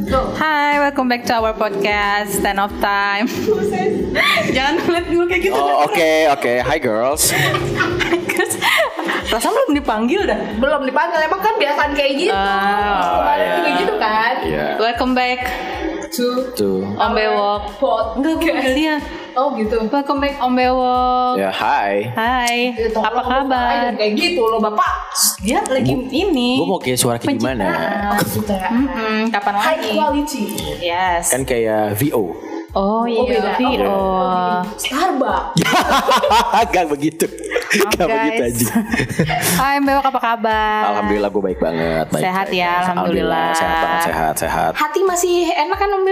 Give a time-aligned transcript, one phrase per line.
[0.00, 3.28] Hai, welcome back to our podcast Stand of Time.
[4.56, 5.52] Jangan ngeliat gue kayak gitu.
[5.52, 7.28] Oh oke oke, hi girls.
[9.28, 10.40] Perasaan belum dipanggil dah.
[10.56, 13.52] belum dipanggil emang kan biasaan kayak gitu Oh, kemarin iya.
[13.54, 14.66] juga gitu kan Iya.
[14.74, 15.40] Welcome back
[16.10, 16.26] to
[16.56, 16.80] Tuh.
[16.90, 17.62] Om Bewok.
[18.16, 18.96] Enggak, gue dia.
[19.32, 21.34] oh gitu Welcome back Om Bewok.
[21.36, 22.08] Ya hi.
[22.10, 23.92] Hai, Ya, tolong apa kabar?
[23.94, 24.90] kayak gitu loh bapak
[25.40, 26.60] Dia lagi ini.
[26.60, 27.64] Gue mau kayak suara kayak gimana?
[28.20, 28.84] Pencitraan.
[28.84, 29.90] Mm-mm, kapan high lagi?
[29.96, 30.42] quality
[30.84, 31.32] Yes.
[31.32, 32.36] Kan kayak VO.
[32.76, 33.50] Oh iya, beda.
[33.56, 33.88] VO.
[33.88, 35.64] Oh, Starbucks
[36.76, 37.24] Gak begitu.
[37.70, 38.56] Maaf, Gak begitu guys.
[38.58, 38.72] aja.
[39.62, 40.82] Hai Bewok, apa kabar?
[40.90, 42.06] Alhamdulillah gue baik banget.
[42.10, 42.58] Baik, Sehat baik.
[42.58, 43.48] ya, alhamdulillah.
[43.54, 44.72] Sehat banget, sehat, sehat.
[44.74, 46.02] hati masih enak kan om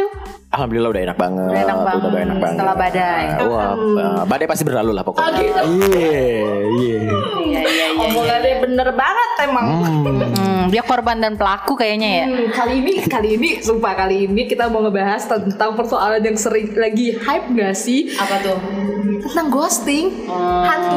[0.49, 1.51] Alhamdulillah udah enak banget.
[1.51, 2.09] Udah enak banget.
[2.09, 2.57] Udah enak banget.
[2.57, 3.25] Setelah badai.
[3.45, 5.29] Wah, eh, badai pasti berlalu lah pokoknya.
[5.29, 5.63] Oh, gitu.
[5.93, 6.23] Iya,
[6.73, 7.01] iya.
[7.49, 7.99] Iya, iya, iya.
[7.99, 9.67] omongannya bener banget emang
[10.39, 12.27] Hmm, dia korban dan pelaku kayaknya ya.
[12.29, 16.71] Hmm, kali ini kali ini sumpah kali ini kita mau ngebahas tentang persoalan yang sering
[16.73, 18.59] lagi hype gak sih Apa tuh?
[19.19, 20.25] tentang ghosting
[20.63, 20.97] hantu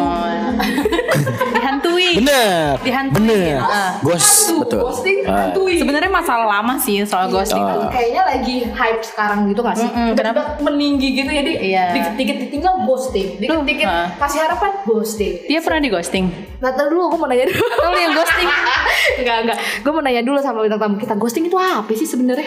[1.55, 2.09] Dihantui.
[2.17, 2.75] Bener.
[2.81, 3.17] Dihantui.
[3.21, 3.57] Bener.
[3.59, 3.91] Ah.
[4.01, 4.81] Ghost, hantu betul.
[4.83, 5.47] ghosting Ah.
[5.47, 7.61] hantui Sebenarnya masalah lama sih soal ghosting.
[7.61, 7.89] Ah.
[7.89, 9.87] kayaknya lagi hype sekarang gitu gak sih?
[9.87, 11.85] Mm-mm, Tiba-tiba meninggi gitu jadi Iya.
[11.93, 14.07] dikit-dikit ditinggal ghosting, dikit-dikit ah.
[14.17, 15.33] kasih harapan ghosting.
[15.45, 16.25] Dia pernah di ghosting.
[16.59, 17.65] Nah, ntar dulu gue mau nanya dulu.
[17.91, 18.49] Yang ghosting.
[19.21, 19.57] enggak, enggak.
[19.81, 21.13] Gue mau nanya dulu sama bintang tamu kita.
[21.15, 22.45] Ghosting itu apa sih sebenarnya?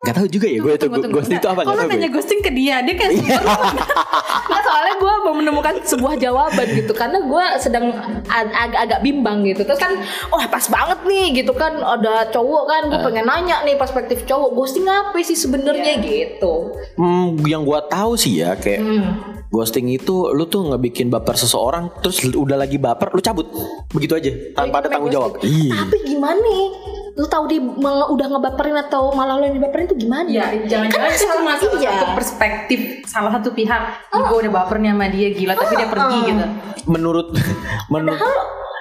[0.00, 1.60] Gak tau juga ya gue itu ghosting itu apa?
[1.60, 2.16] Kalau nanya gue.
[2.16, 3.20] ghosting ke dia, dia kayak
[4.50, 7.92] Nah, soalnya gue mau menemukan sebuah jawaban gitu karena gue sedang
[8.26, 9.92] ag- agak-agak bimbang gitu terus kan
[10.26, 14.50] wah pas banget nih gitu kan ada cowok kan gue pengen nanya nih perspektif cowok
[14.52, 19.08] ghosting apa sih sebenarnya gitu Hmm, yang gue tahu sih ya kayak hmm.
[19.50, 23.50] Ghosting itu lu tuh ngebikin baper seseorang terus udah lagi baper lu cabut
[23.90, 25.30] begitu aja tanpa ada Itu tanggung jawab.
[25.34, 25.50] ghosting.
[25.66, 25.74] Iya.
[25.76, 26.68] tapi gimana nih
[27.12, 27.58] lu tahu dia
[28.06, 31.90] udah ngebaperin atau malah lu yang dibaperin itu gimana Ya, jangan-jangan itu cuma salah iya.
[31.92, 33.82] satu perspektif salah satu pihak.
[34.08, 36.44] Gue udah baper nih sama dia gila, tapi dia pergi gitu.
[36.86, 37.26] Menurut
[37.92, 38.38] menurut Padahal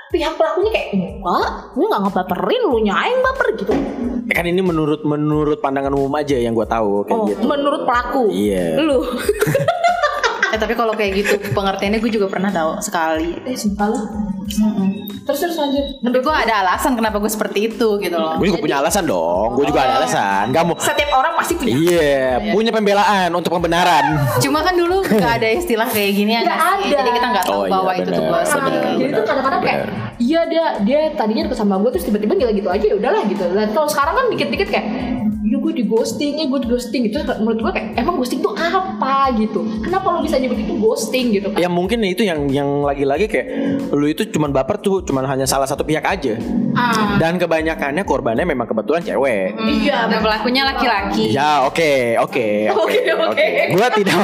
[0.10, 3.74] pihak pelakunya kayak enggak, gue nggak ngebaperin, lu nyaing baper gitu.
[4.30, 7.42] kan ini menurut menurut pandangan umum aja yang gue tahu kayak Oh, gitu.
[7.46, 8.30] menurut pelaku.
[8.30, 8.78] Iya.
[8.78, 9.02] Lu.
[10.50, 13.38] Eh, tapi kalau kayak gitu pengertiannya gue juga pernah tahu sekali.
[13.44, 14.00] eh, sumpah lu.
[15.22, 15.86] Terus terus lanjut.
[16.02, 18.34] Tapi gue ada alasan kenapa gue seperti itu gitu loh.
[18.36, 19.54] Gue juga punya alasan dong.
[19.54, 20.50] Gue juga ada alasan.
[20.50, 21.70] Kamu Setiap orang pasti punya.
[21.72, 22.18] Iya,
[22.50, 24.18] punya pembelaan untuk pembenaran.
[24.40, 26.50] Cuma kan dulu gak ada istilah kayak gini ya sih?
[26.50, 26.86] ada.
[26.98, 28.64] Jadi kita nggak tahu Oh, iya, bahwa itu tuh ghosting.
[28.64, 29.80] Nah, jadi tuh kadang-kadang kayak
[30.18, 33.46] iya dia dia tadinya deket sama gue terus tiba-tiba nggak gitu aja ya udahlah gitu.
[33.46, 34.86] Dan kalau sekarang kan dikit-dikit kayak
[35.50, 38.54] ya gue di ghosting ya gue di ghosting gitu menurut gue kayak emang ghosting tuh
[38.54, 42.86] apa gitu kenapa lo bisa nyebut itu ghosting gitu kan Ya mungkin itu yang yang
[42.86, 43.48] lagi-lagi kayak
[43.90, 46.38] lu itu cuman baper tuh cuman hanya salah satu pihak aja.
[46.72, 49.58] ah Dan kebanyakannya korbannya memang kebetulan cewek.
[49.58, 51.34] iya Dan pelakunya laki-laki.
[51.34, 53.48] Ya oke oke oke Oke, oke.
[53.74, 54.16] Gua tidak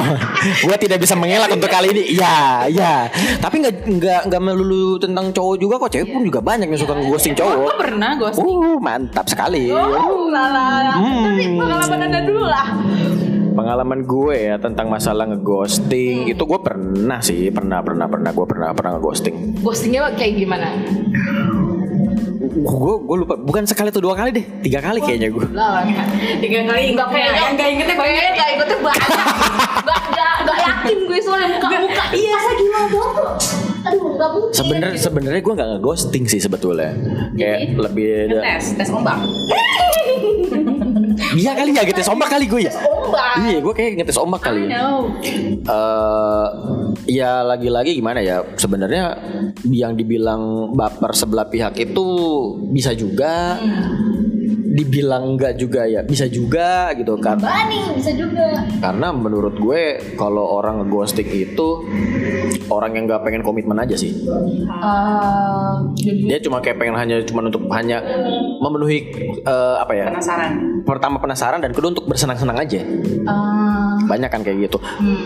[0.62, 2.02] gua tidak bisa mengelak untuk kali ini.
[2.14, 3.10] Ya ya.
[3.36, 6.94] Tapi nggak nggak nggak melulu tentang cowok juga kok cewek pun juga banyak yang suka
[6.96, 7.76] ghosting Gue cowok.
[7.76, 8.46] pernah ghosting.
[8.56, 9.68] Uh mantap sekali.
[9.68, 12.66] oh lala tapi pengalaman anda dulu lah.
[13.56, 18.68] Pengalaman gue ya tentang masalah ngeghosting itu gue pernah sih pernah pernah pernah gue pernah
[18.76, 19.64] pernah ngeghosting.
[19.64, 20.68] ghostingnya kayak gimana?
[22.56, 25.46] Gue gue lupa bukan sekali atau dua kali deh tiga kali kayaknya gue.
[26.44, 28.20] Tiga kali Enggak kayak punya yang gak ingetnya banyak.
[28.20, 29.08] Kayaknya gak ikutnya banyak.
[29.86, 32.32] Gak, gak, gak yakin gue soalnya muka-muka Iya.
[32.36, 33.12] Masa gimana dong
[33.86, 34.52] Aduh gak mungkin.
[34.52, 36.90] Sebenernya sebenarnya gue nggak ngeghosting sih sebetulnya.
[37.38, 39.16] Kayak lebih Tes, tes ombak.
[41.36, 42.72] Iya kali ya gitu ombak kali gue ya.
[42.72, 44.72] Ombak Iya gue kayak ngetes ombak kali.
[44.72, 44.80] ya.
[45.68, 46.48] Eh
[47.06, 49.14] ya lagi-lagi gimana ya sebenarnya
[49.68, 52.06] yang dibilang baper sebelah pihak itu
[52.72, 53.60] bisa juga
[54.56, 57.36] dibilang enggak juga ya bisa juga gitu kan.
[57.40, 58.64] Bani bisa juga.
[58.80, 61.68] Karena menurut gue kalau orang ngeghosting itu
[62.72, 64.12] orang yang nggak pengen komitmen aja sih.
[65.96, 68.02] Jadi dia cuma kayak pengen hanya cuma untuk hanya
[68.60, 68.98] memenuhi
[69.44, 70.06] eh, apa ya?
[70.12, 70.52] Penasaran.
[70.86, 72.80] pertama penasaran dan kedua untuk bersenang-senang aja.
[73.26, 74.78] Ah, banyak kan kayak gitu.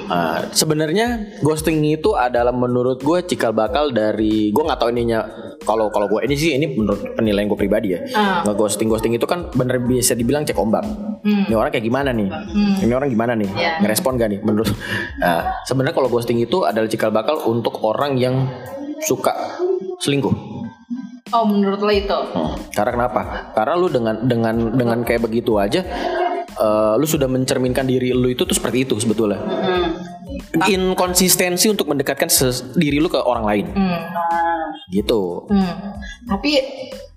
[0.09, 5.21] Nah, sebenarnya ghosting itu adalah menurut gue cikal bakal dari gue nggak tahu ininya
[5.61, 8.01] kalau kalau gue ini sih ini menurut penilaian gue pribadi ya.
[8.17, 8.43] Ah.
[8.49, 10.85] Nge-ghosting ghosting itu kan bener bisa dibilang cek ombak.
[11.21, 12.29] Ini orang kayak gimana nih?
[12.81, 13.51] Ini orang gimana nih?
[13.53, 13.73] Iya.
[13.85, 14.73] Ngerespon gak nih menurut?
[15.21, 18.49] Nah, sebenarnya kalau ghosting itu adalah cikal bakal untuk orang yang
[19.05, 19.33] suka
[20.01, 20.33] selingkuh.
[21.31, 22.59] Oh menurut lo itu Hmm.
[22.75, 23.21] Karena kenapa?
[23.55, 25.79] Karena lu dengan dengan dengan kayak begitu aja,
[26.57, 29.39] eh, lu sudah mencerminkan diri lu itu tuh seperti itu sebetulnya.
[30.67, 32.31] Inkonsistensi untuk mendekatkan
[32.79, 34.01] diri lu ke orang lain, hmm.
[34.95, 35.47] gitu.
[35.51, 35.99] Hmm.
[36.27, 36.51] Tapi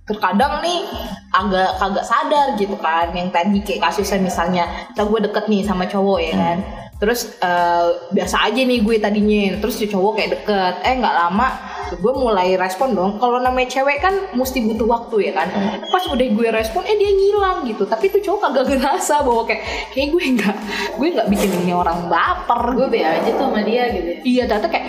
[0.04, 0.84] terkadang nih
[1.32, 5.88] agak kagak sadar gitu kan yang tadi kayak kasusnya misalnya kita gue deket nih sama
[5.88, 6.58] cowok ya kan
[7.02, 9.60] terus eh, biasa aja nih gue tadinya.
[9.60, 10.76] Terus si cowok kayak deket.
[10.86, 11.48] Eh nggak lama
[11.94, 13.22] gue mulai respon dong.
[13.22, 15.48] Kalau namanya cewek kan mesti butuh waktu ya kan.
[15.90, 17.84] Pas udah gue respon eh dia ngilang gitu.
[17.86, 19.64] Tapi tuh cowok kagak ngerasa bahwa kayak
[19.94, 20.56] kayak gue nggak
[20.98, 22.62] gue nggak bikin ini orang baper.
[22.74, 24.20] Gue be aja tuh sama dia gitu ya.
[24.24, 24.88] Iya ternyata kayak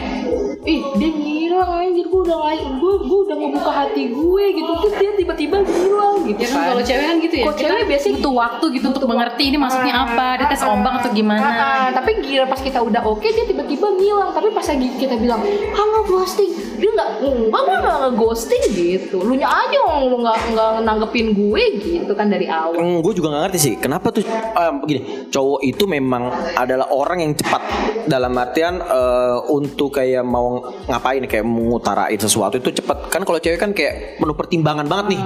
[0.65, 4.73] Ih dia ngilang anjir gue udah lain gue, gue udah ngebuka hati gue gitu.
[4.83, 7.45] Terus dia tiba-tiba ngilang gitu Ya kan kalau cewek kan gitu ya.
[7.45, 11.11] Kalau cewek biasanya butuh waktu gitu untuk mengerti ini maksudnya apa dia tes ombak atau
[11.15, 14.31] gimana Ah, ah, tapi gila pas kita udah oke dia tiba-tiba ngilang.
[14.35, 15.41] Tapi pas lagi kita bilang
[15.77, 19.17] ah nggak ghosting dia nggak enggak gue nggak nge-ghosting gitu.
[19.23, 22.77] Lu nya aja lu nggak nggak nanggepin gue gitu kan dari awal.
[22.77, 27.23] Hmm, gue juga gak ngerti sih kenapa tuh eh, begini cowok itu memang adalah orang
[27.23, 27.63] yang cepat.
[28.05, 30.61] Dalam artian eh, untuk kayak mau
[30.91, 33.09] ngapain kayak mengutarain sesuatu itu cepat.
[33.09, 35.23] Kan kalau cewek kan kayak penuh pertimbangan banget nih.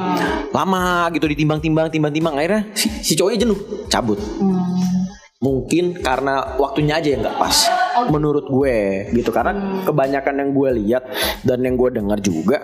[0.53, 2.35] Lama gitu ditimbang-timbang timbang-timbang.
[2.39, 3.59] Akhirnya si, si cowoknya jenuh
[3.89, 4.19] cabut
[5.39, 7.71] mungkin karena waktunya aja yang nggak pas
[8.11, 9.31] menurut gue gitu.
[9.31, 11.03] Karena kebanyakan yang gue lihat
[11.47, 12.59] dan yang gue dengar juga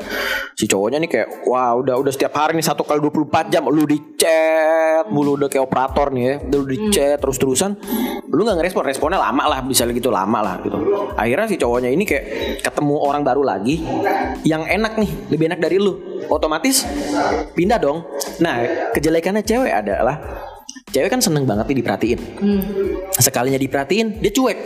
[0.59, 3.87] si cowoknya nih kayak wah udah udah setiap hari nih satu kali 24 jam lu
[3.87, 7.79] di chat mulu udah kayak operator nih ya udah di chat terus terusan
[8.31, 10.79] lu nggak ngerespon responnya lama lah bisa gitu lama lah gitu.
[11.15, 12.25] Akhirnya si cowoknya ini kayak
[12.62, 13.87] ketemu orang baru lagi
[14.43, 16.27] yang enak nih lebih enak dari lu.
[16.27, 16.82] Otomatis
[17.55, 18.03] pindah dong.
[18.43, 20.50] Nah kejelekannya cewek adalah
[20.90, 22.20] cewek kan seneng banget nih diperhatiin.
[23.14, 24.58] Sekalinya diperhatiin dia cuek.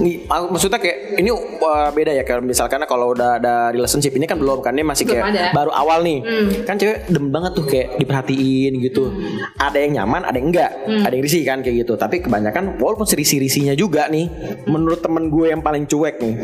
[0.00, 4.40] Nih, maksudnya kayak ini uh, beda ya kalau misalkan kalau udah ada relationship ini kan
[4.40, 4.72] belum kan?
[4.72, 5.44] Ini masih Belum kayak ada.
[5.52, 6.18] baru awal nih.
[6.64, 9.12] Kan cewek demen banget tuh kayak diperhatiin gitu.
[9.60, 10.72] Ada yang nyaman ada yang enggak.
[10.88, 12.00] Ada yang risih kan kayak gitu.
[12.00, 14.24] Tapi kebanyakan walaupun serisi risinya juga nih
[14.64, 16.34] menurut temen gue yang paling cuek nih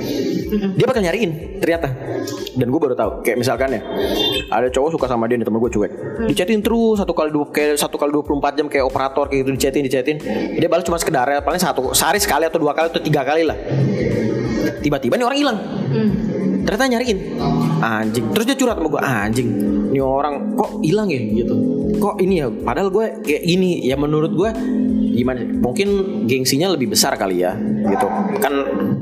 [0.77, 1.89] dia bakal nyariin ternyata.
[2.53, 3.81] Dan gue baru tahu kayak misalkan ya
[4.49, 5.93] ada cowok suka sama dia nih temen gue cuek.
[6.29, 9.83] Dichatin terus satu kali dua kayak satu kali 24 jam kayak operator kayak gitu dichatin
[9.89, 10.17] dichatin
[10.61, 13.43] dia balas cuma sekedar ya, paling satu sehari sekali atau dua kali atau tiga kali
[13.49, 13.57] lah.
[14.85, 15.59] Tiba-tiba nih orang hilang.
[16.67, 17.19] Ternyata nyariin.
[17.79, 18.25] Anjing.
[18.35, 19.49] Terus dia curhat sama gue anjing
[19.87, 21.21] ini orang kok hilang ya?
[21.23, 21.55] Gitu.
[22.03, 22.51] Kok ini ya?
[22.51, 23.87] Padahal gue kayak gini.
[23.87, 24.51] Ya menurut gue
[25.17, 25.89] gimana mungkin
[26.29, 27.57] gengsinya lebih besar kali ya
[27.87, 28.07] gitu.
[28.43, 28.53] Kan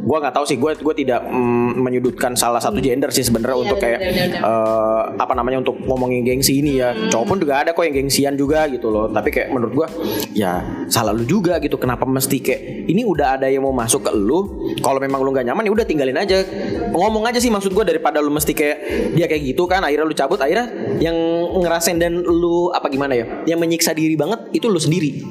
[0.05, 0.61] gue nggak tahu sih.
[0.61, 4.01] Gue gue tidak mm, menyudutkan salah satu gender sih sebenarnya untuk kayak
[4.37, 6.93] eh, apa namanya untuk ngomongin gengsi ini ya.
[7.09, 9.09] Cowok pun juga ada kok yang gengsian juga gitu loh.
[9.09, 9.87] Tapi kayak menurut gue
[10.35, 11.79] ya salah lu juga gitu.
[11.81, 15.47] Kenapa mesti kayak ini udah ada yang mau masuk ke lu kalau memang lu nggak
[15.47, 16.43] nyaman ya udah tinggalin aja.
[16.91, 18.79] Ngomong aja sih maksud gue daripada lu mesti kayak
[19.15, 20.69] dia kayak gitu kan akhirnya lu cabut akhirnya
[21.01, 21.17] yang
[21.63, 25.23] ngerasain dan lu apa gimana ya yang menyiksa diri banget itu lu sendiri.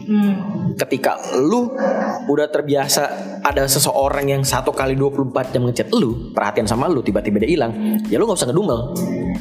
[0.73, 1.69] Ketika lu
[2.29, 3.03] udah terbiasa
[3.43, 7.71] ada seseorang yang satu kali 24 jam ngechat lu perhatian sama lu tiba-tiba dia hilang
[8.07, 8.79] ya lu nggak usah ngedumel.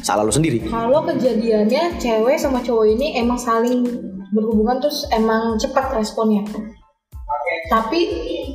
[0.02, 0.66] Salah lu sendiri.
[0.66, 3.86] Kalau kejadiannya cewek sama cowok ini emang saling
[4.32, 6.42] berhubungan terus emang cepat responnya.
[7.68, 8.00] Tapi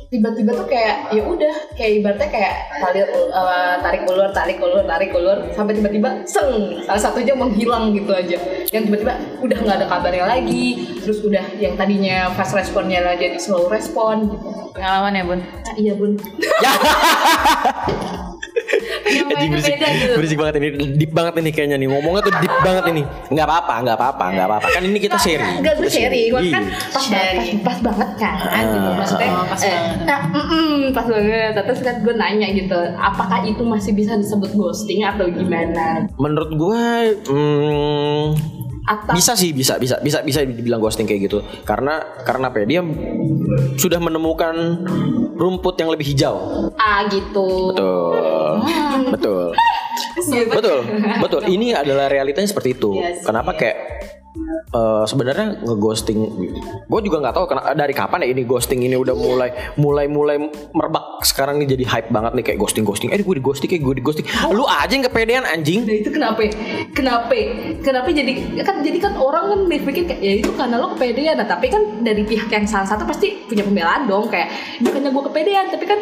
[0.08, 5.10] tiba-tiba tuh kayak ya udah kayak ibaratnya kayak tarik eh, tarik ulur tarik ulur tarik
[5.12, 8.38] ulur sampai tiba-tiba seng salah satunya menghilang gitu aja.
[8.74, 13.38] Yang tiba-tiba udah nggak ada kabarnya lagi terus udah yang tadinya fast responnya lah jadi
[13.38, 14.28] slow respon.
[14.28, 14.48] Gitu.
[14.78, 15.40] pengalaman ya bun?
[15.42, 16.14] Ah, iya bun
[19.28, 19.74] Anjing berisik,
[20.14, 20.66] berisik banget ini.
[20.94, 21.88] Deep banget ini kayaknya nih.
[21.88, 23.02] Ngomongnya tuh deep banget ini.
[23.28, 24.66] Nggak apa-apa nggak apa-apa nggak apa-apa.
[24.68, 25.60] Kan ini kita sharing.
[25.60, 26.88] Enggak gue sharing, gue kan Iya.
[26.88, 28.36] pas banget, pas, pas banget kan.
[28.68, 28.88] Gitu.
[28.90, 29.98] Maksudnya Oh, pas eh, banget.
[30.04, 31.52] nah, mm-mm, pas banget.
[31.58, 36.04] Terus kan gue nanya gitu, apakah itu masih bisa disebut ghosting atau gimana?
[36.18, 36.82] menurut gue
[37.24, 38.24] hmm,
[38.88, 41.44] Atau bisa sih bisa bisa bisa bisa dibilang ghosting kayak gitu.
[41.68, 42.66] Karena karena apa ya?
[42.66, 42.80] Dia
[43.76, 44.56] sudah menemukan
[45.36, 46.72] rumput yang lebih hijau.
[46.80, 47.76] Ah gitu.
[47.76, 49.12] betul.
[49.12, 49.46] Betul.
[50.28, 50.82] Betul
[51.22, 51.42] betul.
[51.46, 52.98] Ini adalah realitanya seperti itu.
[52.98, 53.22] Yes.
[53.22, 53.76] kenapa kayak
[54.70, 56.18] eh, sebenarnya ngeghosting
[56.84, 60.36] gue juga nggak tahu kena- dari kapan ya ini ghosting ini udah mulai mulai mulai
[60.70, 63.82] merebak sekarang nih jadi hype banget nih kayak ghosting ghosting eh gue di ghosting kayak
[63.82, 66.40] gue di ghosting lu aja yang kepedean anjing Nah itu kenapa?
[66.92, 67.34] Kenapa?
[67.80, 71.34] Kenapa jadi kan jadi kan orang kan berpikir kayak ya itu karena lo kepedean.
[71.34, 75.22] Nah tapi kan dari pihak yang salah satu pasti punya pembelaan dong kayak bukannya gue
[75.24, 75.98] kepedean tapi kan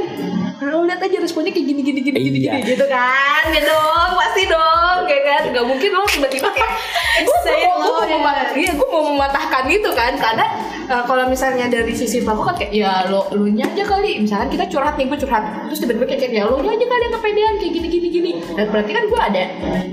[0.59, 2.53] lo lihat aja responnya kayak gini gini gini gini, Iya.
[2.57, 6.71] gini gitu kan ya dong pasti dong kayak kan nggak mungkin lo tiba-tiba kayak
[7.19, 8.03] gue Say mau lo,
[8.33, 8.47] ya.
[8.57, 10.47] iya gue mau mematahkan itu kan karena
[10.91, 14.49] uh, kalau misalnya dari sisi pelaku kan kayak ya lo lo nya aja kali misalkan
[14.51, 17.55] kita curhat nih gue curhat terus tiba-tiba kayak ya lo nya aja kali yang kepedean
[17.59, 19.45] kayak gini gini gini dan berarti kan gue ada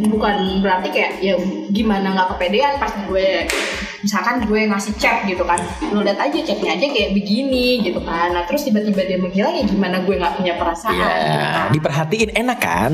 [0.10, 1.36] bukan berarti kayak ya
[1.74, 3.28] gimana nggak kepedean pas gue
[4.04, 5.60] misalkan gue ngasih chat gitu kan
[5.96, 9.64] lo lihat aja chatnya aja kayak begini gitu kan nah terus tiba-tiba dia menghilang ya
[9.64, 11.08] gimana gue nggak punya perasaan gitu
[11.40, 11.68] ya kan.
[11.72, 12.92] diperhatiin enak kan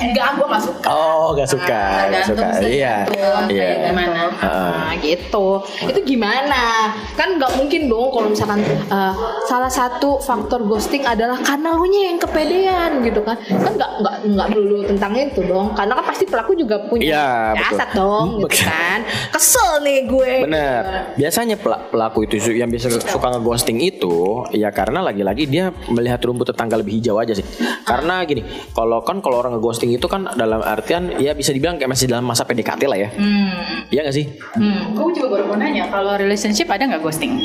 [0.00, 1.68] enggak gue gak suka Oh, gak suka,
[2.08, 2.48] gak tergantung suka.
[2.66, 3.68] Iya, tergantung iya.
[3.92, 4.22] gimana.
[4.32, 4.59] Heeh.
[4.62, 5.46] Nah gitu
[5.80, 9.12] Itu gimana Kan nggak mungkin dong Kalau misalkan eh,
[9.44, 14.14] Salah satu faktor ghosting adalah Karena lu nya yang kepedean gitu kan Kan nggak nggak
[14.28, 17.06] nggak dulu tentang itu dong Karena kan pasti pelaku juga punya
[17.54, 17.60] betul.
[17.60, 18.98] Jasad dong gitu kan
[19.30, 20.82] Kesel nih gue Bener.
[21.14, 26.48] Biasanya pela- pelaku itu yang biasa suka ngeghosting itu ya karena lagi-lagi dia melihat rumput
[26.48, 27.44] tetangga lebih hijau aja sih.
[27.82, 31.90] Karena gini, kalau kan kalau orang ngeghosting itu kan dalam artian ya bisa dibilang kayak
[31.90, 33.08] masih dalam masa PDKT lah ya.
[33.12, 33.86] Hmm.
[33.88, 34.26] Iya gak sih?
[34.50, 34.92] Hmm.
[34.92, 37.38] Gue juga baru mau nanya kalau relationship ada nggak ghosting?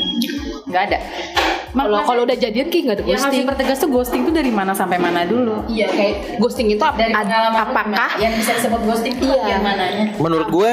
[0.66, 0.98] Nggak ada.
[1.70, 4.48] Kalau kalau udah jadian kayak nggak ada yang harus ghosting dipertegas tuh ghosting tuh dari
[4.48, 5.60] mana sampai mana dulu?
[5.68, 9.36] Iya kayak ghosting itu Dari ad- pengalaman apakah yang bisa disebut ghosting tuh Iya.
[9.38, 10.04] bagian mananya?
[10.16, 10.70] Menurut gue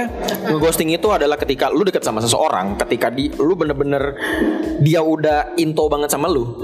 [0.47, 4.15] ngeghosting itu adalah ketika lu deket sama seseorang, ketika di lu bener-bener
[4.79, 6.63] dia udah into banget sama lu.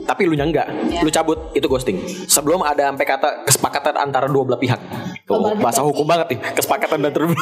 [0.00, 0.66] Tapi lu nya enggak,
[1.02, 2.02] lu cabut itu ghosting.
[2.26, 4.78] Sebelum ada sampai kata kesepakatan antara dua belah pihak.
[5.22, 7.30] Tuh, bahasa hukum banget nih, kesepakatan dan terus.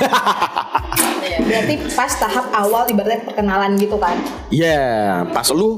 [1.38, 4.18] Berarti pas tahap awal ibaratnya perkenalan gitu kan
[4.48, 5.76] Iya, pas lu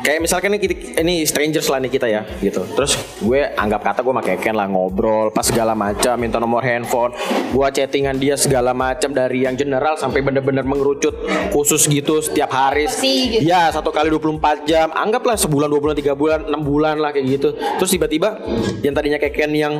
[0.00, 2.64] kayak misalkan ini, ini strangers lah nih kita ya, gitu.
[2.64, 7.12] Terus gue anggap kata gue pakai Ken lah ngobrol, pas segala macam, minta nomor handphone,
[7.52, 11.12] gue chattingan dia segala macam dari yang general sampai bener-bener mengerucut
[11.52, 12.88] khusus gitu setiap hari.
[12.88, 13.42] Pasti gitu.
[13.44, 17.26] Ya satu kali 24 jam, anggaplah sebulan, dua bulan, tiga bulan, enam bulan lah kayak
[17.36, 17.48] gitu.
[17.76, 18.40] Terus tiba-tiba
[18.80, 19.76] yang tadinya kayak Ken yang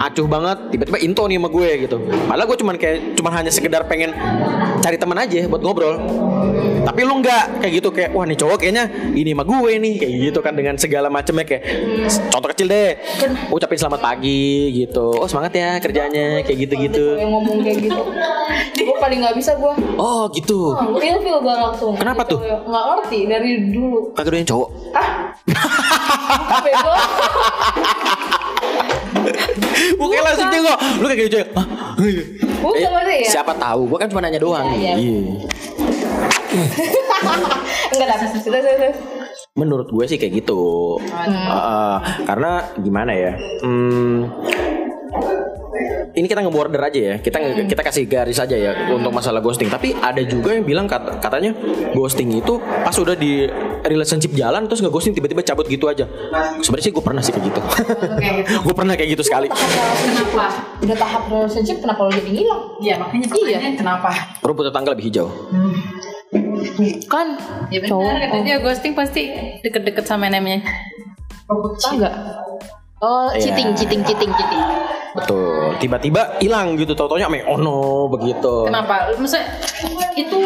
[0.00, 1.96] acuh banget, tiba-tiba into nih sama gue gitu.
[2.24, 4.16] Padahal gue cuman kayak cuman hanya sekedar pengen
[4.80, 5.96] cari teman aja buat ngobrol.
[6.84, 10.12] Tapi lu nggak kayak gitu kayak wah nih cowok kayaknya ini mah gue nih kayak
[10.22, 11.64] gitu kan dengan segala macamnya kayak
[12.28, 12.92] contoh kecil deh
[13.48, 18.02] ucapin selamat pagi gitu oh semangat ya kerjanya kayak gitu-gitu yang ngomong kayak gitu
[18.76, 22.36] gue paling nggak bisa gue oh gitu feel feel gue langsung Kenapa tuh?
[22.44, 25.08] nggak ngerti dari dulu kagak doyan cowok Hah?
[26.64, 26.92] Bego.
[30.00, 31.66] Bukan langsung cowok lu kayak gitu Hah?
[32.60, 33.30] Bukan Eh, ya?
[33.30, 34.96] siapa tahu gue kan cuma nanya doang Iya, iya.
[34.98, 35.20] Iya.
[37.94, 38.18] Enggak.
[39.54, 40.62] Menurut gue sih kayak gitu.
[40.98, 43.32] Uh, karena gimana ya?
[43.62, 44.30] Hmm,
[46.12, 47.14] ini kita nge-border aja ya.
[47.16, 49.66] Kita nge- kita kasih garis aja ya untuk masalah ghosting.
[49.66, 51.50] Tapi ada juga yang bilang kat- katanya
[51.90, 53.46] ghosting itu pas udah di
[53.82, 56.06] relationship jalan terus nge-ghosting tiba-tiba cabut gitu aja.
[56.58, 57.60] Sebenarnya sih gue pernah sih kayak gitu.
[58.64, 59.48] gue pernah kayak gitu sekali.
[59.48, 60.46] Kenapa?
[60.78, 62.62] Udah tahap relationship kenapa lo jadi ngilang?
[62.78, 64.10] Iya makanya pertanyaannya kenapa?
[64.40, 65.28] Rumput tetangga lebih hijau.
[67.06, 67.38] Kan
[67.68, 69.22] Ya benar cowok kata dia ghosting pasti
[69.60, 70.62] deket-deket sama namanya.
[71.86, 72.14] enggak.
[72.98, 73.52] Oh, Iya.
[73.52, 74.62] cheating, cheating, cheating, cheating.
[75.14, 75.78] Betul.
[75.78, 76.92] Tiba-tiba hilang gitu.
[76.98, 78.66] Tau-taunya ame oh no begitu.
[78.66, 79.14] Kenapa?
[79.14, 79.46] Maksudnya
[80.18, 80.38] itu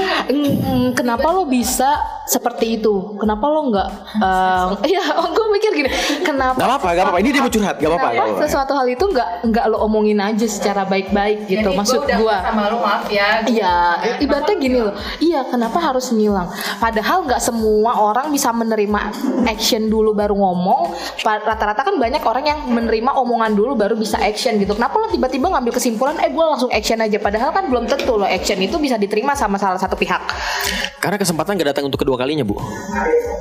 [0.93, 3.17] kenapa lo bisa seperti itu?
[3.17, 3.89] Kenapa lo nggak?
[4.25, 5.91] eh, Iya, gue mikir gini.
[6.23, 6.61] Kenapa?
[6.61, 7.19] Gak apa-apa, gak apa-apa.
[7.25, 8.09] Ini dia mau curhat, gak apa-apa.
[8.45, 11.69] Sesuatu hal itu nggak nggak lo omongin aja secara baik-baik gitu?
[11.73, 12.37] Jadi Maksud gua udah gue.
[12.45, 13.29] sama lu maaf ya.
[13.49, 13.75] Iya,
[14.21, 14.95] ibaratnya gini loh.
[15.19, 16.49] Iya, kenapa harus ngilang?
[16.79, 19.01] Padahal nggak semua orang bisa menerima
[19.49, 20.93] action dulu baru ngomong.
[21.25, 24.77] Rata-rata kan banyak orang yang menerima omongan dulu baru bisa action gitu.
[24.77, 27.17] Kenapa lo tiba-tiba ngambil kesimpulan, eh gue langsung action aja?
[27.17, 30.21] Padahal kan belum tentu lo action itu bisa diterima sama salah satu pihak.
[30.99, 32.59] Karena kesempatan gak datang untuk kedua kalinya, Bu.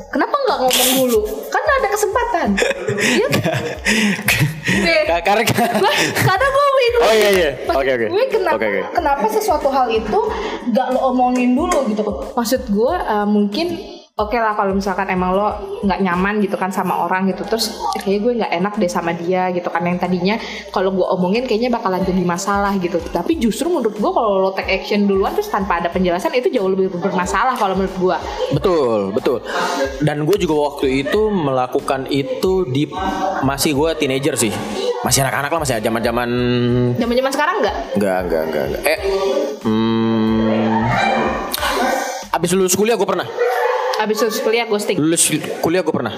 [0.08, 1.20] Kenapa nggak ngomong dulu?
[1.50, 2.48] Karena ada kesempatan.
[4.68, 5.02] Iya.
[5.10, 7.02] Ka- Karena Gua, karena gue bingung.
[7.02, 7.50] Oh, iya, iya.
[7.68, 8.06] Oke, oke.
[8.08, 8.62] Gue kenapa,
[8.94, 10.20] kenapa sesuatu hal itu
[10.72, 12.04] gak lo omongin dulu gitu.
[12.34, 15.48] Maksud gue uh, mungkin oke lah kalau misalkan emang lo
[15.86, 17.70] nggak nyaman gitu kan sama orang gitu terus
[18.02, 19.86] kayaknya gue nggak enak deh sama dia gitu kan.
[19.86, 20.36] Yang tadinya
[20.74, 22.98] kalau gue omongin kayaknya bakalan jadi masalah gitu.
[23.14, 26.66] Tapi justru menurut gue kalau lo take action duluan terus tanpa ada penjelasan itu jauh
[26.66, 28.18] lebih bermasalah kalau menurut gue.
[28.58, 29.38] Betul, betul.
[30.02, 32.90] Dan gue juga waktu itu melakukan itu di
[33.46, 34.50] masih gue teenager sih,
[35.06, 36.30] masih anak-anak lah, masih zaman zaman
[36.98, 37.76] zaman zaman sekarang nggak?
[38.02, 38.82] Enggak enggak, enggak.
[38.82, 39.00] eh
[39.62, 40.82] hmm,
[42.34, 43.28] abis lulus kuliah gue pernah,
[43.98, 44.98] abis lulus kuliah ghosting.
[44.98, 45.24] Lulus
[45.62, 46.13] kuliah gue pernah,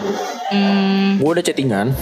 [0.51, 1.19] hmm.
[1.19, 1.95] gue udah chattingan,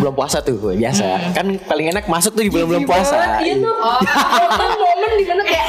[0.00, 3.40] bulan puasa tuh biasa, kan paling enak masuk tuh di bulan bulan puasa.
[3.44, 3.74] iya tuh.
[4.60, 5.66] Oh, momen di mana kayak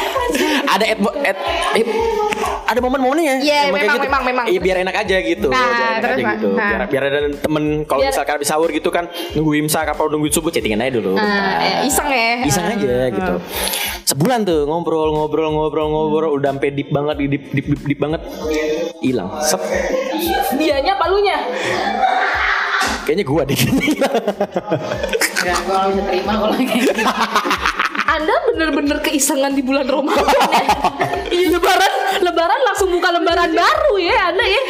[0.67, 1.37] ada at, at,
[1.79, 1.85] eh,
[2.67, 3.43] ada momen-momennya.
[3.43, 4.45] Iya, Emang kayak memang, memang, memang.
[4.47, 5.47] Iya, biar enak aja gitu.
[5.47, 6.47] Nah, biar enak terus, aja gitu.
[6.51, 6.69] Nah.
[6.69, 9.05] biar, biar ada temen kalau misalkan habis sahur gitu kan
[9.35, 12.43] nunggu imsak apa nunggu subuh chattingan aja dulu Nah, eh, iseng ya.
[12.47, 13.33] iseng aja gitu.
[14.07, 18.21] Sebulan tuh ngobrol ngobrol ngobrol ngobrol udah sampai deep banget deep deep, deep, deep banget
[19.01, 19.59] hilang sep
[20.55, 21.37] Dianya palunya.
[23.03, 27.01] kayaknya gua deh Enggak, gue gak bisa terima kalau kayak gitu.
[28.03, 30.63] Anda bener-bener keisengan di bulan Ramadan ya.
[31.49, 34.61] lebaran, lebaran langsung buka lembaran baru ya Anda ya.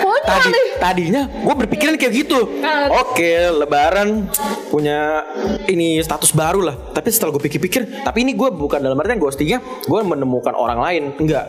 [0.00, 0.66] Konyol Tadi, nih.
[0.80, 2.38] tadinya gue berpikiran kayak gitu.
[2.58, 2.88] Ah.
[3.04, 4.26] Oke, Lebaran
[4.66, 5.22] punya
[5.66, 6.74] ini status baru lah.
[6.90, 11.02] Tapi setelah gue pikir-pikir, tapi ini gue bukan dalam artian ghostingnya, gue menemukan orang lain,
[11.20, 11.46] enggak.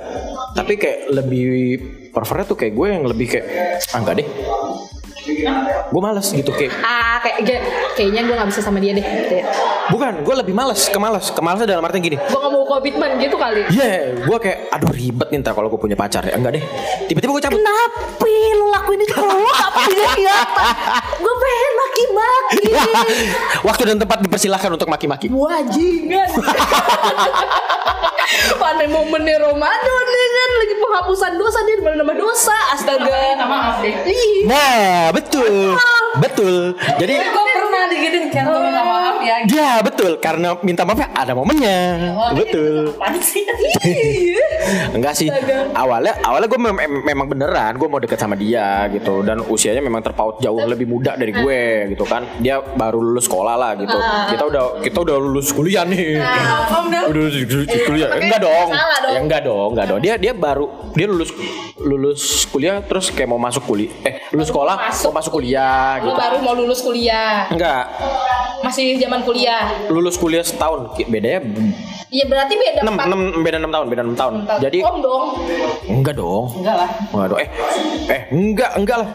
[0.53, 1.49] Tapi kayak lebih
[2.17, 3.45] prefernya tuh kayak gue yang lebih kayak
[3.93, 4.27] ah enggak deh.
[5.87, 9.03] Gue males gitu kayak Ah, kayak kayak- kayaknya gue nggak bisa sama dia deh.
[9.03, 9.45] Gitu ya.
[9.87, 12.17] bukan, gue lebih males, ke males, ke malesnya dalam artian gini.
[12.19, 13.63] Gue nggak mau komitmen gitu kali.
[13.71, 16.63] Iya, gue kayak aduh ribet nih ntar kalau gue punya pacar ya enggak deh.
[17.07, 17.57] Tiba-tiba gue cabut.
[17.57, 20.73] Kenapa lu lakuin itu kalau lu gak punya niatan?
[21.19, 22.63] Gue pengen maki-maki.
[23.67, 25.27] Waktu dan tempat dipersilahkan untuk maki-maki.
[25.27, 26.29] Wajingan.
[28.57, 33.07] Pada momennya Ramadan nih kan lagi penghapusan dosa dia mana nama dosa astaga.
[33.07, 33.95] Minta maaf deh.
[34.43, 35.53] Nah, betul.
[36.17, 36.55] Betul.
[36.97, 39.35] Jadi Gue pernah digituin kan gue minta maaf ya.
[39.45, 40.11] Ya betul.
[40.17, 41.79] Karena minta maafnya ada momennya.
[42.33, 42.95] Betul.
[42.97, 43.43] Apaan sih?
[44.97, 45.29] enggak sih.
[45.73, 46.59] Awalnya awalnya gue
[47.05, 49.21] memang beneran gue mau deket sama dia gitu.
[49.21, 52.25] Dan usianya memang terpaut jauh lebih muda dari gue gitu kan.
[52.41, 53.97] Dia baru lulus sekolah lah gitu.
[54.33, 56.17] Kita udah kita udah lulus kuliah nih.
[57.09, 57.35] Udah lulus
[57.85, 58.09] kuliah.
[58.17, 58.69] enggak dong.
[59.07, 59.99] ya enggak dong enggak dong.
[60.01, 61.29] Dia dia baru dia lulus
[61.77, 65.13] lulus kuliah terus kayak mau masuk kuliah eh lulus sekolah masuk.
[65.13, 67.49] mau masuk kuliah lu gitu baru mau lulus kuliah.
[67.53, 67.85] enggak
[68.57, 69.85] Masih zaman kuliah.
[69.93, 71.45] lulus kuliah setahun bedanya
[72.07, 74.33] Iya berarti beda 6, empat 6 beda 6 tahun, beda 6 tahun.
[74.47, 74.61] tahun.
[74.63, 75.23] Jadi Om dong.
[75.87, 76.45] enggak dong.
[76.55, 76.89] Enggak lah.
[77.11, 77.39] Enggak dong.
[77.43, 77.49] Eh,
[78.07, 79.09] eh enggak, enggak lah.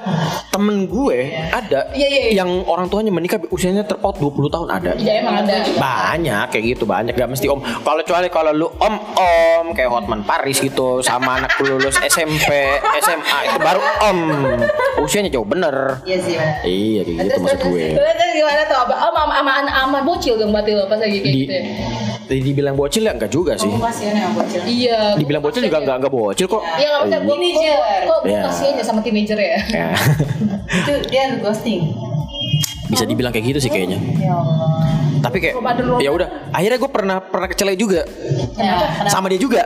[0.52, 1.18] Temen gue
[1.48, 2.32] ada Iya, iya, iya.
[2.44, 4.92] yang orang tuanya menikah usianya terpaut 20 tahun ada.
[5.00, 5.64] Iya emang ada.
[5.72, 7.64] Banyak kayak gitu, banyak gak mesti om.
[7.64, 13.56] Kalau kecuali kalau lu om-om kayak Hotman Paris gitu sama anak lulus SMP, SMA itu
[13.56, 14.18] baru om.
[15.00, 16.04] Usianya jauh bener.
[16.04, 16.36] Iya sih.
[16.36, 16.60] bener.
[16.62, 17.86] Iya kayak gitu maksud gue.
[17.96, 18.76] Terus terus gimana tuh?
[18.76, 21.56] Oh, sama sama sama, sama bocil dong berarti lo pas lagi kayak Di, gitu.
[22.32, 22.42] Ya?
[22.42, 23.68] dibilang bocil ya enggak juga sih.
[23.68, 24.60] Kasihan yang bocil.
[24.64, 24.98] Iya.
[25.20, 26.62] Dibilang bocil juga enggak enggak bocil kok.
[26.74, 27.78] Iya nggak bisa gue Teenager.
[28.08, 28.42] Kok gue Iya.
[28.46, 29.58] kasihan ya sama teenager ya.
[29.78, 29.88] Ya.
[30.72, 31.82] Itu dia ghosting.
[32.88, 33.98] Bisa dibilang kayak gitu sih kayaknya.
[34.16, 35.11] Ya Allah.
[35.22, 35.54] Tapi kayak
[35.98, 38.02] ya udah, akhirnya gue pernah pernah kecele juga
[38.52, 39.62] Ya, sama dia juga.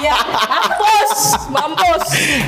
[0.00, 1.12] Mampus,
[1.48, 2.02] mampus.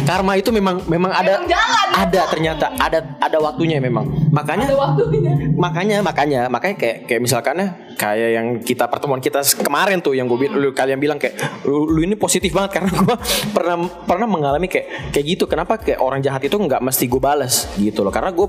[0.05, 1.87] Karma itu memang memang ada Memang jalan.
[1.93, 4.07] ada ternyata ada ada waktunya memang.
[4.31, 5.33] Makanya Ada waktunya.
[5.53, 10.49] makanya makanya makanya kayak kayak misalkannya kayak yang kita pertemuan kita kemarin tuh yang gue
[10.49, 13.17] lu kalian bilang kayak lu, lu ini positif banget karena gue
[13.53, 17.69] pernah pernah mengalami kayak kayak gitu kenapa kayak orang jahat itu nggak mesti gue balas
[17.77, 18.47] gitu loh karena gue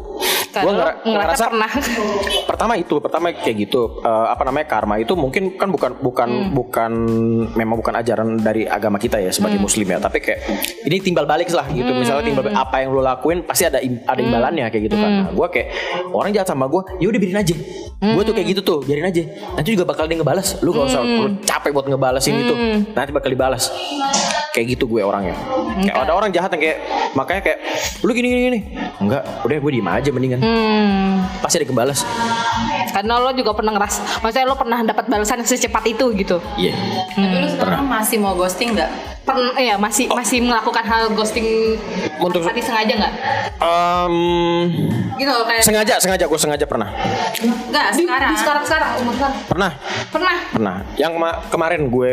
[0.54, 0.72] gue
[1.06, 1.70] ngerasa pernah.
[2.46, 3.00] pertama itu.
[3.00, 4.00] Pertama kayak gitu.
[4.00, 6.52] Eh, apa namanya karma itu mungkin kan bukan bukan Hmm.
[6.52, 6.91] bukan
[7.54, 9.65] memang bukan ajaran dari agama kita ya sebagai Hmm.
[9.65, 9.98] muslim ya.
[9.98, 10.39] Tapi kayak
[10.84, 11.89] ini timbal balik lah gitu.
[11.89, 14.28] Misalnya timbal balik, apa yang lo lakuin pasti ada im- ada Hmm.
[14.28, 15.12] imbalannya kayak gitu kan.
[15.13, 15.67] Nah, gue kayak
[16.12, 17.56] orang jahat sama gue ya udah biarin aja.
[18.04, 19.24] Gue tuh kayak gitu tuh biarin aja.
[19.56, 21.39] Nanti juga bakal dia ngebalas lu gak usah Hmm.
[21.39, 22.54] capek buat ngebalasin itu.
[22.91, 23.72] Nanti bakal dibalas
[24.54, 25.34] kayak gitu gue orangnya
[25.82, 26.78] kayak ada orang jahat yang kayak
[27.12, 27.60] makanya kayak
[28.00, 28.60] lu gini gini gini
[29.00, 31.26] enggak udah gue diem aja mendingan Hmm.
[31.42, 32.06] pasti ada kebalas
[32.86, 36.38] Karena lo juga pernah ngeras, maksudnya lo pernah dapat balasan secepat itu gitu.
[36.54, 36.78] iya
[37.10, 38.86] Tapi lu sekarang masih mau ghosting nggak?
[39.24, 41.74] Pernah, ya masih masih melakukan hal ghosting
[42.20, 43.13] Untuk- tadi sengaja nggak?
[43.58, 44.13] Em,
[45.16, 46.89] Gitu loh kayak sengaja sengaja gue sengaja pernah
[47.66, 48.30] enggak sekarang.
[48.30, 49.38] Di sekarang sekarang umur sekarang.
[49.48, 49.72] pernah
[50.12, 50.36] Pernah.
[50.52, 52.10] pernah yang kema- kemarin gue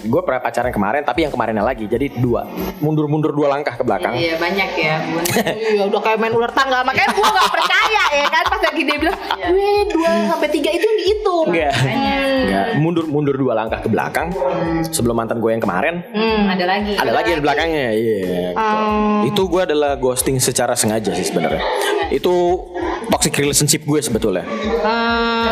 [0.00, 2.46] gue pernah pacaran kemarin tapi yang kemarinnya lagi jadi dua
[2.78, 5.24] mundur mundur dua langkah ke belakang Iya banyak ya, Bun.
[5.74, 8.96] Iya udah kayak main ular tangga makanya gua gak percaya ya kan pas lagi dia
[8.96, 9.16] bilang,
[9.48, 9.98] "Weh, 2
[10.28, 11.72] sampai 3 itu yang dihitung." Enggak.
[11.76, 12.66] Enggak.
[12.76, 14.30] Mundur mundur dua langkah ke belakang
[14.86, 16.46] sebelum mantan gue yang kemarin Hmm.
[16.46, 16.92] Ada lagi.
[16.94, 18.34] ada lagi di belakangnya iya gitu.
[18.54, 19.20] Oh.
[19.24, 21.60] itu gue adalah ghosting secara sengaja sih sebenarnya
[22.08, 22.34] itu
[23.08, 25.42] toxic relationship gue sebetulnya Eh,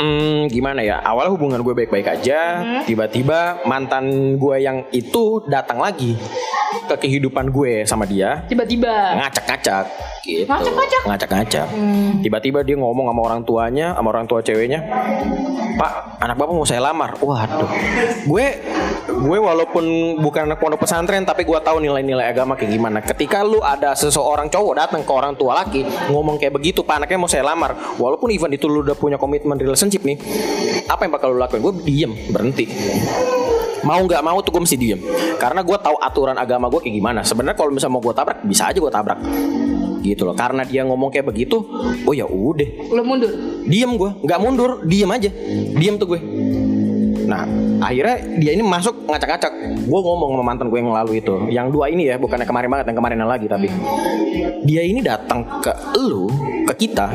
[0.00, 0.96] Hmm, gimana ya?
[1.04, 6.16] Awal hubungan gue baik-baik aja, tiba-tiba mantan gue yang itu datang lagi
[6.88, 9.20] ke kehidupan gue sama dia, tiba-tiba.
[9.20, 9.84] ngacak-ngacak
[10.24, 10.48] gitu.
[10.48, 11.02] Ngacak-ngacak?
[11.04, 11.68] Ngacak-ngacak.
[12.24, 14.80] Tiba-tiba dia ngomong sama orang tuanya, sama orang tua ceweknya,
[15.76, 17.68] "Pak, anak Bapak mau saya lamar." Waduh.
[18.24, 18.56] Gue
[19.20, 19.84] gue walaupun
[20.16, 22.98] bukan anak pondok pesantren tapi gue tahu nilai-nilai agama kayak gimana.
[23.04, 27.18] Ketika lu ada seseorang cowok datang ke orang tua laki ngomong kayak begitu, "Pak, anaknya
[27.20, 30.16] mau saya lamar." Walaupun even itu lu udah punya komitmen relationship nih,
[30.88, 31.60] apa yang bakal lu lakuin?
[31.60, 32.64] Gue diem, berhenti.
[33.84, 35.00] Mau nggak mau tuh gue mesti diem.
[35.36, 37.20] Karena gue tahu aturan agama gue kayak gimana.
[37.24, 39.20] Sebenarnya kalau misalnya mau gue tabrak bisa aja gue tabrak.
[40.00, 40.36] Gitu loh.
[40.36, 41.60] Karena dia ngomong kayak begitu
[42.04, 42.92] oh ya udah.
[42.92, 43.32] Lo mundur.
[43.64, 45.28] diem gue nggak mundur diem aja.
[45.76, 46.20] Diem tuh gue
[47.30, 47.46] nah
[47.86, 49.52] akhirnya dia ini masuk ngacak-ngacak.
[49.86, 52.86] Gue ngomong sama mantan gue yang lalu itu yang dua ini ya bukannya kemarin banget
[52.90, 53.70] yang kemarin lagi tapi.
[54.66, 55.70] Dia ini datang ke
[56.02, 56.26] lu
[56.66, 57.06] ke kita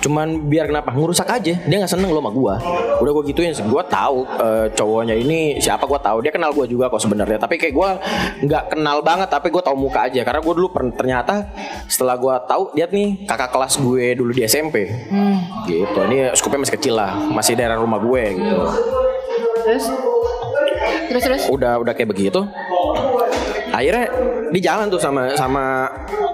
[0.00, 0.90] cuman biar kenapa?
[0.90, 1.54] Ngerusak aja.
[1.54, 2.54] Dia nggak seneng lo sama gua.
[2.98, 6.26] Udah gua gituin gua tahu eh, cowoknya ini siapa gua tahu.
[6.26, 7.38] Dia kenal gua juga kok sebenarnya.
[7.38, 8.00] Tapi kayak gua
[8.42, 10.26] nggak kenal banget tapi gua tahu muka aja.
[10.26, 11.46] Karena gua dulu ternyata
[11.86, 14.88] setelah gua tahu dia nih kakak kelas gue dulu di SMP
[15.68, 15.98] gitu.
[16.10, 18.58] Ini skupnya masih kecil lah masih daerah rumah gue gitu
[19.64, 19.84] Terus?
[21.10, 21.42] Terus terus?
[21.50, 22.40] Udah udah kayak begitu.
[23.70, 24.06] Akhirnya
[24.50, 25.86] di jalan tuh sama sama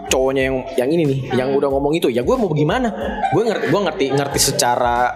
[0.07, 2.09] cowoknya yang yang ini nih yang udah ngomong itu.
[2.09, 2.89] Ya gue mau gimana?
[3.31, 5.13] Gue ngerti gue ngerti ngerti secara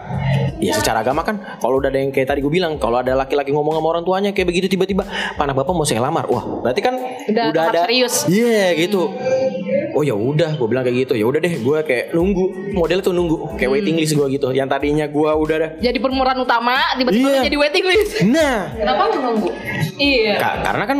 [0.56, 1.36] ya secara agama kan.
[1.56, 4.30] Kalau udah ada yang kayak tadi gue bilang kalau ada laki-laki ngomong sama orang tuanya
[4.30, 6.26] kayak begitu tiba-tiba panah bapak mau saya lamar?
[6.26, 6.94] Wah berarti kan
[7.26, 8.14] Udah tahap ada serius.
[8.26, 9.08] iya gitu.
[9.90, 11.14] Oh ya udah gue bilang kayak gitu.
[11.14, 12.44] Ya udah deh gue kayak nunggu.
[12.70, 14.50] Model tuh nunggu kayak waiting list gue gitu.
[14.50, 15.68] Yang tadinya gue udah ada.
[15.76, 17.34] Jadi permuran utama Tiba-tiba Iya.
[17.34, 18.12] lu jadi waiting list.
[18.24, 18.70] Nah.
[18.72, 19.48] Kenapa lu nunggu?
[19.96, 20.34] Iya.
[20.36, 20.98] Ka- karena kan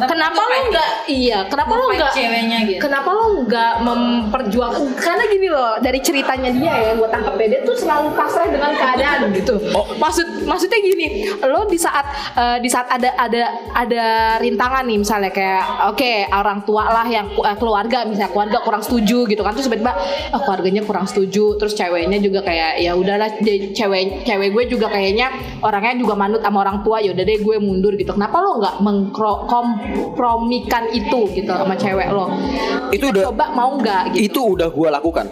[0.00, 2.80] Kenapa lo nggak Iya Kenapa lo nggak ceweknya gitu.
[2.82, 7.76] Kenapa lo nggak memperjuangkan Karena gini loh Dari ceritanya dia ya Gue tangkap dia tuh
[7.76, 9.86] selalu pasrah dengan keadaan gitu Oh.
[9.96, 12.04] Maksud Maksudnya gini Lo di saat
[12.36, 13.42] eh, Di saat ada Ada
[13.74, 14.04] Ada
[14.40, 19.24] rintangan nih Misalnya kayak Oke orang tua lah Yang eh, keluarga Misalnya keluarga kurang setuju
[19.26, 19.92] gitu kan Terus tiba-tiba
[20.34, 23.28] oh, keluarganya kurang setuju Terus ceweknya juga kayak Ya udahlah
[23.72, 25.32] Cewek Cewek gue juga kayaknya
[25.64, 28.76] Orangnya juga manut sama orang tua Ya udah deh gue mundur gitu Kenapa lo nggak
[28.80, 32.30] mengkompromikan itu gitu sama cewek lo.
[32.94, 34.22] Itu udah- coba mau nggak gitu?
[34.22, 35.26] itu udah gue lakukan.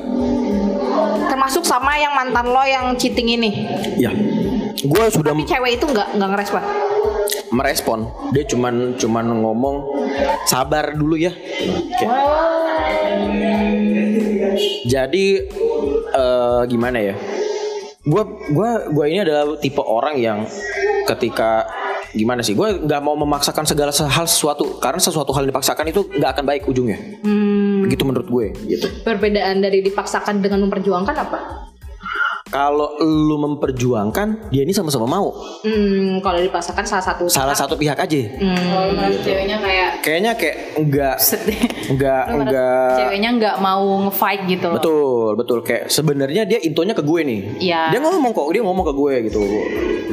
[1.26, 3.50] Termasuk sama yang mantan lo yang cheating ini?
[4.00, 4.10] Ya
[4.76, 6.62] gue sudah tapi cewek itu nggak nggak ngerespon?
[7.46, 8.00] Merespon.
[8.34, 9.76] Dia cuman cuman ngomong
[10.44, 11.30] sabar dulu ya.
[11.96, 12.16] Kayak-
[14.86, 15.26] jadi
[16.12, 17.14] eh, gimana ya?
[18.06, 18.22] Gue
[18.54, 20.46] gua gua ini adalah tipe orang yang
[21.06, 21.66] ketika
[22.16, 22.56] gimana sih?
[22.56, 24.80] Gue nggak mau memaksakan segala hal sesuatu.
[24.80, 26.98] Karena sesuatu hal yang dipaksakan itu nggak akan baik ujungnya.
[27.86, 28.86] Begitu menurut gue gitu.
[29.04, 31.66] Perbedaan dari dipaksakan dengan memperjuangkan apa?
[32.46, 35.34] Kalau lu memperjuangkan dia ini sama-sama mau.
[35.66, 38.22] Hmm, kalau dipaksakan salah satu salah satu pihak aja.
[38.38, 41.58] Kalau menurut ceweknya kayak kayaknya kayak enggak sedih.
[41.90, 44.78] enggak enggak Ceweknya nggak mau nge-fight gitu loh.
[44.78, 45.58] betul betul.
[45.66, 47.40] Kayak sebenarnya dia intonya ke gue nih.
[47.58, 47.82] Iya.
[47.90, 49.42] dia ngomong kok dia ngomong ke gue gitu.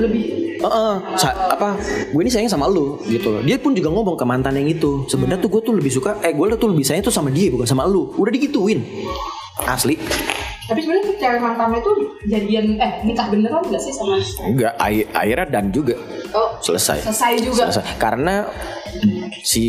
[0.02, 0.24] Lebih
[0.64, 1.76] Heeh, sa- apa
[2.10, 3.44] gue ini sayang sama lu gitu.
[3.44, 6.32] Dia pun juga ngomong ke mantan yang itu sebenarnya tuh gue tuh lebih suka eh
[6.32, 8.16] gue tuh lebih sayang tuh sama dia bukan sama lu.
[8.16, 8.80] Udah digituin.
[9.68, 10.00] Asli.
[10.64, 11.92] Tapi sebenarnya cewek mantan itu
[12.26, 14.16] jadian eh nikah beneran nggak sih sama
[14.48, 16.00] enggak air airnya dan juga.
[16.32, 17.04] Oh selesai.
[17.04, 17.68] selesai juga.
[17.68, 18.00] Selesai.
[18.00, 18.48] Karena
[19.44, 19.66] si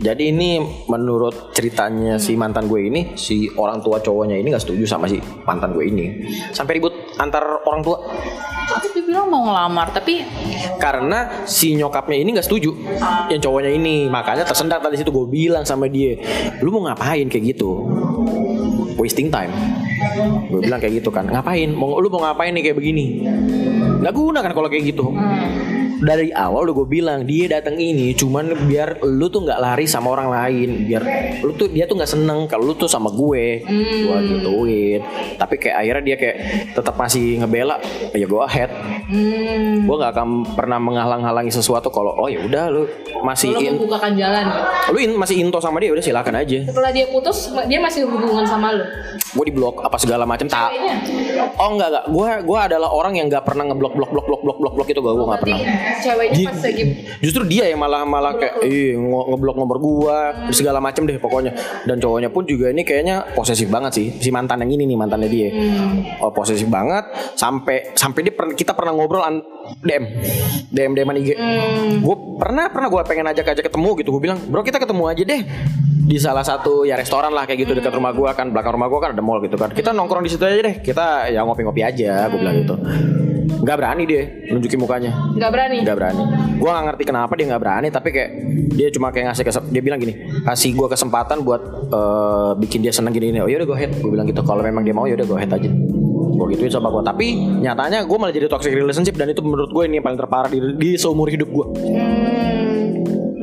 [0.00, 0.56] jadi ini
[0.88, 5.20] menurut ceritanya si mantan gue ini si orang tua cowoknya ini nggak setuju sama si
[5.44, 6.06] mantan gue ini.
[6.50, 7.98] Sampai ribut antar orang tua.
[8.68, 10.22] Tapi dia bilang mau ngelamar, tapi
[10.76, 12.70] karena si nyokapnya ini nggak setuju
[13.32, 14.06] yang cowoknya ini.
[14.06, 16.20] Makanya tersendat tadi situ gue bilang sama dia
[16.62, 17.26] lu mau ngapain?
[17.26, 17.88] Kayak gitu.
[19.00, 19.50] Wasting time.
[20.52, 21.26] Gue bilang kayak gitu kan.
[21.26, 21.72] Ngapain?
[21.72, 23.24] Mau lu mau ngapain nih kayak begini?
[23.98, 25.10] Nggak guna kan kalau kayak gitu
[25.98, 30.14] dari awal udah gue bilang dia datang ini cuman biar lu tuh nggak lari sama
[30.14, 31.02] orang lain biar
[31.42, 33.62] lu tuh dia tuh nggak seneng kalau lu tuh sama gue.
[33.68, 35.00] Gue gituin.
[35.36, 36.36] Tapi kayak akhirnya dia kayak
[36.74, 37.76] tetap masih ngebela
[38.14, 38.70] ya gue ahead.
[39.84, 42.86] Gue nggak akan pernah menghalang-halangi sesuatu kalau oh ya udah lu
[43.22, 44.44] masih lo in, membukakan jalan.
[44.94, 46.58] Lu in- masih into sama dia udah silakan aja.
[46.68, 48.84] Setelah dia putus dia masih hubungan sama lo
[49.28, 50.72] gue di blok apa segala macam tak.
[51.60, 54.58] Oh enggak enggak gue gue adalah orang yang nggak pernah ngeblok blok blok blok blok
[54.58, 55.58] blok blok itu gue gue nggak pernah
[55.98, 56.84] ceweknya Gi- pas lagi
[57.18, 60.16] Justru dia yang malah malah kayak nge- ngeblok nomor gua
[60.54, 61.52] segala macam deh pokoknya.
[61.84, 64.06] Dan cowoknya pun juga ini kayaknya posesif banget sih.
[64.20, 65.48] Si mantan yang ini nih mantannya dia.
[66.22, 69.42] Oh, posesif banget sampai sampai dia pernah kita pernah ngobrol an,
[69.82, 70.04] DM.
[70.70, 71.30] DM DM IG.
[71.98, 74.08] Gue pernah pernah gue pengen ajak-ajak ketemu gitu.
[74.14, 75.42] Gue bilang, "Bro, kita ketemu aja deh."
[76.08, 78.96] di salah satu ya restoran lah kayak gitu dekat rumah gua kan belakang rumah gua
[79.04, 82.32] kan ada mall gitu kan kita nongkrong di situ aja deh kita ya ngopi-ngopi aja
[82.32, 82.74] gue bilang gitu
[83.48, 85.12] nggak berani dia nunjukin mukanya.
[85.34, 85.76] Nggak berani?
[85.82, 86.22] Nggak berani.
[86.58, 88.30] Gue nggak ngerti kenapa dia nggak berani tapi kayak
[88.78, 92.92] dia cuma kayak ngasih kesem- dia bilang gini kasih gue kesempatan buat eh, bikin dia
[92.94, 93.92] seneng gini gini oh yaudah gue head.
[93.98, 94.40] Gue bilang gitu.
[94.44, 95.70] Kalau memang dia mau yaudah gue head aja.
[96.38, 97.26] Gue gituin sama gue tapi
[97.58, 100.62] nyatanya gue malah jadi toxic relationship dan itu menurut gue ini yang paling terparah di,
[100.78, 101.66] di seumur hidup gue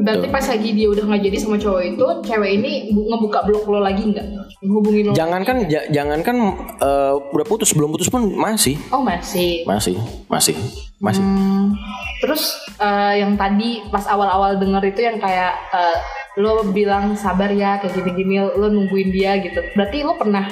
[0.05, 3.65] berarti pas lagi dia udah nggak jadi sama cowok itu cewek ini bu- ngebuka blog
[3.65, 4.25] lo lagi nggak?
[4.61, 6.37] Hubungin lo jangankan ja- jangankan
[6.77, 8.77] eh, udah putus belum putus pun masih.
[8.89, 9.65] Oh masih?
[9.65, 9.97] Masih
[10.29, 10.53] masih
[10.97, 11.19] masih.
[11.19, 11.73] Hmm,
[12.19, 15.97] terus eh, yang tadi pas awal-awal denger itu yang kayak eh,
[16.35, 19.59] lo bilang sabar ya kayak gini-gini lo nungguin dia gitu.
[19.73, 20.45] Berarti lo pernah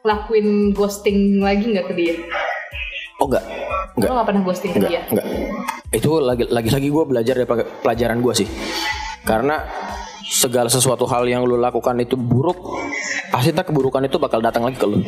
[0.00, 2.14] lakuin ghosting lagi nggak ke dia?
[3.20, 3.44] Oh enggak
[3.94, 5.02] enggak Lo pernah ghosting ke Enggak, dia?
[5.06, 5.26] enggak.
[5.90, 8.48] Itu lagi lagi lagi gue belajar dari pelajaran- pelajaran gue sih.
[9.20, 9.60] Karena
[10.22, 12.56] segala sesuatu hal yang lu lakukan itu buruk,
[13.28, 15.02] pasti tak keburukan itu bakal datang lagi ke lu.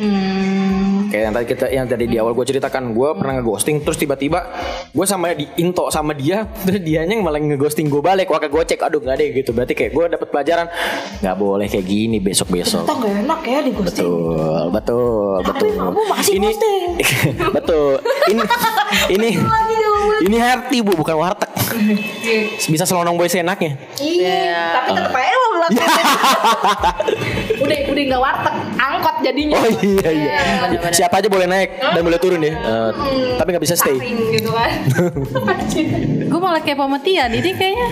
[1.13, 4.49] Kayak yang tadi kita yang tadi di awal gue ceritakan, gue pernah ngeghosting terus tiba-tiba
[4.89, 8.33] gue sama di into sama dia, terus dianya yang malah ngeghosting gue balik.
[8.33, 9.53] Wah gue cek, aduh nggak deh gitu.
[9.53, 10.65] Berarti kayak gue dapet pelajaran
[11.21, 12.89] nggak boleh kayak gini besok-besok.
[12.89, 14.09] Kita gak enak ya di ghosting.
[14.09, 15.69] Betul, betul, betul.
[15.77, 16.89] kamu masih ini, ghosting.
[17.61, 17.91] betul.
[18.33, 18.41] Ini,
[19.21, 19.29] ini,
[20.25, 21.53] ini hati bu, bukan warteg.
[22.57, 23.77] Bisa selonong boy seenaknya.
[24.01, 26.05] Iya, tapi tetap aja melakukan.
[27.63, 29.55] udah udah nggak warteg, angkot jadinya.
[29.55, 30.31] Oh iya iya.
[30.91, 32.53] Siapa aja boleh naik dan boleh turun ya.
[32.53, 32.89] Eh,
[33.39, 33.95] tapi nggak bisa stay.
[33.99, 34.69] Gitu kan.
[36.33, 37.87] Gue malah kayak sama Tia, Didi kayaknya.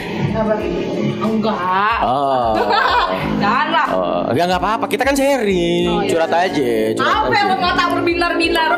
[1.21, 1.97] Enggak.
[2.01, 2.57] Oh.
[3.41, 3.87] Jangan lah.
[3.93, 4.85] Oh, enggak enggak apa-apa.
[4.89, 8.71] Kita kan sharing, curhat aja, curhat Apa yang lo nggak tahu berbinar-binar?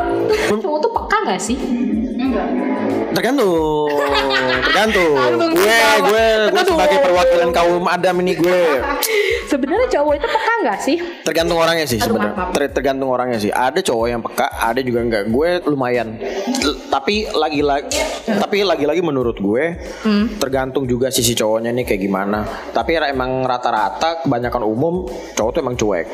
[0.59, 1.57] Cowok tuh peka gak sih?
[3.13, 3.93] Tergantung,
[4.65, 5.13] tergantung.
[5.53, 8.61] Gue, gue, gue sebagai perwakilan kaum Adam ini gue.
[9.53, 10.97] Sebenarnya cowok itu peka gak sih?
[11.21, 12.49] Tergantung orangnya sih sebenarnya.
[12.49, 13.53] Ter- tergantung orangnya sih.
[13.53, 15.29] Ada cowok yang peka, ada juga enggak.
[15.29, 16.17] Gue lumayan.
[16.65, 17.93] L- tapi lagi-lagi
[18.25, 20.25] tapi lagi-lagi menurut gue Hmm.
[20.41, 22.39] tergantung juga sisi cowoknya nih kayak gimana.
[22.73, 25.05] Tapi emang rata-rata kebanyakan umum
[25.37, 26.05] cowok tuh emang cuek.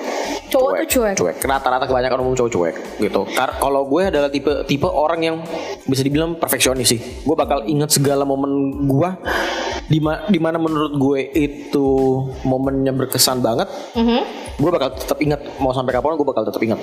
[0.52, 1.16] Cowok tuh cuek.
[1.16, 1.36] Cuek.
[1.40, 3.24] Rata-rata kebanyakan umum cowok cuek gitu.
[3.40, 5.36] Kalau gue adalah tipe tipe orang yang
[5.88, 7.00] bisa dibilang perfeksionis sih.
[7.22, 8.50] Gue bakal inget segala momen
[8.84, 9.10] gue
[9.86, 11.88] di di mana menurut gue itu
[12.44, 14.22] momennya berkesan banget Mhm.
[14.56, 16.78] gue bakal tetap ingat mau sampai kapan gue bakal tetap ingat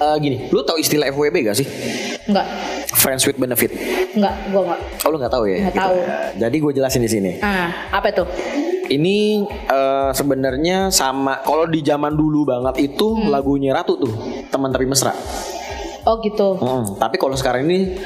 [0.00, 1.68] Eh, gini lu tahu istilah FWB gak sih
[2.24, 2.48] Enggak,
[2.90, 3.68] friends with benefit
[4.16, 4.80] enggak, gue enggak.
[5.04, 5.96] oh lu nggak tahu ya Nggak tahu.
[6.38, 8.24] jadi gue jelasin di sini Ah, apa tuh?
[8.88, 13.28] ini eh, sebenarnya sama kalau di zaman dulu banget itu Hmm.
[13.28, 14.12] lagunya Ratu tuh
[14.48, 15.12] teman tapi mesra
[16.00, 16.56] Oh gitu.
[16.56, 18.00] Hmm, tapi kalau sekarang ini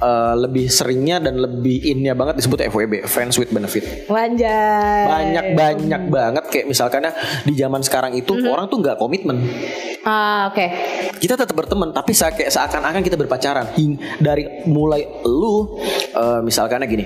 [0.00, 5.04] eh, lebih seringnya dan lebih innya banget disebut FWB friends with benefit Wanjay.
[5.06, 8.48] banyak banyak banget kayak misalkan ya di zaman sekarang itu Hmm.
[8.48, 9.38] orang tuh nggak komitmen
[10.00, 10.64] Ah, oke.
[11.18, 15.76] kita tetap berteman tapi sa- kayak seakan-akan kita berpacaran Hing- dari mulai lu
[16.10, 17.04] eh, misalkan gini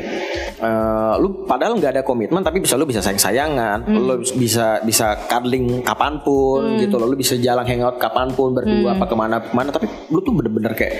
[0.54, 5.18] eh, lu padahal nggak ada komitmen tapi bisa lu bisa sayang sayangan lu bisa bisa
[5.26, 9.36] cuddling kapan pun gitu loh lu bisa jalan hangout kapan pun berdua apa ke mana
[9.40, 10.94] ke mana tapi lu tuh bener-bener kayak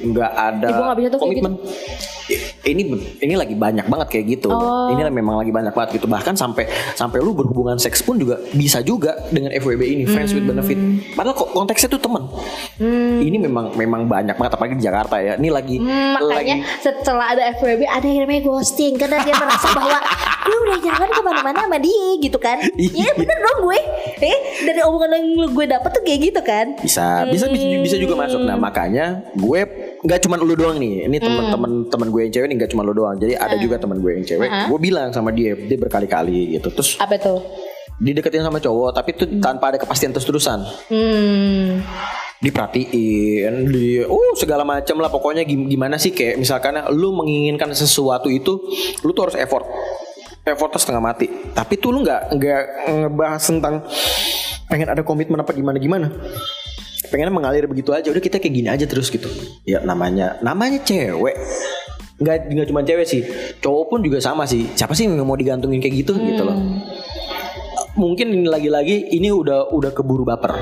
[0.00, 1.52] nggak ada Ibu nggak bisa tuh komitmen
[2.62, 2.82] ini
[3.18, 4.50] ini lagi banyak banget kayak gitu.
[4.94, 6.06] Ini memang lagi banyak banget gitu.
[6.06, 10.46] Bahkan sampai sampai lu berhubungan seks pun juga bisa juga dengan FWB ini friends with
[10.46, 10.78] benefit.
[11.18, 12.24] Padahal kok konteksnya tuh temen.
[13.22, 15.34] Ini memang memang banyak banget apalagi di Jakarta ya.
[15.36, 18.94] Ini lagi Hmm, makanya lagi setelah ada FWB ada yang namanya ghosting.
[18.96, 19.98] Karena dia merasa bahwa
[20.42, 22.58] gue udah jalan ke mana-mana sama dia gitu kan.
[22.78, 22.90] Iya.
[23.02, 23.78] Iya bener dong gue.
[24.22, 24.38] Eh
[24.70, 26.66] dari omongan yang gue dapet tuh kayak gitu kan.
[26.78, 28.40] Bisa bisa bisa, bisa juga masuk.
[28.46, 29.60] Nah makanya gue
[30.02, 31.06] nggak cuma lu doang nih.
[31.06, 33.16] Ini temen-temen temen gue yang cewek nih nggak cuma lu doang.
[33.16, 34.50] Jadi ada juga temen gue yang cewek.
[34.68, 36.68] Gue bilang sama dia dia berkali-kali gitu.
[36.74, 37.40] Terus apa tuh?
[38.02, 40.58] dideketin sama cowok tapi itu tanpa ada kepastian terus-terusan.
[40.90, 41.78] Hmm.
[42.42, 45.06] Diperhatiin di oh segala macam lah.
[45.06, 48.58] Pokoknya gim- gimana sih kayak misalkan lu menginginkan sesuatu itu
[49.06, 49.62] lu tuh harus effort.
[50.42, 51.30] Effortnya setengah mati.
[51.54, 53.74] Tapi tuh lu nggak nggak ngebahas tentang
[54.66, 56.08] pengen ada komitmen apa gimana gimana
[57.12, 59.28] pengennya mengalir begitu aja udah kita kayak gini aja terus gitu.
[59.68, 61.36] Ya namanya namanya cewek.
[62.16, 63.22] Nggak nggak cuma cewek sih
[63.60, 64.72] cowok pun juga sama sih.
[64.72, 66.56] Siapa sih yang mau digantungin kayak gitu gitu loh.
[67.92, 70.56] Mungkin ini lagi-lagi ini udah udah keburu baper.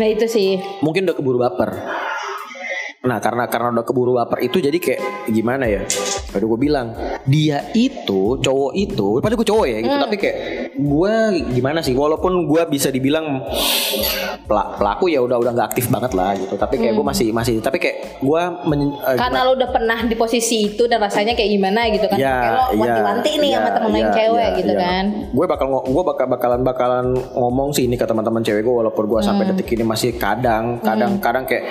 [0.00, 0.56] Nah itu sih.
[0.80, 1.76] Mungkin udah keburu baper.
[3.06, 5.86] Nah karena karena udah keburu baper itu jadi kayak gimana ya?
[6.26, 6.90] Tadi gue bilang
[7.22, 9.96] dia itu cowok itu, padahal gue cowok ya gitu.
[9.96, 10.36] Tapi kayak
[10.74, 11.14] gue
[11.52, 11.94] gimana sih?
[11.94, 13.46] Walaupun gue bisa dibilang
[14.42, 16.54] pela- pelaku ya udah udah nggak aktif banget lah gitu.
[16.54, 17.54] Tapi kayak gue masih masih.
[17.58, 21.50] Tapi kayak gue men- eh, karena lo udah pernah di posisi itu dan rasanya kayak
[21.52, 25.46] gimana gitu kan Kayak lo wanti-wanti nih sama temen lo yang cewek gitu kan Gue
[25.46, 29.44] bakal gue bakal bakalan bakalan ngomong sih ini ke teman-teman cewek gue walaupun gue sampai
[29.44, 29.52] Hmm.
[29.52, 31.64] detik ini masih kadang kadang kadang kayak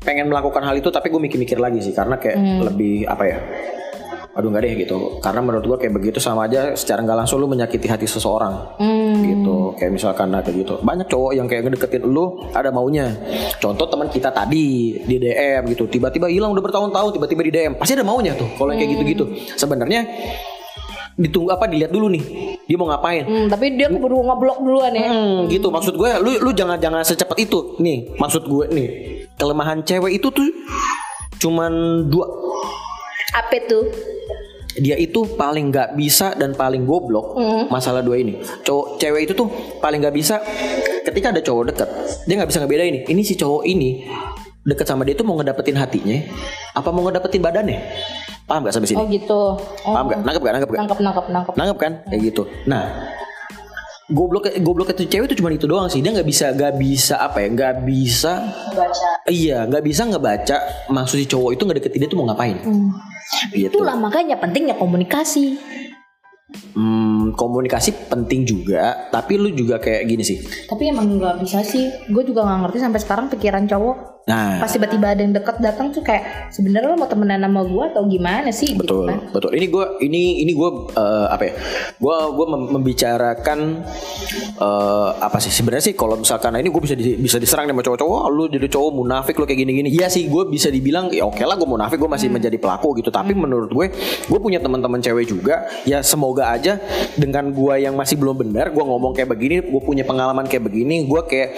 [0.00, 2.60] pengen melakukan hal itu tapi gue mikir-mikir lagi sih karena kayak Hmm.
[2.64, 3.38] lebih apa ya
[4.30, 5.18] aduh nggak deh gitu.
[5.18, 9.20] Karena menurut gue kayak begitu sama aja secara nggak langsung lu menyakiti hati seseorang Hmm.
[9.20, 9.74] gitu.
[9.74, 10.78] Kayak misalkan nah, kayak gitu.
[10.80, 13.10] Banyak cowok yang kayak ngedeketin lu ada maunya.
[13.58, 15.90] Contoh teman kita tadi di DM gitu.
[15.90, 19.24] Tiba-tiba hilang udah bertahun-tahun tiba-tiba di DM pasti ada maunya tuh kalau kayak gitu-gitu.
[19.58, 20.06] Sebenarnya
[21.20, 22.24] ditunggu apa dilihat dulu nih
[22.64, 23.26] dia mau ngapain.
[23.26, 25.10] Hmm, tapi dia keburu ngeblok duluan ya.
[25.10, 25.68] Hmm, gitu.
[25.68, 27.76] Maksud gue lu lu jangan jangan secepat itu.
[27.82, 28.88] Nih maksud gue nih
[29.40, 30.44] kelemahan cewek itu tuh
[31.40, 32.28] cuman dua.
[33.32, 33.88] Apa tuh
[34.76, 37.40] dia itu paling nggak bisa dan paling goblok
[37.72, 38.36] masalah dua ini.
[38.62, 39.48] Cowok cewek itu tuh
[39.80, 40.36] paling nggak bisa
[41.08, 41.88] ketika ada cowok deket.
[42.28, 44.04] Dia nggak bisa ngebedain ini ini si cowok ini
[44.60, 46.20] deket sama dia itu mau ngedapetin hatinya
[46.76, 47.80] apa mau ngedapetin badannya?
[48.44, 48.98] Paham gak sampai sini?
[48.98, 49.42] Oh gitu.
[49.86, 51.52] Oh, paham gak nangkep gak nangkep gak nangkep nangkep nangkep.
[51.54, 51.92] Nangkep kan?
[52.10, 52.42] Kayak gitu.
[52.66, 52.82] Nah
[54.10, 56.02] goblok goblok itu cewek itu cuma itu doang sih.
[56.02, 58.32] Dia nggak bisa nggak bisa apa ya nggak bisa
[59.30, 60.58] iya nggak bisa ngebaca.
[60.90, 62.58] Maksud si cowok itu nggak deketin dia tuh mau ngapain?
[63.54, 65.56] Gitu Itulah makanya pentingnya komunikasi.
[66.74, 69.10] Hmm, komunikasi penting juga.
[69.10, 70.42] Tapi lu juga kayak gini sih.
[70.66, 71.86] Tapi emang nggak bisa sih.
[72.10, 74.19] Gue juga nggak ngerti sampai sekarang pikiran cowok.
[74.22, 74.58] Nah.
[74.58, 78.02] Pas tiba-tiba ada yang deket datang tuh kayak sebenarnya lo mau temenan sama gue atau
[78.04, 78.72] gimana sih?
[78.72, 79.18] betul Gitu kan.
[79.30, 79.50] betul.
[79.52, 80.70] Ini gue ini ini gue
[81.26, 81.52] apa ya?
[81.96, 83.58] Gue gue membicarakan
[84.56, 85.50] eh, apa sih?
[85.50, 88.44] Sebenarnya sih kalau misalkan nah ini gue bisa di- bisa diserang sama cowok-cowok "Ah, lu
[88.46, 89.88] jadi cowok munafik lu kayak gini-gini.
[89.90, 93.10] Iya sih gue bisa dibilang ya oke lah gue munafik gue masih menjadi pelaku gitu.
[93.10, 93.86] Tapi menurut gue
[94.26, 96.80] gue punya teman-teman cewek juga ya semoga aja
[97.14, 101.04] dengan gue yang masih belum benar gue ngomong kayak begini gue punya pengalaman kayak begini
[101.04, 101.50] gue kayak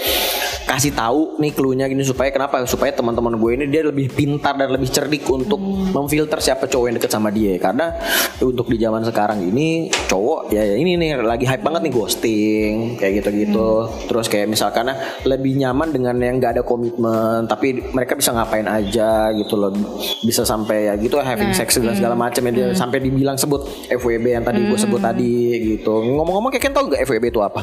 [0.64, 4.68] kasih tahu nih cluenya gini supaya kenapa supaya teman-teman gue ini dia lebih pintar dan
[4.68, 5.58] lebih cerdik untuk
[5.92, 7.56] memfilter siapa cowok yang deket sama dia.
[7.56, 7.96] Karena
[8.44, 12.72] untuk di zaman sekarang ini cowok ya, ya ini nih lagi hype banget nih ghosting
[13.00, 13.88] kayak gitu-gitu.
[14.12, 18.68] Terus kayak misalkan ah, lebih nyaman dengan yang nggak ada komitmen tapi mereka bisa ngapain
[18.68, 19.72] aja gitu loh.
[20.20, 24.44] Bisa sampai ya gitu having sex dan segala macam ya sampai dibilang sebut FWB yang
[24.44, 25.34] tadi gue sebut tadi
[25.76, 26.04] gitu.
[26.04, 27.60] Ngomong-ngomong kayak tau gak FWB itu apa?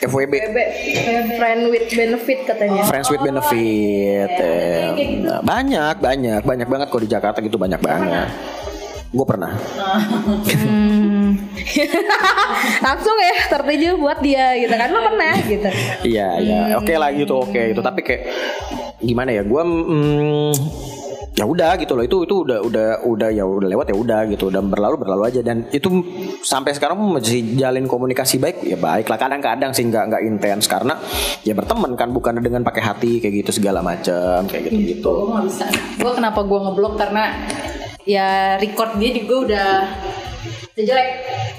[0.00, 0.32] FWB
[1.36, 2.82] Friend with benefit katanya.
[2.88, 3.99] Friends with benefit.
[4.00, 4.88] Eh.
[5.24, 8.28] Nah, banyak, banyak, banyak banget kok di Jakarta gitu banyak banget.
[9.10, 9.52] Gue pernah.
[10.46, 11.34] Hmm.
[12.86, 15.68] Langsung ya tertuju buat dia gitu kan lo pernah gitu.
[16.06, 16.60] Iya, iya.
[16.78, 17.80] Oke lah gitu, oke itu.
[17.82, 18.22] Tapi kayak
[19.02, 19.42] gimana ya?
[19.42, 20.52] Gue mm,
[21.40, 22.04] ya udah gitu loh.
[22.04, 24.52] Itu itu udah udah udah ya udah lewat ya udah gitu.
[24.52, 25.40] Dan berlalu berlalu aja.
[25.40, 25.88] Dan itu
[26.44, 29.16] sampai sekarang masih jalin komunikasi baik ya baik lah.
[29.16, 31.00] Kadang-kadang sih nggak nggak intens karena
[31.40, 35.14] ya berteman kan bukan dengan pakai hati kayak gitu segala macam kayak gitu gitu.
[36.00, 37.24] gue kenapa gue ngeblok karena
[38.04, 39.70] ya record dia juga udah
[40.78, 41.08] jelek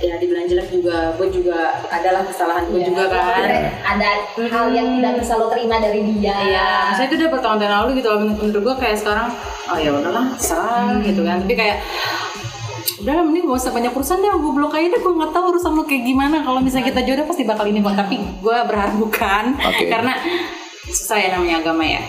[0.02, 3.43] ya dibilang jelek juga gue juga adalah kesalahan gue juga kan
[3.86, 4.10] Ada
[4.47, 6.32] hal yang tidak bisa lo terima dari dia.
[6.32, 8.19] Iya, maksudnya itu udah bertahun-tahun lalu gitu loh.
[8.24, 9.28] Menurut, menurut gue kayak sekarang,
[9.67, 11.43] oh ya udahlah, salah gitu kan.
[11.43, 11.78] Tapi kayak
[13.02, 15.43] udah lah mending gak usah banyak urusan deh gue blok aja deh gue nggak tahu
[15.58, 18.93] urusan lo kayak gimana kalau misalnya kita jodoh pasti bakal ini kok tapi gue berharap
[19.02, 19.89] bukan Oke.
[19.89, 20.13] karena
[20.84, 22.02] susah ya namanya agama ya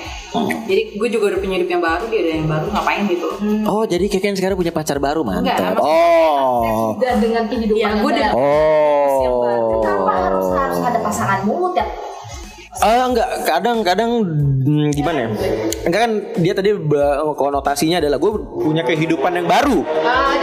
[0.64, 3.36] jadi gue juga udah punya hidup yang baru dia ada yang baru ngapain gitu loh
[3.68, 5.76] Oh jadi Keken sekarang punya pacar baru Enggak, mantap.
[5.76, 6.96] maksud- Oh.
[6.96, 9.68] Udah dengan kehidupan Ya, gue udah- baru.
[9.76, 10.08] Kenapa Oh.
[10.08, 11.84] harus harus ada pasangan mulu ya?
[12.82, 14.10] Ah enggak, kadang-kadang
[14.66, 15.28] hmm, gimana ya?
[15.86, 19.86] Enggak kan dia tadi ba- konotasinya adalah gue punya kehidupan yang baru.
[20.02, 20.34] Ah.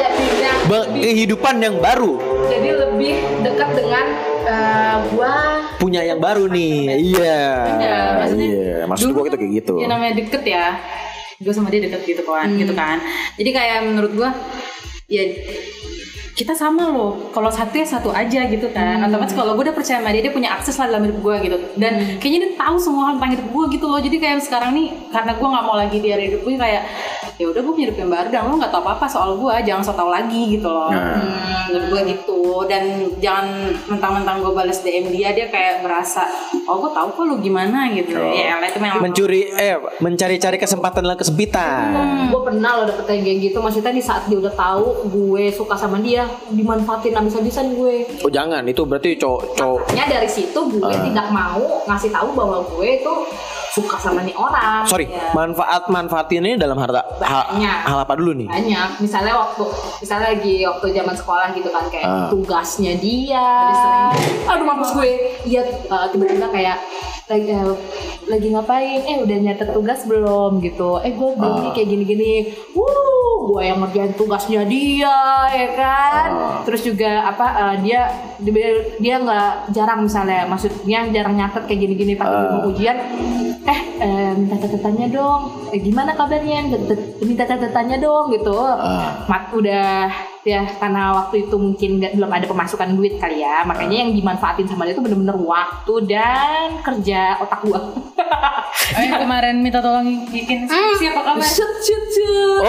[0.72, 2.16] Ba- kehidupan yang baru.
[2.48, 4.06] Jadi lebih dekat dengan
[4.48, 5.34] eh, gua
[5.80, 6.96] Punya yang baru nih.
[7.16, 7.40] Iya.
[7.76, 8.50] Iya, maksudnya
[8.88, 9.74] maksud gue itu kayak gitu.
[9.80, 10.66] ya namanya deket ya
[11.40, 13.00] gue sama dia deket gitu kan gitu kan
[13.40, 14.30] jadi kayak menurut gue
[15.08, 15.24] ya
[16.40, 17.20] kita sama loh.
[17.36, 19.04] Kalau satu ya satu aja gitu kan.
[19.04, 21.58] Otomatis kalau gue udah percaya sama dia dia punya akses lah dalam hidup gue gitu.
[21.76, 24.00] Dan kayaknya dia tahu semua hal tentang hidup gue gitu loh.
[24.00, 26.84] Jadi kayak sekarang nih karena gue nggak mau lagi dia di hidup gue kayak
[27.36, 29.54] ya udah gue punya hidup yang baru dan lo nggak tahu apa apa soal gue
[29.68, 30.88] jangan so tau lagi gitu loh.
[30.88, 31.20] Nah.
[31.20, 32.42] Hmm, menurut gue gitu.
[32.72, 32.84] Dan
[33.20, 33.48] jangan
[33.92, 36.24] mentang-mentang gue balas DM dia dia kayak merasa
[36.72, 38.16] oh gue tahu kok lu gimana gitu.
[38.16, 41.92] Ya elah, itu memang Mencuri eh mencari-cari kesempatan dalam kesempitan.
[42.32, 43.60] gue pernah lo dapet kayak gitu.
[43.60, 48.08] Maksudnya di saat dia udah tahu gue suka sama dia dimanfaatin abis-abisan gue.
[48.26, 51.60] Oh jangan, itu berarti cowok cowok makanya dari situ gue tidak mau
[51.92, 53.14] ngasih tahu bahwa gue itu
[53.70, 55.30] suka sama nih orang Sorry, Ya.
[55.32, 57.78] manfaat manfaatinnya dalam harta hal, Banyak.
[57.86, 58.48] hal apa dulu nih?
[58.48, 59.64] banyak misalnya waktu
[60.00, 62.28] misalnya lagi waktu zaman sekolah gitu kan kayak Ah.
[62.28, 63.50] tugasnya dia
[64.46, 65.10] aduh mampus gue
[65.44, 66.78] iya eh, tiba-tiba kayak
[67.26, 67.78] lagi eh,
[68.26, 71.62] lagi ngapain eh udah nyatet tugas belum gitu eh gue belum Ah.
[71.62, 72.34] nih kayak gini-gini
[72.74, 73.06] wuh
[73.48, 76.62] gue yang ngerjain tugasnya dia ya kan Ah.
[76.64, 78.02] terus juga apa eh, dia
[79.00, 82.50] dia nggak jarang misalnya maksudnya jarang nyatet kayak gini-gini pas Ah.
[82.52, 82.98] mau ujian
[83.70, 85.42] eh, eh minta catatannya dong.
[85.70, 86.66] Eh, gimana kabarnya?
[86.66, 88.58] Minta, minta catatannya dong gitu.
[88.58, 89.26] Ah.
[89.30, 90.10] mat udah
[90.42, 94.66] ya karena waktu itu mungkin nggak belum ada pemasukan duit kali ya makanya yang dimanfaatin
[94.66, 97.80] sama dia itu bener-bener waktu dan kerja otak gua
[98.90, 101.46] Oh, yang kemarin minta tolong bikin skripsi apa kabar?
[101.46, 102.62] shoot shoot shoot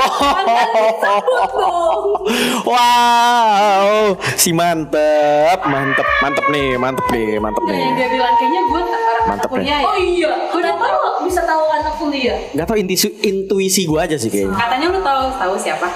[2.67, 7.81] wow, si mantep, mantep, mantep nih, mantep nih, mantep nih.
[7.81, 9.87] Yang dia bilang kayaknya gue anak Mantep kuliah ya.
[9.87, 11.01] oh iya Gue udah tahu.
[11.25, 14.57] bisa tahu anak kuliah Gak tau intuisi, intuisi gue aja sih kayaknya.
[14.57, 15.89] Katanya lu tahu tahu siapa?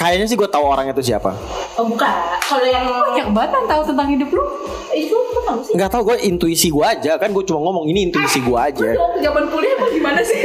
[0.00, 1.36] Kayaknya sih gue tahu orang itu siapa.
[1.76, 2.08] oh bukan
[2.40, 4.44] kalau yang Banyak banget yang tahu tentang hidup lu.
[4.90, 8.08] itu apa tahu sih Gak tau gue intuisi gue aja kan gue cuma ngomong ini
[8.08, 8.88] intuisi gue aja.
[8.90, 10.40] waktu zaman kuliah apa gimana sih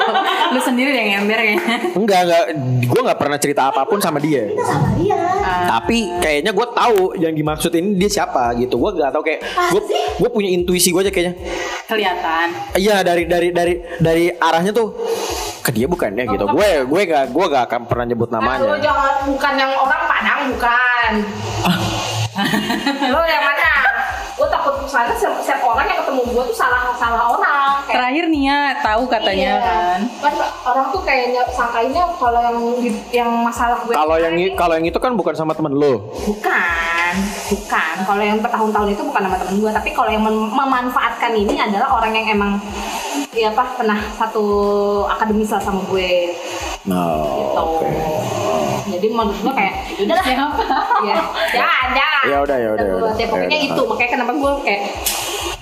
[0.52, 1.76] lu sendiri yang ember kayaknya.
[1.92, 2.42] Enggak enggak,
[2.84, 4.50] gue nggak pernah cerita apa pun sama dia.
[4.56, 5.18] sama dia
[5.68, 8.74] Tapi kayaknya gue tahu yang dimaksud ini dia siapa gitu.
[8.76, 9.40] Gue gak tahu kayak
[9.70, 9.80] gue
[10.18, 11.34] gue punya intuisi gue aja kayaknya.
[11.86, 12.46] Kelihatan.
[12.74, 14.90] Iya dari dari dari dari arahnya tuh
[15.60, 16.44] ke dia bukan ya gitu.
[16.46, 18.80] Gue gue gak gue gak akan pernah nyebut Nah, lo namanya.
[18.80, 21.12] jangan bukan yang orang Padang bukan.
[23.12, 23.68] lo yang mana?
[24.32, 27.84] Gue takut misalnya setiap, setiap orang yang ketemu gue tuh salah salah orang.
[27.84, 29.56] Kayak, Terakhir Nia tahu katanya Iya.
[29.60, 29.98] kan.
[30.22, 30.34] Kan
[30.64, 32.58] orang tuh kayaknya sangkainnya kalau yang
[33.10, 36.08] yang masalah gue Kalau yang i- kalau yang itu kan bukan sama temen lo.
[36.22, 37.14] bukan
[37.50, 41.58] bukan kalau yang bertahun-tahun itu bukan nama temen gue tapi kalau yang mem- memanfaatkan ini
[41.58, 42.52] adalah orang yang emang
[43.30, 44.44] ya apa pernah satu
[45.06, 46.34] akademis lah sama gue
[46.80, 47.64] Nah, gitu
[48.90, 50.46] jadi menurut gue kayak ya udah lah Siapa?
[51.02, 51.16] ya
[51.50, 53.12] jangan jangan Ya udah, ya udah, ya udah.
[53.14, 53.70] ya pokoknya Ya udah.
[53.70, 54.82] itu makanya kenapa gue kayak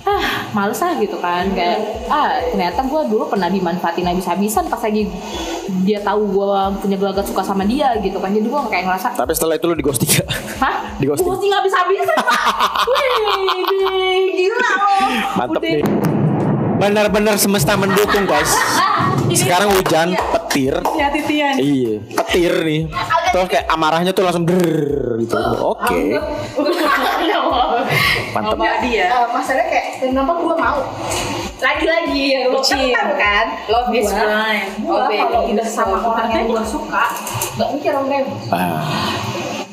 [0.00, 5.04] ah males ah gitu kan kayak ah ternyata gue dulu pernah dimanfaatin habis-habisan pas lagi
[5.84, 6.48] dia tahu gue
[6.80, 9.74] punya gelagat suka sama dia gitu kan jadi gue kayak ngerasa Tapi setelah itu lo
[9.74, 10.28] di ghosting gak?
[10.58, 10.74] Hah?
[10.98, 11.26] Di ghosting.
[11.26, 12.34] Ghosting habis-habisan Pak
[12.88, 15.70] Wih, gila loh Mantep Udah.
[15.74, 15.82] nih.
[16.78, 18.54] Benar-benar semesta mendukung guys.
[19.34, 20.78] Sekarang hujan, petir.
[20.96, 21.54] Ya titian.
[21.58, 22.82] Iya, petir nih.
[23.34, 25.36] Terus kayak amarahnya tuh langsung der gitu.
[25.60, 26.16] Oke.
[28.30, 28.54] Mantap.
[28.54, 29.04] Sama dia.
[29.06, 30.80] Eh, masalahnya kayak kenapa gue mau
[31.58, 34.62] lagi-lagi ya lo kan tahu kan Love is blind.
[34.78, 35.18] gua Oh, baby.
[35.20, 37.04] kalau udah sama orang yang gue suka
[37.54, 38.78] gak mikir om Rem Ah,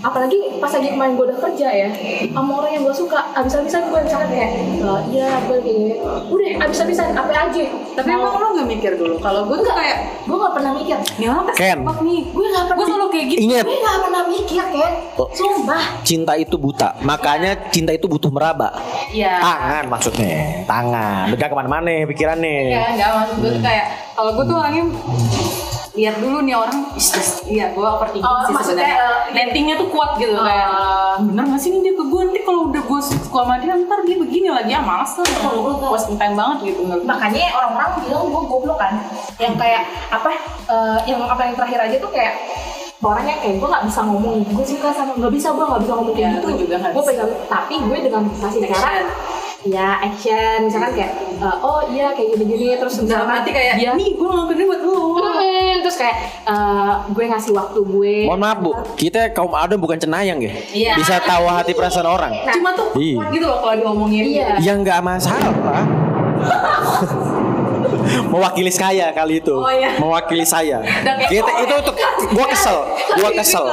[0.01, 1.89] apalagi pas lagi kemarin gue udah kerja ya
[2.28, 7.09] sama orang yang gue suka abis-abisan gue misalkan kayak "Eh, iya gue gini udah abis-abisan
[7.11, 7.63] apa aja
[7.95, 9.15] Tapi emang lo gak mikir dulu.
[9.17, 11.59] Kalau gue tuh kayak gue gak pernah mikir Nih apa sih?
[11.63, 11.80] Ken.
[12.01, 12.21] Nih.
[12.28, 13.39] gue gak pernah Gue selalu kayak gitu.
[13.45, 15.28] Ingat, gue gak pernah mikir kan Oh.
[15.32, 16.91] sumpah cinta itu buta.
[16.99, 18.72] Makanya cinta itu butuh meraba.
[19.11, 19.43] Iya.
[19.43, 20.63] Tangan maksudnya.
[20.63, 21.28] Tangan.
[21.36, 22.55] Udah ke mana-mana pikirannya.
[22.72, 23.86] Ya enggak maksud gue tuh kayak
[24.16, 24.86] kalau gue tuh orangnya
[25.95, 26.91] lihat dulu nih orang
[27.47, 30.68] iya gue overthinking Oh, sih maksudnya, sebenarnya Nettingnya tuh kuat gitu kayak
[31.24, 33.99] bener gak sih nih dia ke gue nanti kalau udah gue suka sama dia ntar
[34.03, 38.28] dia begini lagi ya males lah gue wasting time banget gitu menurut makanya orang-orang bilang
[38.28, 38.93] gue goblok kan
[39.39, 40.30] yang kayak apa
[40.68, 42.34] eh, yang apa yang terakhir aja tuh kayak
[42.98, 46.14] orangnya kayak gue nggak bisa ngomong gue suka sama nggak bisa gue nggak bisa ngomong
[46.14, 47.06] kayak Ya, gitu juga gue bisa.
[47.06, 48.89] pegang tapi gue dengan kasih cara
[49.66, 54.14] ya action misalkan kayak eh, oh iya kayak gini-gini terus misalkan hati kayak dia nih
[54.14, 56.16] gue ngelakuin ini buat lo Hmm, terus kayak
[56.46, 60.52] eh, gue ngasih waktu gue Mohon maaf bu, kita kaum adam bukan cenayang ya.
[60.72, 60.91] Iya.
[60.96, 62.32] Bisa tahu hati perasaan orang.
[62.48, 63.20] cuma tuh Iya.
[63.30, 64.46] gitu loh kalau diomongin Iya.
[64.62, 65.54] Yang nggak masalah.
[68.34, 69.56] Mewakili saya kali itu.
[69.56, 69.96] Oh, iya.
[69.98, 70.82] Mewakili saya.
[70.82, 71.96] kayak Kita itu untuk
[72.34, 72.78] gua kesel,
[73.20, 73.66] gua kesel.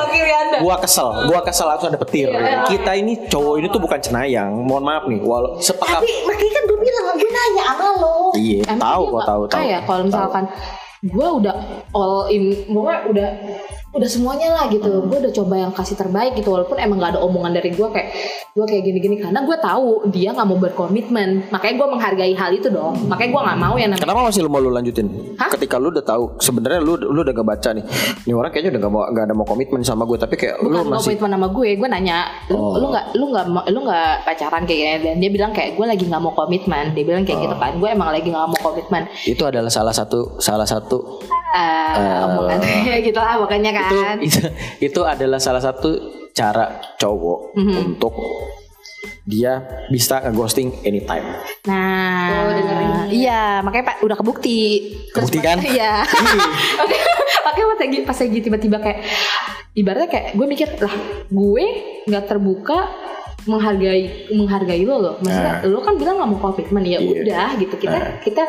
[0.60, 2.28] Gua kesel, gua kesel langsung ada petir.
[2.68, 4.50] Kita ini cowok ini tuh bukan cenayang.
[4.62, 8.60] Mohon maaf nih, walau sepakat tapi makanya kan gue bilang gue nanya sama lo Iya,
[8.74, 9.62] tahu nggak tahu, tahu.
[9.62, 10.44] ya kalau misalkan
[11.02, 11.54] gue udah
[11.92, 13.28] all in pokoknya udah
[13.92, 15.04] udah semuanya lah gitu.
[15.04, 16.48] Gue udah coba yang kasih terbaik gitu.
[16.48, 18.08] Walaupun emang gak ada omongan dari gue kayak
[18.56, 19.20] gue kayak gini-gini.
[19.20, 21.52] Karena gue tahu dia nggak mau berkomitmen.
[21.52, 22.96] Makanya gue menghargai hal itu dong.
[23.06, 25.06] Makanya gue nggak mau yang namanya Kenapa masih lu mau lu lanjutin?
[25.36, 25.48] Hah?
[25.52, 27.84] Ketika lu udah tahu sebenarnya lu lu udah gak baca nih.
[28.24, 30.72] Ini orang kayaknya udah gak mau gak ada mau komitmen sama gue tapi kayak lu
[30.72, 32.18] bukan masih komitmen sama gue gue nanya
[32.48, 32.78] lu Oh.
[32.78, 33.80] lu nggak lu nggak lu
[34.22, 34.62] pacaran?
[34.64, 34.92] Kayak gini.
[35.02, 36.94] Dan dia bilang kayak gue lagi nggak mau komitmen.
[36.96, 37.76] Dia bilang kayak gitu kan.
[37.76, 39.04] Gue emang lagi nggak mau komitmen.
[39.26, 41.20] Itu adalah salah satu salah satu
[41.52, 42.64] Eh, omongan.
[43.04, 43.60] Gitu lah itu, kan
[44.20, 44.38] itu
[44.80, 45.90] itu adalah salah satu
[46.32, 47.72] cara cowok Mhm.
[47.78, 48.14] untuk
[49.22, 51.22] dia bisa ngeghosting anytime.
[51.64, 52.58] Nah,
[53.06, 54.90] iya makanya pak udah kebukti.
[55.14, 55.62] Kebukti kan?
[55.62, 56.02] Iya.
[56.82, 56.96] Oke,
[57.44, 58.98] makanya pas lagi pas lagi tiba-tiba kayak
[59.72, 60.94] ibaratnya kayak gue mikir lah
[61.28, 61.64] gue
[62.04, 62.78] nggak terbuka
[63.48, 66.98] menghargai menghargai lo loh maksudnya lo kan bilang nggak mau komitmen ya.
[67.02, 67.22] Iya.
[67.26, 68.42] udah gitu kita kita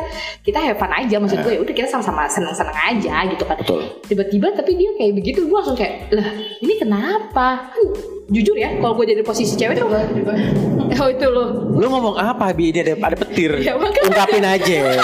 [0.46, 3.82] kita have fun aja maksud gue ya udah kita sama-sama seneng-seneng aja gitu kan Betul.
[4.06, 6.28] tiba-tiba tapi dia kayak begitu gue langsung kayak lah
[6.62, 7.84] ini kenapa Kan
[8.30, 12.70] jujur ya kalau gue jadi posisi cewek tuh oh itu loh Lu ngomong apa bi
[12.70, 13.50] dia ada, ada petir?
[13.60, 13.74] Ya.
[13.74, 15.02] Ungkapin aja.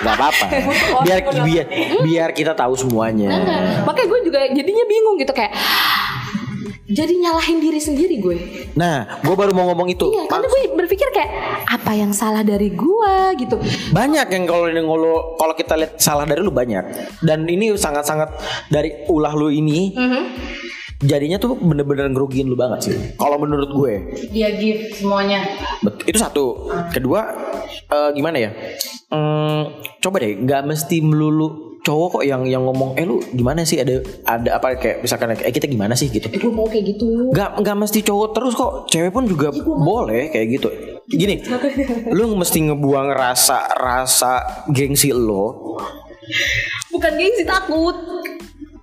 [0.00, 0.46] Gak apa-apa.
[1.06, 1.66] Biar biar
[2.02, 3.30] biar kita tahu semuanya.
[3.30, 5.52] Nah, makanya gue juga jadinya bingung gitu kayak
[6.90, 8.36] jadi nyalahin diri sendiri gue.
[8.74, 10.10] Nah, gue baru mau ngomong itu.
[10.10, 11.30] Iya, karena gue berpikir kayak
[11.70, 13.56] apa yang salah dari gue gitu.
[13.90, 16.82] banyak yang kalau ngolo kalau kita lihat salah dari lu banyak
[17.22, 18.30] dan ini sangat-sangat
[18.68, 20.22] dari ulah lu ini Mhm.
[21.00, 22.96] Jadinya tuh bener-bener ngerugiin lu banget sih.
[23.16, 23.92] Kalau menurut gue.
[24.32, 25.44] Dia give semuanya.
[26.04, 26.68] Itu satu.
[26.92, 27.24] Kedua
[27.88, 28.50] eh, gimana ya?
[29.08, 33.80] Hmm, coba deh nggak mesti melulu cowok kok yang yang ngomong eh lu gimana sih?
[33.80, 34.76] Ada ada apa?
[34.76, 36.12] Kayak misalkan eh kita gimana sih?
[36.12, 36.28] Gitu.
[36.28, 37.32] Eh, gue mau kayak gitu.
[37.32, 38.72] nggak nggak mesti cowok terus kok.
[38.92, 40.68] Cewek pun juga boleh kayak gitu.
[41.10, 41.42] Gini
[42.12, 45.74] lu mesti ngebuang rasa rasa gengsi lo.
[46.92, 47.96] Bukan gengsi takut.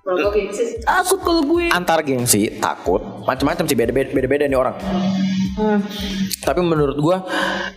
[0.08, 0.78] Kalau gue gengsi sih.
[0.80, 1.68] Takut kalau gue.
[1.68, 4.72] Antar gengsi, takut, macam-macam sih beda-beda beda-beda nih orang.
[5.58, 5.82] Hmm.
[6.38, 7.26] Tapi menurut gua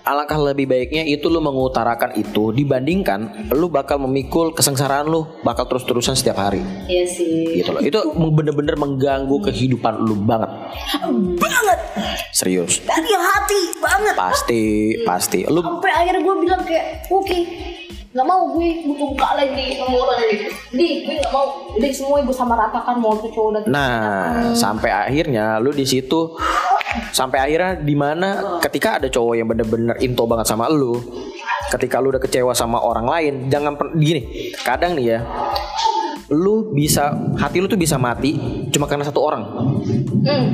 [0.06, 6.14] alangkah lebih baiknya itu lu mengutarakan itu dibandingkan lu bakal memikul kesengsaraan lu bakal terus-terusan
[6.14, 7.58] setiap hari Iya sih.
[7.58, 7.82] gitu loh.
[7.82, 10.54] Itu bener-bener mengganggu kehidupan lu banget.
[11.42, 11.80] Banget.
[12.30, 12.86] Serius.
[12.86, 14.14] Dari hati banget.
[14.14, 14.64] Pasti,
[15.02, 15.40] pasti.
[15.50, 17.40] Lu Sampai akhirnya gue bilang kayak, oke,
[18.12, 20.38] nggak mau gue buka-buka lagi sama orang ini.
[20.76, 21.48] Di, gue nggak mau.
[21.80, 26.36] Udah semua gue sama ratakan mau itu cowok dan Nah, sampai akhirnya lu di situ
[27.16, 31.00] sampai akhirnya di mana ketika ada cowok yang bener-bener into banget sama lu,
[31.72, 34.52] ketika lu udah kecewa sama orang lain, jangan gini.
[34.60, 35.20] Kadang nih ya,
[36.32, 38.40] lu bisa hati lu tuh bisa mati
[38.72, 39.44] cuma karena satu orang.
[40.24, 40.48] Hmm.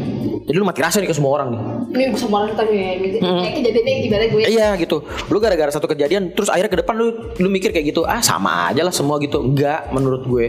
[0.47, 1.61] Jadi lu mati rasa nih ke semua orang nih.
[1.91, 2.97] Ini gue sama ratakan ya.
[2.97, 3.19] Gitu.
[3.19, 4.41] Kayak kejadiannya gimana gue.
[4.47, 5.03] Iya gitu.
[5.27, 8.07] Lu gara-gara satu kejadian terus akhirnya ke depan lu lu mikir kayak gitu.
[8.07, 9.43] Ah sama aja lah semua gitu.
[9.43, 10.45] Enggak menurut gue.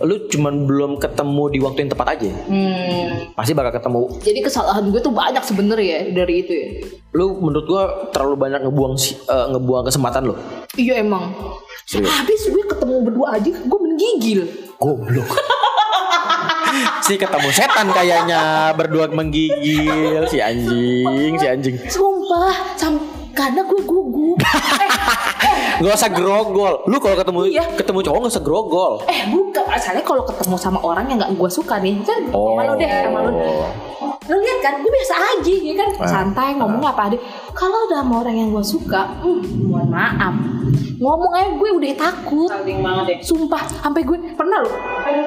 [0.00, 2.30] Lu cuman belum ketemu di waktu yang tepat aja.
[2.46, 3.34] Hmm.
[3.34, 4.02] Pasti bakal ketemu.
[4.22, 6.68] Jadi kesalahan gue tuh banyak sebenernya ya dari itu ya.
[7.10, 7.82] Lu menurut gua
[8.14, 10.34] terlalu banyak ngebuang si- eh, ngebuang kesempatan lu.
[10.78, 11.34] Iya emang.
[11.90, 12.06] Serius.
[12.06, 14.69] Habis gue ketemu berdua aja, gue menggigil.
[14.80, 15.28] Goblok.
[17.02, 18.40] si ketemu setan kayaknya
[18.72, 21.76] berdua menggigil si anjing, si anjing.
[21.84, 22.96] Sumpah, sam
[23.30, 24.40] karena gue gugup.
[25.44, 26.80] eh, Gak usah grogol.
[26.86, 27.64] Lu kalau ketemu Iya.
[27.74, 28.92] ketemu cowok gak usah grogol.
[29.04, 32.72] eh bukan, asalnya kalau ketemu sama orang yang nggak gue suka nih, kan sama lo
[32.74, 33.30] deh, sama lo.
[34.22, 37.20] Lo lihat kan, gue biasa aja, ya kan, santai ngomong apa deh.
[37.50, 40.34] Kalau udah sama orang yang gue suka, hmm, mohon maaf,
[41.00, 42.50] ngomong aja gue udah takut.
[42.52, 43.16] Banget ya.
[43.24, 44.74] Sumpah, sampai gue pernah loh,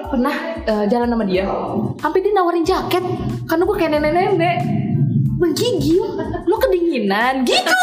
[0.07, 1.49] pernah eh, jalan sama dia,
[1.97, 3.01] sampai dia nawarin jaket,
[3.49, 4.57] karena gue kayak nenek-nenek,
[5.41, 6.05] menggigil,
[6.45, 7.73] lo kedinginan, gitu.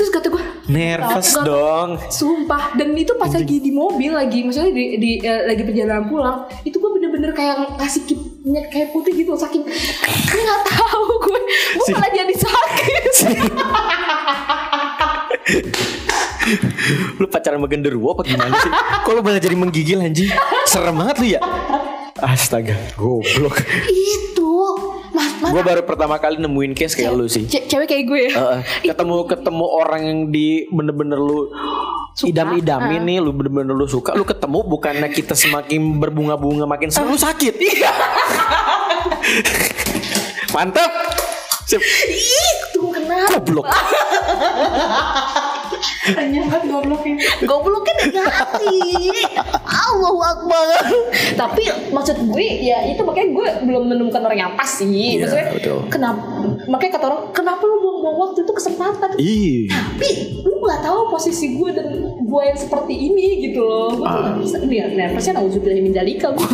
[0.00, 0.40] Terus kata gue,
[0.70, 1.88] Nervous Gak- dong.
[2.08, 2.72] Sumpah.
[2.72, 4.40] Dan itu pas lagi di mobil lagi.
[4.40, 6.46] Maksudnya di, di eh, lagi perjalanan pulang.
[6.64, 8.06] Itu gue bener-bener kayak ngasih
[8.40, 9.34] minyak kayak putih gitu.
[9.36, 11.40] Saking gue nggak tahu gue.
[11.76, 13.04] Gue malah jadi sakit
[17.16, 18.70] Lu pacaran sama genderuwo apa gimana sih?
[19.02, 20.30] Kok lu malah jadi menggigil anjing?
[20.64, 21.40] Serem banget lu ya.
[22.16, 23.56] Astaga, goblok.
[23.88, 24.52] itu
[25.40, 27.44] Gue baru pertama kali nemuin case kayak lu sih.
[27.44, 28.60] ce- cewek kayak gue ya Heeh.
[28.84, 31.48] ketemu ketemu orang yang di bener-bener lu
[32.20, 37.18] idam-idamin nih lu bener-bener lu suka lu ketemu bukannya kita semakin berbunga-bunga makin seru lu
[37.18, 37.56] sakit
[40.50, 40.92] mantap
[41.64, 41.80] Sip.
[41.80, 43.66] itu kenapa goblok
[46.10, 47.14] Tanya banget gobloknya.
[47.42, 48.78] gobloknya dari hati
[49.64, 50.66] Allahu Akbar
[51.34, 55.46] tapi maksud gue ya itu makanya gue belum menemukan orang yang pas sih Iya, maksudnya
[55.52, 55.78] betul.
[55.88, 56.22] kenapa
[56.66, 60.08] makanya kata orang kenapa lu buang-buang waktu itu kesempatan ih tapi
[60.42, 64.36] lu nggak tahu posisi gue dan gue yang seperti ini gitu loh gue tuh nggak
[64.38, 66.48] bisa dia nervousnya nauzubillah min dzalika gue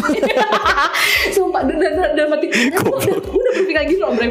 [1.33, 2.81] sumpah dan dan dan, dan mati gue udah
[3.17, 4.29] gue udah berpikir gitu loh Bre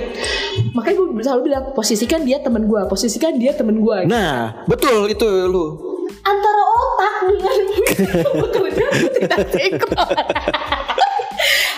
[0.73, 5.25] makanya gue selalu bilang posisikan dia teman gue posisikan dia teman gue nah betul itu
[5.47, 5.65] lu.
[6.25, 7.61] Antara otak dengan
[8.41, 10.09] bekerja tidak sinkron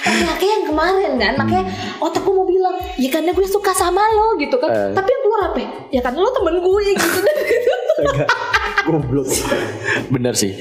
[0.07, 1.65] makanya yang kemarin kan makanya
[1.99, 4.69] otakku mau bilang ya karena gue suka sama lo gitu kan.
[4.71, 4.91] Eh.
[4.95, 5.59] tapi yang keluar apa?
[5.91, 5.99] Ya?
[5.99, 7.36] karena lo temen gue gitu kan
[8.88, 9.27] goblok.
[10.07, 10.55] Bener sih.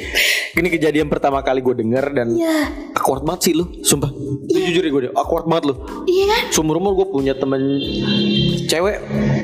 [0.53, 2.91] Ini kejadian pertama kali gue denger dan Iya.
[2.97, 4.09] awkward banget sih lu sumpah.
[4.49, 5.75] Jujur ya gue deh awkward banget lu.
[6.05, 6.43] Iya kan?
[6.51, 7.61] Seumur umur gue punya temen
[8.65, 8.97] cewek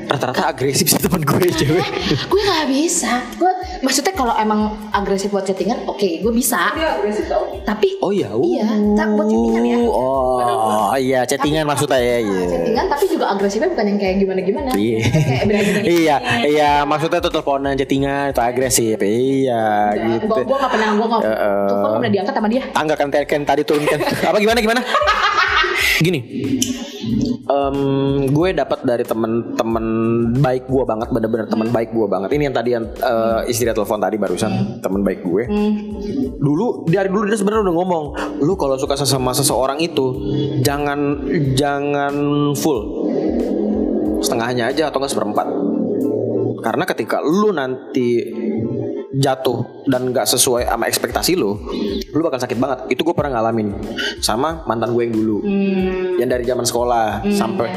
[0.08, 1.84] rata-rata agresif sih temen gue cewek.
[2.26, 3.20] gue nggak bisa.
[3.36, 3.52] Gue
[3.82, 4.60] maksudnya kalau emang
[4.90, 7.50] agresif buat chattingan oke gue bisa Dia agresif tau.
[7.62, 12.16] tapi Oh iya, iya tak buat chattingan ya Oh iya, chattingan maksudnya ya.
[12.20, 12.42] Iya.
[12.48, 14.98] chattingan tapi juga agresifnya bukan yang kayak gimana gimana Iya.
[15.04, 18.96] kayak bener-bener iya, iya, maksudnya tuh teleponan chattingan itu agresif.
[18.96, 19.64] Iya,
[19.96, 20.26] gitu.
[20.28, 21.66] gue gue nggak pernah gue nggak Ya, eh.
[21.68, 23.98] telepon pernah diangkat sama dia Tangga kan kan tadi turunkan.
[24.28, 24.80] Apa gimana gimana?
[26.01, 26.20] Gini.
[27.43, 27.76] em,
[28.30, 29.86] gue dapat dari temen-temen
[30.38, 32.30] baik gue banget bener-bener temen baik gue banget.
[32.32, 35.43] Ini yang tadi yang eh, istri telepon tadi barusan temen baik gue.
[36.38, 38.05] Dulu dari dulu dia sebenarnya udah ngomong
[38.40, 40.16] lu kalau suka sama seseorang itu
[40.62, 41.26] jangan
[41.59, 42.14] jangan
[42.57, 43.11] full.
[44.22, 45.47] Setengahnya aja atau enggak seperempat.
[46.62, 48.22] Karena ketika lu nanti
[49.14, 51.58] jatuh dan nggak sesuai sama ekspektasi lu,
[52.08, 52.78] lu bakal sakit banget.
[52.88, 53.76] Itu gue pernah ngalamin
[54.18, 55.36] sama mantan gue yang dulu,
[56.16, 57.68] yang dari zaman sekolah sampai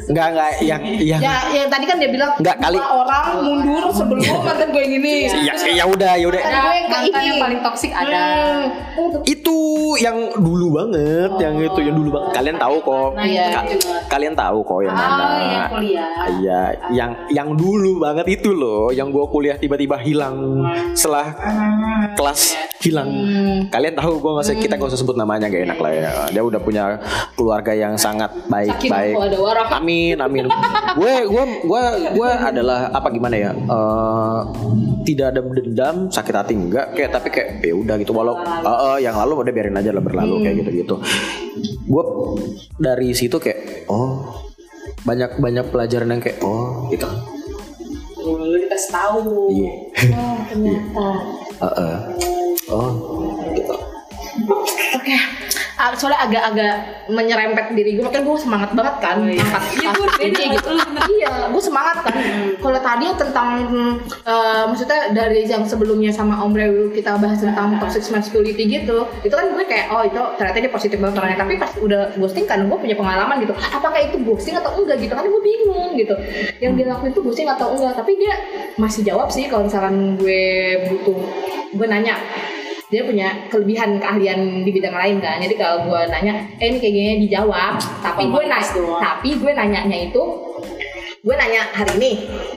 [0.00, 4.24] Enggak enggak yang yang Ya, yang tadi kan dia bilang Nggak, kali- orang mundur sebelum
[4.40, 5.14] mantan gue yang ini.
[5.46, 7.28] ya ya udah ya udah Ada gue yang kayak mantan ini.
[7.28, 8.22] yang paling toksik ada.
[8.90, 9.22] Hmm.
[9.22, 9.56] itu
[9.96, 13.44] yang dulu banget yang itu yang dulu banget kalian tahu kok Iya.
[13.50, 13.68] Ka-
[14.08, 16.10] kalian tahu kok yang Oh, mana iya, kuliah.
[16.32, 16.60] Iya,
[16.90, 20.59] yang yang dulu banget itu loh, yang gua kuliah tiba-tiba hilang
[20.96, 21.34] setelah
[22.16, 23.08] kelas hilang.
[23.68, 26.10] Kalian tahu gua nggak kita nggak usah sebut namanya gak enak lah ya.
[26.32, 26.96] Dia udah punya
[27.36, 29.14] keluarga yang sangat baik Sakinah baik.
[29.70, 30.44] Amin amin.
[30.98, 31.82] gue gue gue
[32.16, 33.50] gue adalah apa gimana ya?
[33.52, 34.38] Eh,
[35.04, 38.12] tidak ada dendam, sakit hati enggak, kayak tapi kayak ya udah gitu.
[38.16, 40.94] Walau eh, eh, yang lalu udah biarin aja lah berlalu kayak gitu gitu.
[41.84, 42.04] Gue
[42.80, 44.40] dari situ kayak oh
[45.04, 47.08] banyak banyak pelajaran yang kayak oh gitu
[48.24, 49.48] Lu dikasih tahu.
[49.52, 49.72] iya
[50.16, 51.06] Oh, ternyata.
[51.60, 51.96] Heeh.
[52.70, 52.90] oh
[53.52, 53.76] gitu
[54.96, 55.16] Oke.
[55.96, 56.74] Soalnya agak-agak
[57.08, 61.00] menyerempet diri gue makanya gue semangat banget kan angkat Iya, gue kasus beda ini sama
[61.00, 61.12] gitu.
[61.16, 62.14] iya gue semangat kan.
[62.60, 63.94] Kalau tadi tentang hmm,
[64.28, 69.34] eh, maksudnya dari yang sebelumnya sama Om Rewi kita bahas tentang toxic masculinity gitu itu
[69.34, 71.38] kan gue kayak oh itu ternyata dia positif banget orangnya.
[71.40, 73.54] Tapi pas udah ghosting kan gue punya pengalaman gitu.
[73.56, 75.12] Apakah itu ghosting atau enggak gitu?
[75.16, 76.14] Kan gue bingung gitu.
[76.60, 77.94] Yang dia lakuin itu ghosting atau enggak?
[77.96, 78.34] Tapi dia
[78.76, 80.42] masih jawab sih kalau misalkan gue
[80.90, 81.20] butuh
[81.70, 82.18] gue nanya
[82.90, 86.90] dia punya kelebihan keahlian di bidang lain kan jadi kalau gue nanya eh ini kayak
[86.92, 88.66] gini dijawab tapi gue nanya
[88.98, 90.22] tapi gue nanyanya itu
[91.20, 92.10] gue nanya hari ini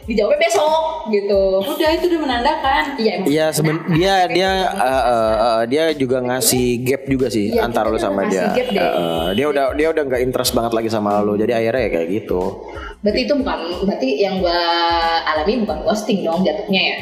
[0.03, 2.84] dijawabnya besok gitu Udah itu udah menandakan.
[2.95, 7.51] iya emang Iya seben dia dia eh, eh, eh, dia juga ngasih gap juga sih
[7.51, 8.55] Iya, antara lu sama dia.
[8.55, 8.79] gap deh.
[8.79, 11.36] Eh, eh, dia udah dia udah nggak interest banget lagi sama lu.
[11.36, 12.41] Jadi akhirnya ya kayak gitu.
[13.03, 14.59] berarti itu bukan berarti yang gue
[15.27, 16.97] alami bukan ghosting dong jatuhnya ya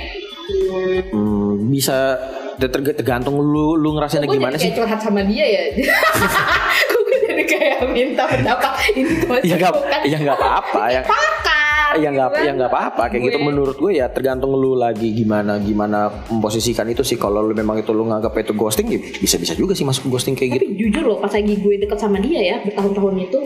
[1.14, 2.18] Hmm, bisa
[2.60, 4.68] tergantung lu lu ngerasainnya gimana sih?
[4.68, 5.62] kayak curhat sama dia ya
[6.92, 11.02] gue jadi kayak minta pendapat ini tuh Ya nggak bukan ya nggak apa-apa ya.
[11.04, 12.54] pakar Ya nggak gitu ya kan.
[12.56, 17.02] nggak apa-apa kayak gitu Gue- menurut gue ya tergantung lu lagi gimana gimana memposisikan itu
[17.02, 20.32] sih kalau lu memang itu lu nganggap itu ghosting ya bisa-bisa juga sih masuk ghosting
[20.32, 20.64] kayak gitu.
[20.64, 23.40] tapi jujur loh pas lagi gue deket sama dia ya bertahun-tahun itu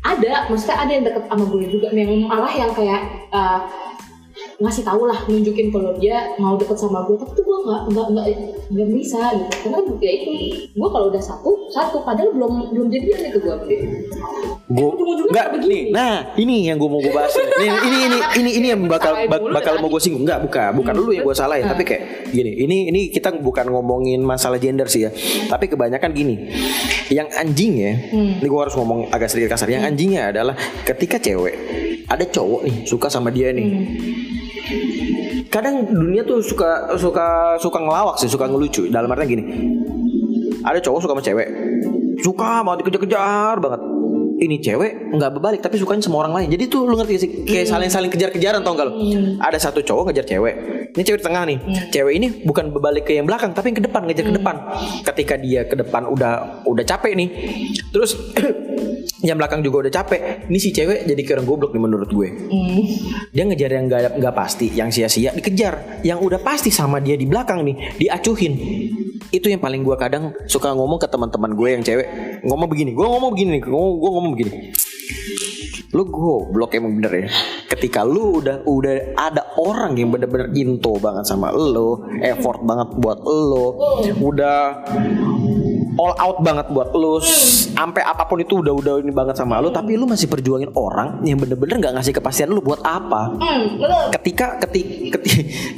[0.00, 3.58] ada maksudnya ada yang deket sama gue juga yang malah yang kayak uh,
[4.60, 8.06] ngasih tahu lah nunjukin kalau dia mau deket sama gue tapi tuh gue nggak nggak
[8.12, 8.26] nggak
[8.68, 10.30] nggak bisa gitu karena kan ya itu
[10.70, 13.56] gue kalau udah satu satu padahal belum belum jadian itu gue
[14.70, 15.74] Gue Ujung-ujungnya nggak begini.
[15.74, 15.84] nih.
[15.90, 17.34] Nah ini yang gue mau gue bahas.
[17.34, 20.22] Ini ini ini ini ini yang bakal bak- bakal mau gue singgung.
[20.22, 21.66] Nggak bukan bukan dulu yang gue salahin.
[21.66, 22.54] Tapi kayak gini.
[22.54, 25.10] Ini ini kita bukan ngomongin masalah gender sih ya.
[25.50, 26.54] Tapi kebanyakan gini.
[27.10, 27.92] Yang anjingnya.
[28.38, 29.66] Ini gue harus ngomong agak sedikit kasar.
[29.68, 30.54] Yang anjingnya adalah
[30.86, 31.54] ketika cewek
[32.06, 33.66] ada cowok nih suka sama dia nih.
[35.50, 38.86] Kadang dunia tuh suka suka suka ngelawak sih, suka ngelucu.
[38.90, 39.44] Dalam artinya gini.
[40.62, 41.48] Ada cowok suka sama cewek.
[42.20, 43.80] Suka banget dikejar-kejar banget
[44.40, 47.68] ini cewek nggak berbalik tapi sukanya sama orang lain jadi tuh lu ngerti sih kayak
[47.68, 48.96] saling saling kejar-kejaran tau gak lu
[49.36, 51.58] ada satu cowok ngejar cewek ini cewek di tengah nih.
[51.94, 54.56] Cewek ini bukan berbalik ke yang belakang tapi yang ke depan ngejar ke depan.
[55.06, 57.28] Ketika dia ke depan udah udah capek nih
[57.94, 58.18] terus
[59.26, 62.28] yang belakang juga udah capek ini si cewek jadi kayak orang goblok nih menurut gue.
[63.30, 66.02] Dia ngejar yang nggak nggak pasti yang sia-sia dikejar.
[66.02, 68.54] Yang udah pasti sama dia di belakang nih diacuhin.
[69.30, 72.06] Itu yang paling gue kadang suka ngomong ke teman-teman gue yang cewek.
[72.42, 74.52] Ngomong begini gue ngomong begini gue ngomong begini
[75.90, 77.26] lu goblok emang bener ya.
[77.66, 83.18] Ketika lu udah udah ada orang yang bener-bener into banget sama lu effort banget buat
[83.26, 83.74] lu
[84.22, 84.86] udah
[85.98, 87.18] all out banget buat lu
[87.74, 91.26] sampai apa pun itu udah udah ini banget sama lu tapi lu masih perjuangin orang
[91.26, 93.34] yang bener-bener nggak ngasih kepastian lu buat apa.
[93.34, 95.18] Bener ketika ketika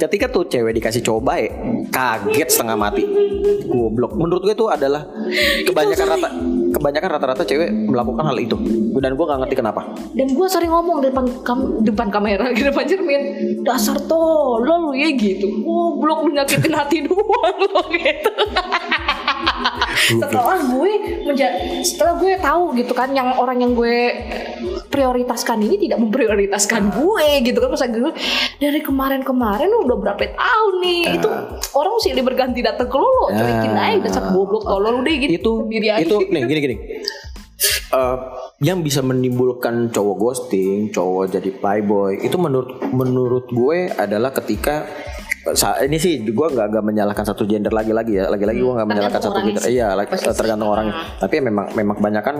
[0.05, 1.49] ketika tuh cewek dikasih coba ya
[1.89, 3.03] kaget setengah mati.
[3.65, 4.13] Goblok.
[4.13, 5.09] Menurut gue itu adalah
[5.65, 6.29] kebanyakan rata
[6.73, 8.57] kebanyakan rata-rata cewek melakukan hal itu.
[8.97, 9.81] Dan gue nggak ngerti kenapa.
[10.11, 13.21] Dan gue sering ngomong depan kam- depan kamera di depan cermin
[13.61, 15.47] dasar tolol lu ya gitu.
[15.61, 18.31] Goblok lu nyakitin hati doang lo gitu
[19.93, 20.91] setelah gue
[21.23, 24.11] menja- setelah gue tahu gitu kan yang orang yang gue
[24.89, 27.69] prioritaskan ini tidak memprioritaskan gue gitu kan.
[27.73, 28.13] Masa gue
[28.57, 31.03] dari kemarin-kemarin udah berapa tahun nih?
[31.17, 31.29] Itu
[31.73, 34.63] orang mesti berganti datang ke lo lo cuekin aja dasar goblok.
[34.63, 36.03] Tolol udah gitu itu sendiri aja.
[36.05, 36.75] itu nih gini gini.
[37.93, 38.17] Eh,
[38.65, 44.83] yang bisa menimbulkan cowok ghosting, cowok jadi playboy itu menurut menurut gue adalah ketika
[45.83, 48.31] ini sih gue nggak nggak menyalahkan satu gender lagi lagi ya.
[48.31, 49.61] Lagi lagi gue nggak menyalahkan satu gender.
[49.61, 49.75] Sih.
[49.75, 50.31] iya Posisi.
[50.31, 50.95] tergantung orangnya.
[51.19, 52.35] Tapi ya memang memang kebanyakan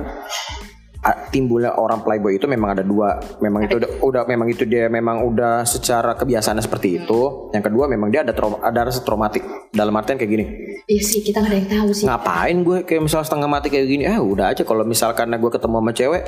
[1.36, 3.20] timbulnya orang playboy itu memang ada dua.
[3.44, 7.52] Memang itu udah, udah memang itu dia memang udah secara kebiasaannya seperti itu.
[7.52, 9.44] Yang kedua memang dia ada trauma ada rasa traumatik.
[9.76, 10.46] Dalam artian kayak gini.
[10.88, 12.06] Iya sih kita nggak ada yang tahu sih.
[12.08, 14.04] Ngapain gue kayak misalnya setengah mati kayak gini?
[14.08, 14.64] Ah udah aja.
[14.64, 16.24] Kalau misalkan gue ketemu sama cewek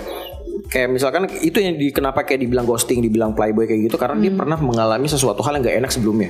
[0.66, 4.32] kayak misalkan itu yang di kenapa kayak dibilang ghosting, dibilang playboy kayak gitu karena dia
[4.32, 4.40] Hmm.
[4.40, 6.30] pernah mengalami sesuatu hal yang gak enak sebelumnya.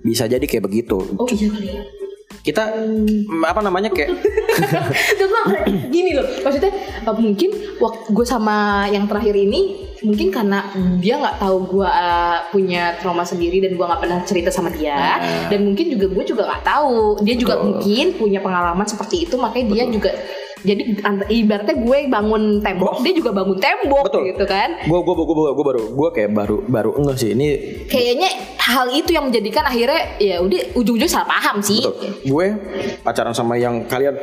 [0.00, 1.00] Bisa jadi kayak begitu.
[1.16, 1.82] Oh iya kali ya.
[2.44, 4.20] Kita mm, apa namanya kayak
[5.94, 6.72] gini loh, maksudnya
[7.04, 7.50] uh, mungkin
[7.80, 10.60] waktu gue sama yang terakhir ini mungkin karena
[11.00, 15.16] dia nggak tahu gue uh, punya trauma sendiri dan gue nggak pernah cerita sama dia
[15.48, 19.66] dan mungkin juga gue juga nggak tahu dia juga mungkin punya pengalaman seperti itu makanya
[19.72, 20.12] dia juga
[20.64, 20.82] jadi
[21.28, 24.32] ibaratnya gue bangun tembok dia juga bangun tembok Betul.
[24.32, 24.80] gitu kan?
[24.88, 27.48] Gue gue gue gue baru gue kayak baru baru enggak sih ini
[27.84, 31.84] kayaknya hal itu yang menjadikan akhirnya ya udah ujung-ujung salah paham sih.
[31.84, 32.12] Betul.
[32.24, 32.46] Gue
[33.04, 34.16] pacaran sama yang kalian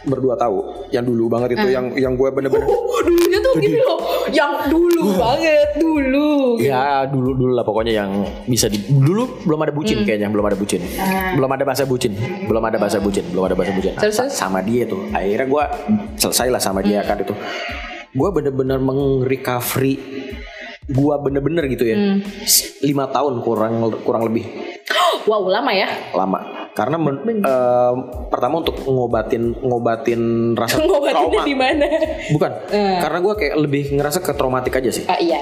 [0.00, 2.64] berdua tahu, yang dulu banget itu, yang yang gue bener-bener
[3.06, 3.98] dulunya tuh gini loh
[4.30, 6.56] yang dulu banget dulu.
[6.56, 8.10] Ya dulu dulu lah pokoknya yang
[8.44, 9.78] bisa di dulu belum ada Hmm.
[9.78, 10.80] bucin kayaknya belum ada bucin.
[11.34, 12.12] Belum ada bahasa bucin.
[12.46, 13.92] Belum ada bahasa bucin belum ada bahasa bucin.
[13.92, 14.36] Nah, Terus, sa- terus?
[14.36, 15.00] sama dia tuh.
[15.10, 15.64] Akhirnya gue
[16.16, 16.86] selesai lah sama Hmm.
[16.86, 17.34] dia kan itu.
[18.10, 19.94] Gue bener-bener meng-recovery
[20.86, 21.94] gue bener-bener gitu ya.
[21.94, 22.18] Hmm.
[22.80, 24.69] Lima tahun kurang kurang lebih
[25.24, 26.38] wow lama ya lama
[26.70, 27.96] karena men- em,
[28.28, 30.20] pertama untuk ngobatin ngobatin
[30.54, 31.86] rasa trauma ngobatinnya di mana
[32.30, 35.40] bukan karena gue kayak lebih ngerasa ke traumatik aja sih ah iya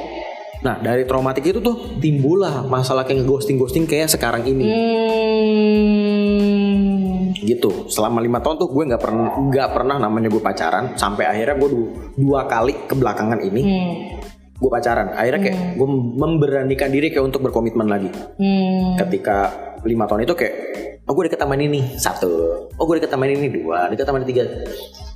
[0.58, 4.66] Nah dari traumatik itu tuh timbul lah masalah kayak ghosting ghosting kayak sekarang ini
[5.78, 7.38] hmm.
[7.38, 7.86] gitu.
[7.86, 11.68] Selama lima tahun tuh gue nggak pernah nggak pernah namanya gue pacaran sampai akhirnya gue
[11.70, 13.94] du- dua kali kebelakangan ini Hmm.
[14.58, 15.14] gue pacaran.
[15.14, 18.10] Akhirnya kayak gue memberanikan diri kayak untuk berkomitmen lagi.
[18.34, 18.98] Hmm.
[18.98, 20.54] Ketika lima tahun itu kayak
[21.08, 22.30] oh gue deket sama ini nih satu,
[22.68, 24.44] oh gue deket sama ini dua, deket sama ini tiga.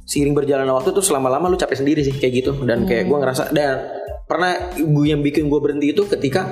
[0.02, 3.54] Seiring berjalannya waktu tuh selama-lama lu capek sendiri sih kayak gitu dan kayak gue ngerasa
[3.54, 3.86] dan
[4.26, 6.42] pernah gue yang bikin gue berhenti itu ketika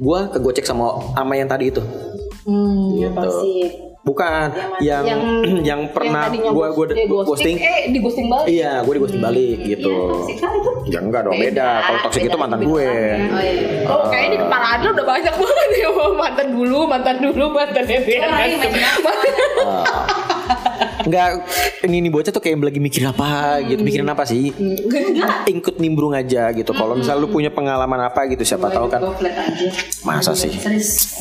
[0.00, 1.82] gue kegocek sama ama yang tadi itu
[2.40, 3.12] Hmm, Gitu.
[3.12, 3.52] pasti.
[4.10, 4.46] Bukan
[4.88, 5.04] yang
[5.62, 8.46] yang, pernah tadinya gue gue dia ghosting eh di ghosting balik.
[8.50, 9.96] Iya gue di ghosting balik gitu.
[10.90, 11.70] ya enggak dong beda.
[11.86, 12.90] kalau toxic itu mantan gue.
[13.30, 13.86] Oh, iya.
[13.86, 18.00] oh kayaknya di kepala Adra udah banyak banget ya mantan dulu mantan dulu mantan ya
[21.00, 21.28] Enggak
[21.82, 24.52] ini nih bocah tuh kayak lagi mikir apa gitu mikirin apa sih?
[25.46, 26.70] Ikut nimbrung aja gitu.
[26.70, 29.00] Kalau misal lu punya pengalaman apa gitu siapa tahu kan.
[30.02, 30.52] masa sih?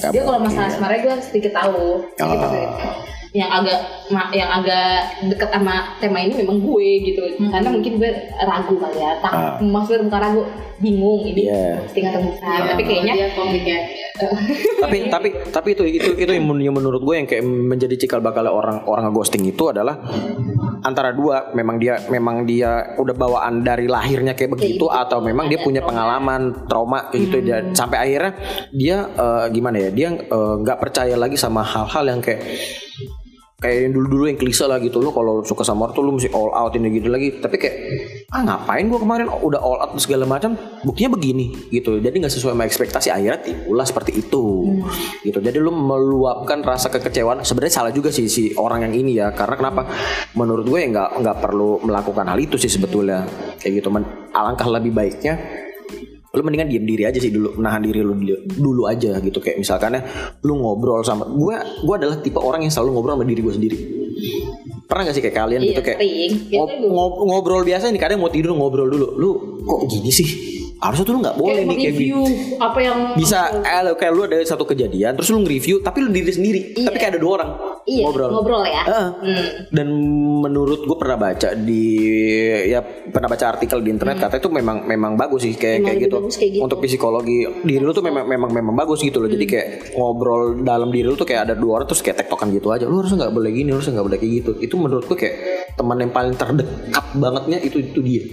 [0.09, 2.03] Dia kalau masalah asmara gue sedikit tahu.
[2.13, 2.95] Sedikit Oh.
[3.29, 3.77] yang agak
[4.09, 7.21] ma- yang agak deket sama tema ini memang gue gitu.
[7.45, 9.11] Karena mungkin gue ragu kali ya.
[9.21, 9.53] Tak Ah.
[9.61, 10.41] maksudnya bukan ragu
[10.79, 11.45] bingung ini.
[11.45, 11.77] Iya.
[11.79, 13.79] ghosting atau bukan tapi kayaknya dia komik ya
[14.83, 18.19] tapi tapi tapi itu itu itu yang, men- yang menurut gue yang kayak menjadi cikal
[18.19, 19.99] bakal orang orang ghosting itu adalah
[20.83, 25.59] antara dua memang dia memang dia udah bawaan dari lahirnya kayak begitu atau memang dia
[25.59, 28.33] punya pengalaman trauma kayak gitu dan sampai akhirnya
[28.71, 32.41] dia eh, gimana ya dia eh, nggak percaya lagi sama hal-hal yang kayak
[33.59, 35.03] kayak yang dulu-dulu yang klise lah gitu.
[35.03, 37.39] Lo kalau suka sama orang tuh lu mesti all out ini gitu lagi.
[37.39, 37.75] Tapi kayak
[38.31, 39.27] ah ngapain gua kemarin?
[39.29, 40.55] Udah all out segala macam.
[40.83, 41.99] Buktinya begini gitu.
[41.99, 43.07] Jadi nggak sesuai sama ekspektasi.
[43.11, 44.75] Akhirnya timbullah seperti itu.
[45.21, 45.37] Gitu.
[45.39, 47.43] Jadi lu meluapkan rasa kekecewaan.
[47.43, 49.35] Sebenarnya salah juga sih si orang yang ini ya.
[49.35, 49.81] Karena kenapa?
[50.33, 53.27] Menurut gue ya nggak nggak perlu melakukan hal itu sih sebetulnya.
[53.59, 53.89] Kayak gitu.
[53.91, 55.35] Men- alangkah lebih baiknya
[56.29, 58.13] lu mendingan diem diri aja sih dulu nahan diri lu
[58.53, 59.41] dulu, aja gitu.
[59.41, 60.01] Kayak misalkan ya
[60.45, 63.77] lu ngobrol sama gue gue adalah tipe orang yang selalu ngobrol sama diri gue sendiri.
[64.89, 66.33] Pernah gak sih kayak kalian gitu kayak sering.
[66.49, 69.07] ngob- ngob- ngobrol biasa nih kadang mau tidur ngobrol dulu.
[69.17, 69.29] Lu
[69.65, 70.29] kok gini sih?
[70.79, 72.19] Harusnya tuh lu nggak boleh kayak nih kayak gini review
[72.55, 76.31] apa yang bisa eh, kayak lu ada satu kejadian terus lu nge-review tapi lu diri
[76.31, 76.61] sendiri.
[76.71, 77.49] Tapi kayak ada dua orang
[77.85, 79.07] iya ngobrol ngobrol ya Heeh.
[79.19, 79.45] Hmm.
[79.69, 79.87] Dan
[80.39, 81.85] menurut gue pernah baca di
[82.65, 85.85] ya pernah baca artikel di internet katanya itu memang memang bagus sih kayak Hmm.
[85.85, 86.15] Kayak gitu.
[86.17, 86.63] bagus kayak gitu.
[86.63, 89.27] Untuk psikologi diri lu tuh memang memang memang bagus gitu loh.
[89.27, 89.51] Jadi Hmm.
[89.51, 92.83] kayak ngobrol dalam diri lu tuh kayak ada dua orang terus kayak tektokan gitu aja.
[92.83, 94.51] Lu harusnya nggak boleh gini, harusnya nggak boleh kayak gitu.
[94.59, 95.35] Itu menurut gue kayak
[95.75, 98.23] teman yang paling terdekat bangetnya itu itu dia.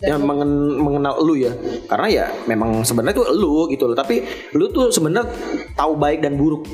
[0.00, 0.46] Yang mengen-
[0.78, 1.50] mengenal lu ya.
[1.84, 3.94] Karena ya memang sebenarnya tuh lu gitu loh.
[3.94, 4.22] Tapi
[4.52, 5.26] lu tuh sebenarnya
[5.74, 6.66] tahu baik dan buruk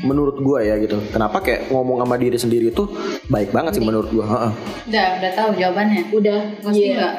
[0.00, 0.98] menurut gua ya gitu.
[1.08, 2.84] Kenapa kayak ngomong sama diri sendiri itu
[3.28, 4.26] baik banget sih menurut gua.
[4.26, 4.52] Heeh.
[4.88, 6.38] udah udah tahu jawabannya udah
[6.72, 6.94] iya.
[6.96, 7.14] nggak?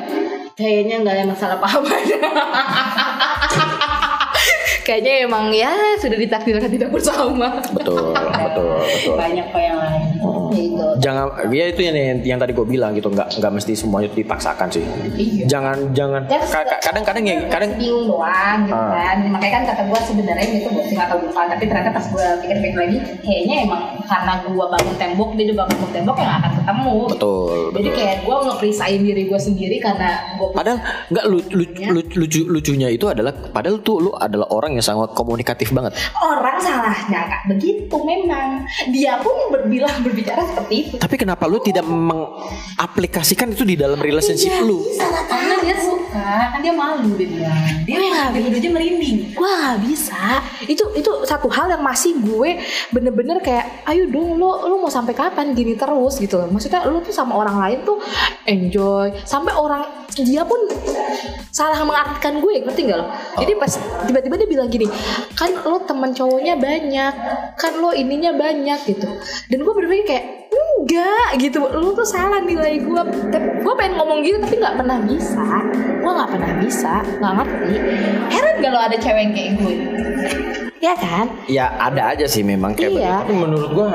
[0.59, 1.87] kayaknya nggak ada masalah apa-apa
[4.89, 9.15] kayaknya emang ya sudah ditakdirkan tidak bersama Betul, betul, betul.
[9.15, 10.01] banyak kok yang lain
[10.49, 14.09] gitu Jangan, ya itu yang yang, yang tadi gue bilang gitu, nggak nggak mesti semuanya
[14.09, 14.81] dipaksakan sih.
[15.45, 16.25] Jangan, jangan.
[16.25, 19.13] Ka- Kadang-kadang ya, kadang bingung doang gitu Ah.
[19.13, 22.77] kan makanya kan kata gue sebenarnya itu ghosting atau bukan tapi ternyata pas gue pikir-pikir
[22.77, 27.53] lagi kayaknya emang karena gue bangun tembok dia juga bangun tembok yang akan ketemu betul,
[27.69, 27.95] jadi betul.
[27.95, 30.77] kayak gue ngeperisain diri gue sendiri karena gue Padahal
[31.07, 35.11] nggak lu- lu- lu- lucu lucunya itu adalah padahal tuh lu adalah orang yang sangat
[35.15, 35.95] komunikatif banget.
[36.19, 38.63] orang masalahnya kak begitu memang.
[38.93, 40.95] Dia pun berbilang berbicara seperti itu.
[40.99, 44.85] Tapi kenapa lu tidak mengaplikasikan itu di dalam relationship lu?
[45.27, 47.59] Karena dia suka, kan dia malu dia bilang.
[47.87, 47.97] Dia
[48.29, 49.17] dia udah aja merinding.
[49.39, 50.43] Wah bisa.
[50.67, 52.61] Itu itu satu hal yang masih gue
[52.93, 56.21] bener-bener kayak ayo dong lo lo mau sampai kapan gini terus?
[56.21, 56.47] Gitu loh.
[56.53, 57.97] Maksudnya lo tuh sama orang lain tuh
[58.45, 59.09] enjoy.
[59.25, 60.59] Sampai orang dia pun
[61.49, 63.07] salah mengartikan gue ngerti gak lo?
[63.39, 63.71] Jadi pas
[64.05, 64.87] tiba-tiba dia bilang gini
[65.33, 67.13] kan lo teman cowoknya banyak
[67.57, 69.09] kan lo ininya banyak gitu.
[69.49, 71.65] Dan gue berpikir kayak enggak gitu.
[71.65, 75.45] Lo tuh salah nilai gue tapi gue pengen ngomong gitu tapi nggak pernah bisa.
[75.99, 77.75] Gue nggak pernah bisa nggak ngerti.
[78.29, 79.73] Heran gak lo ada cewek yang kayak gue
[80.79, 81.27] ya kan?
[81.51, 82.95] Ya ada aja sih memang kayak Iya.
[82.95, 83.19] begitu.
[83.19, 83.89] Tapi menurut gua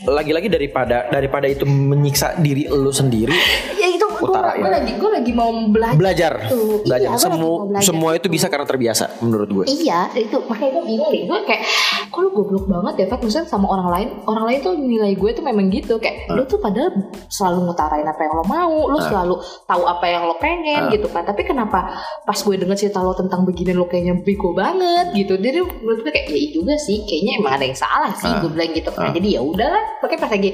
[0.00, 3.36] lagi-lagi daripada daripada itu menyiksa diri lu sendiri
[3.76, 3.84] ya
[4.20, 4.68] itu gue Utara, ya.
[4.68, 7.86] lagi gue lagi mau belajar belajar Tuh, belajar iya, gua lagi semua mau belajar.
[7.88, 11.22] semua itu bisa karena terbiasa menurut gue Iya, itu makanya gue bingung deh.
[11.30, 11.62] Gue kayak,
[12.10, 13.22] kok lu goblok banget ya, Fat?
[13.22, 15.96] Maksudnya sama orang lain, orang lain tuh nilai gue tuh memang gitu.
[16.02, 16.90] Kayak, lu tuh padahal
[17.30, 21.22] selalu ngutarain apa yang lo mau, lu selalu tahu apa yang lo pengen gitu kan.
[21.22, 25.38] Tapi kenapa pas gue denger cerita lo tentang begini lo kayaknya bego banget gitu.
[25.38, 28.30] Jadi menurut gue kayak, ya iya juga sih, kayaknya emang ada yang salah sih.
[28.42, 29.14] Gue bilang gitu kan.
[29.14, 30.50] Jadi ya udahlah, makanya pas lagi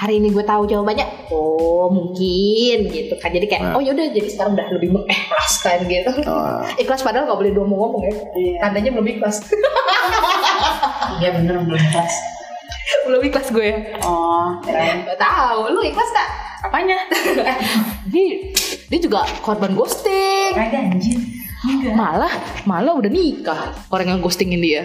[0.00, 3.30] hari ini gue tahu jawabannya, oh mungkin gitu kan.
[3.30, 6.10] Jadi kayak, oh yaudah, jadi sekarang udah lebih mengikhlaskan gitu.
[6.82, 8.14] Ikhlas padahal gak boleh dua ngomong ya.
[8.60, 9.40] Tandanya belum ikhlas.
[11.18, 12.12] Iya bener belum pas.
[13.06, 13.78] belum ikhlas gue ya.
[14.02, 15.04] Oh, kirain.
[15.04, 16.28] Gak tahu, lu ikhlas gak?
[16.64, 16.96] Apanya?
[18.12, 18.50] Dia,
[18.88, 20.50] dia juga korban ghosting.
[20.52, 21.18] Kagak anjir.
[21.60, 21.94] Enggak.
[21.94, 22.32] Malah,
[22.64, 24.82] malah udah nikah orang yang ghostingin dia.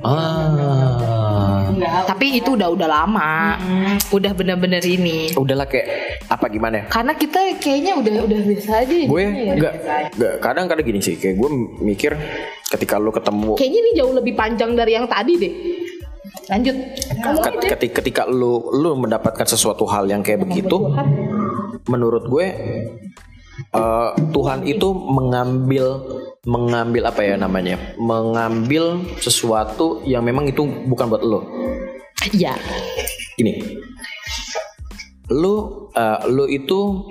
[0.00, 1.66] ah.
[2.06, 3.58] Tapi itu udah udah lama,
[4.08, 5.34] udah bener-bener ini.
[5.34, 6.01] udahlah kayak
[6.32, 8.94] apa gimana ya Karena kita kayaknya udah udah biasa aja.
[9.04, 9.54] gue jadinya ya.
[9.54, 9.74] nggak
[10.16, 11.50] nggak kadang kadang gini sih kayak gue
[11.82, 12.12] mikir
[12.66, 15.52] ketika lu ketemu Kayaknya ini jauh lebih panjang dari yang tadi deh.
[16.48, 16.74] Lanjut.
[17.12, 20.80] Ket- ketika, ketika lu lu mendapatkan sesuatu hal yang kayak begitu
[21.84, 22.46] menurut gue
[23.70, 26.00] eh, Tuhan itu mengambil
[26.42, 31.40] mengambil apa ya namanya mengambil sesuatu yang memang itu bukan buat lo
[32.24, 32.54] Iya.
[33.36, 33.82] ini
[35.32, 37.08] lu eh, lu itu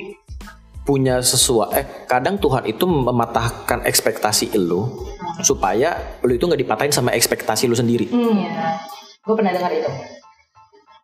[0.81, 4.89] punya sesuatu eh kadang Tuhan itu mematahkan ekspektasi lu
[5.45, 8.09] supaya lu itu nggak dipatahin sama ekspektasi lu sendiri.
[8.09, 8.45] Hmm.
[9.21, 9.91] Gue pernah dengar itu.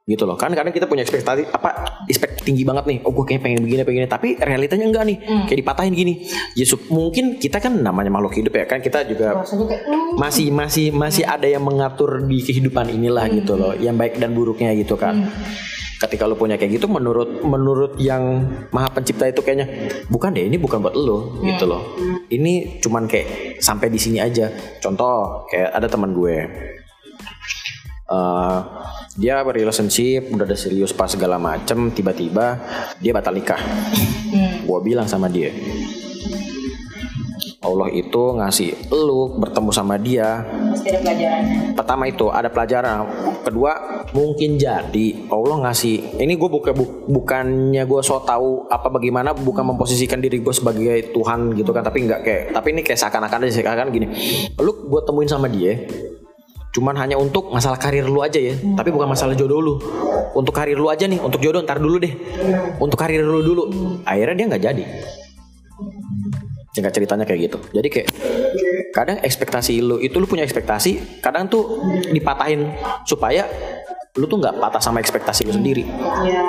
[0.07, 0.39] gitu loh.
[0.39, 2.97] Kan kadang kita punya ekspektasi apa expect tinggi banget nih.
[3.03, 4.09] Oh gue kayak pengen begini pengen begini.
[4.09, 5.17] tapi realitanya enggak nih.
[5.51, 6.13] Kayak dipatahin gini.
[6.55, 8.79] Ya mungkin kita kan namanya makhluk hidup ya kan.
[8.79, 13.75] Kita juga kayak, hmm, masih masih masih ada yang mengatur di kehidupan inilah gitu loh.
[13.75, 15.27] Yang baik dan buruknya gitu kan
[15.97, 19.67] ketika lu punya kayak gitu menurut menurut yang maha pencipta itu kayaknya
[20.13, 21.97] bukan deh ini bukan buat lo gitu loh.
[22.29, 24.49] Ini cuman kayak sampai di sini aja.
[24.77, 26.37] Contoh kayak ada teman gue.
[28.07, 28.59] Eh,
[29.17, 32.61] dia relationship udah ada serius pas segala macem tiba-tiba
[33.01, 33.59] dia batal nikah.
[34.63, 35.49] Gue bilang sama dia
[37.57, 40.45] Allah itu ngasih lu bertemu sama dia.
[40.45, 41.73] Pasti ada pelajarannya.
[41.73, 43.09] pertama itu ada pelajaran.
[43.41, 43.71] Kedua
[44.13, 46.73] mungkin jadi Allah ngasih ini gue bukan
[47.09, 52.05] bukannya gue so tahu apa bagaimana bukan memposisikan diri gue sebagai Tuhan gitu kan tapi
[52.05, 54.07] nggak kayak tapi ini kayak seakan-akan aja seakan gini.
[54.61, 55.81] Lu gue temuin sama dia
[56.77, 59.73] cuman hanya untuk masalah karir lu aja ya tapi bukan masalah jodoh lu.
[60.37, 62.13] Untuk karir lu aja nih untuk jodoh ntar dulu deh.
[62.77, 63.63] Untuk karir lu dulu.
[64.05, 64.85] Akhirnya dia nggak jadi
[66.77, 68.07] singkat ceritanya kayak gitu jadi kayak
[68.93, 72.69] kadang ekspektasi lu itu lu punya ekspektasi kadang tuh dipatahin
[73.03, 73.49] supaya
[74.13, 75.85] lu tuh nggak patah sama ekspektasi lu sendiri
[76.21, 76.41] Iya.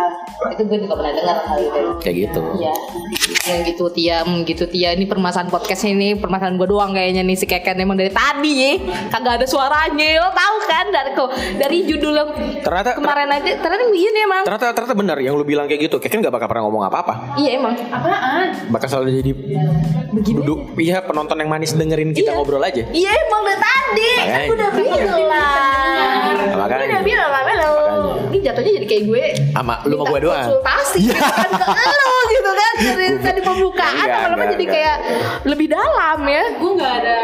[0.54, 1.80] Itu gue juga pernah dengar hal itu.
[2.00, 2.74] kayak gitu Iya.
[3.48, 4.92] Yang gitu Tia, hmm, gitu Tia.
[4.92, 8.72] Ini permasalahan podcast ini, permasalahan gue doang kayaknya nih si Keken emang dari tadi ya.
[9.08, 10.20] Kagak ada suaranya.
[10.20, 12.30] Lo tahu kan dari kok dari judul yang
[12.60, 14.42] ternyata kemarin aja ternyata begini emang.
[14.44, 17.56] ternyata ternyata benar yang lu bilang kayak gitu kan nggak bakal pernah ngomong apa-apa Iya
[17.56, 17.74] emang.
[17.88, 18.46] Apaan?
[18.68, 19.30] bakal selalu jadi
[20.26, 22.36] duduk iya penonton yang manis dengerin kita Iya.
[22.36, 24.10] ngobrol aja Iya emang dari tadi.
[24.18, 25.08] Kan gue udah bilang.
[26.28, 26.84] Gue Makanya.
[26.86, 27.72] udah bilang lah lo.
[28.28, 29.24] Ini jatuhnya jadi kayak gue.
[29.50, 32.72] sama lu sama gue doang konsultasi kan ke lo gitu kan
[33.18, 34.74] dari tadi pembukaan lama-lama jadi enggak.
[34.74, 34.96] kayak
[35.44, 37.18] lebih dalam ya Gue nggak ada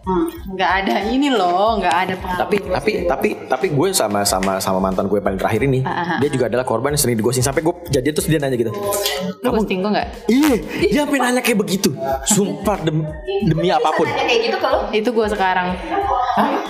[0.00, 2.40] Hmm, nggak ada ini loh, nggak ada pengalaman.
[2.40, 6.04] tapi tapi tapi tapi gue sama sama sama mantan gue paling terakhir ini Ah, ah,
[6.06, 6.18] ah.
[6.18, 8.72] dia juga adalah korban yang sering digosing sampai gue jadi terus dia nanya gitu
[9.38, 10.08] Lu ghosting gue nggak?
[10.26, 11.92] iya dia sampai nanya kayak begitu
[12.24, 13.04] sumpah demi,
[13.44, 15.76] demi apa pun kayak gitu kalau Itu gue sekarang.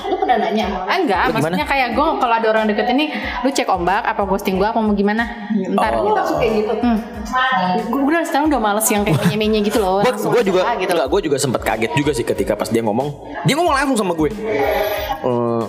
[0.04, 1.36] Lu pernah nanya sama Ah, enggak, Lu gimana?
[1.38, 3.04] maksudnya kayak gue kalau ada orang deket ini,
[3.40, 5.24] lu cek ombak apa ghosting gue apa mau gimana?
[5.50, 6.02] Ntar Oh.
[6.02, 6.14] gitu.
[6.14, 6.72] langsung kayak gitu.
[6.78, 6.98] Hmm.
[7.84, 10.00] Gue udah sekarang udah males yang kayak menye-menye gitu loh.
[10.00, 10.90] gue gue juga gitu.
[10.90, 13.08] enggak gue juga sempat kaget juga sih ketika pas dia ngomong
[13.42, 14.30] dia ngomong langsung sama gue
[15.18, 15.62] Eh,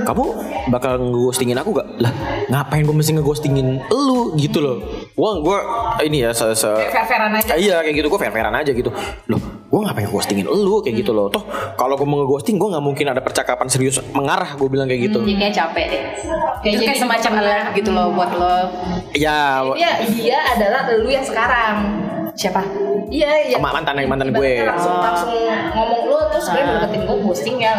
[0.00, 0.24] kamu
[0.68, 2.10] bakal ngeghostingin aku gak lah
[2.48, 4.76] ngapain gue mesti ngeghostingin lu gitu loh
[5.20, 5.58] wah gue
[6.02, 7.52] ini ya se, se Fair-fairan aja.
[7.54, 8.88] iya kayak gitu gue fair fairan aja gitu
[9.28, 9.40] loh
[9.70, 11.44] gue ngapain ngeghostingin lu kayak gitu loh toh
[11.76, 15.20] kalau gue mau ngeghosting gue nggak mungkin ada percakapan serius mengarah gue bilang kayak gitu
[15.20, 16.02] Jadi kayak capek deh.
[16.60, 18.56] Kayak Itu kayak jadi semacam alert gitu loh buat lo.
[19.12, 21.76] ya Dia dia adalah lu yang sekarang.
[22.32, 22.62] Siapa?
[23.06, 23.56] Iya, iya.
[23.56, 24.52] Sama mantan- mantan gue.
[24.62, 25.30] Langsung langsung
[25.70, 27.74] ngomong lu terus sebenarnya mau deketin gue ghosting ya,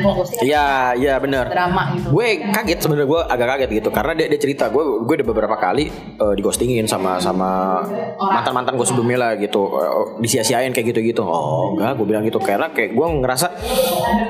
[0.00, 0.40] mau ghosting.
[0.42, 1.44] Iya, iya benar.
[1.48, 2.08] Drama gitu.
[2.10, 5.56] Gue kaget sebenarnya gue agak kaget gitu karena dia, dia cerita gue gue udah beberapa
[5.56, 7.80] kali eh, dighostingin sama sama
[8.18, 11.22] mantan mantan gue sebelumnya lah gitu Eh, disia-siain kayak gitu gitu.
[11.24, 13.46] Oh enggak, gue bilang gitu karena kayak gue ngerasa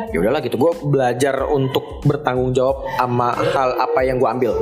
[0.09, 0.57] ya udahlah gitu.
[0.57, 4.53] Gue belajar untuk bertanggung jawab sama hal apa yang gue ambil.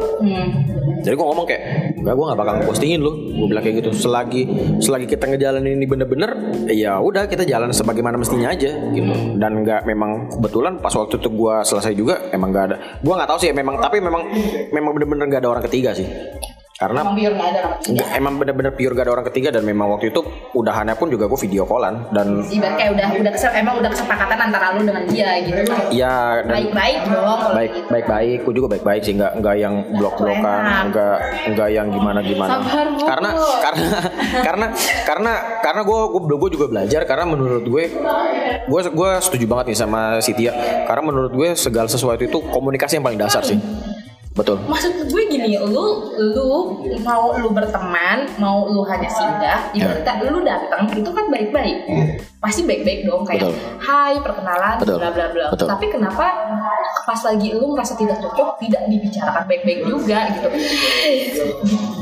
[1.03, 1.63] Jadi gue ngomong kayak
[1.99, 3.13] enggak gue nggak bakal ngepostingin lu.
[3.35, 3.91] Gue bilang kayak gitu.
[3.93, 4.43] Selagi
[4.79, 6.31] selagi kita ngejalanin ini bener-bener,
[6.71, 9.13] ya udah kita jalan sebagaimana mestinya aja gitu.
[9.37, 12.77] Dan nggak memang kebetulan pas waktu itu gue selesai juga emang nggak ada.
[13.01, 14.29] Gue nggak tahu sih memang tapi memang
[14.71, 16.07] memang bener-bener nggak ada orang ketiga sih.
[16.83, 17.95] Karena Emang biar nggak ada orang ketiga.
[17.95, 20.21] nggak- emang bener-bener pure gak ada orang ketiga dan memang waktu itu
[20.53, 24.67] udahannya pun juga gue video callan dan Ibarat kayak udah udah emang udah kesepakatan antara
[24.73, 25.63] lu dengan dia gitu.
[25.91, 27.87] ya Baik-baik dong baik gitu.
[27.89, 30.83] baik baik gue juga baik baik sih nggak nggak yang blok blokan Enak.
[30.91, 31.17] nggak
[31.55, 33.01] nggak yang gimana gimana Sabar, Bu.
[33.11, 33.31] karena
[33.63, 33.87] karena
[34.43, 34.67] karena
[35.07, 36.01] karena karena gue
[36.35, 37.85] gue juga belajar karena menurut gue
[38.65, 40.53] gue gue setuju banget nih sama Sitia
[40.85, 43.61] karena menurut gue segala sesuatu itu komunikasi yang paling dasar sih
[44.33, 46.51] betul Maksud gue gini, lu lu
[47.01, 49.93] mau lu berteman, mau lu hanya singgah, Ya.
[49.93, 51.79] ibaratnya lu datang itu kan baik-baik.
[52.39, 53.55] Pasti baik-baik dong kayak Betul.
[53.79, 54.97] hai perkenalan Betul.
[54.99, 55.47] bla bla bla.
[55.53, 55.69] Betul.
[55.69, 56.25] Tapi kenapa
[57.03, 60.49] pas lagi lu merasa tidak cocok tidak dibicarakan baik-baik juga gitu.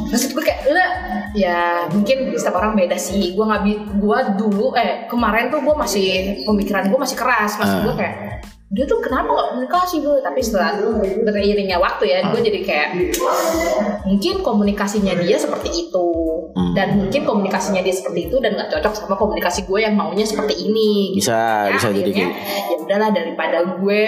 [0.07, 0.85] Maksud gue kayak lu
[1.33, 3.35] ya mungkin setiap orang beda sih.
[3.35, 3.63] Gue nggak
[3.97, 6.07] gue dulu eh kemarin tuh gue masih
[6.45, 7.55] pemikiran gue masih keras.
[7.57, 7.85] Maksud Ah.
[7.85, 8.15] gue kayak
[8.71, 10.79] dia tuh kenapa nggak komunikasi gue tapi setelah
[11.27, 12.89] beriringnya waktu ya gue jadi kayak
[14.07, 16.07] mungkin komunikasinya dia seperti itu.
[16.55, 16.70] Hmm.
[16.81, 20.57] Dan mungkin komunikasinya dia seperti itu dan nggak cocok sama komunikasi gue yang maunya seperti
[20.63, 24.01] ini bisa Ya, bisa jadi akhirnya, kayak ya udahlah daripada gue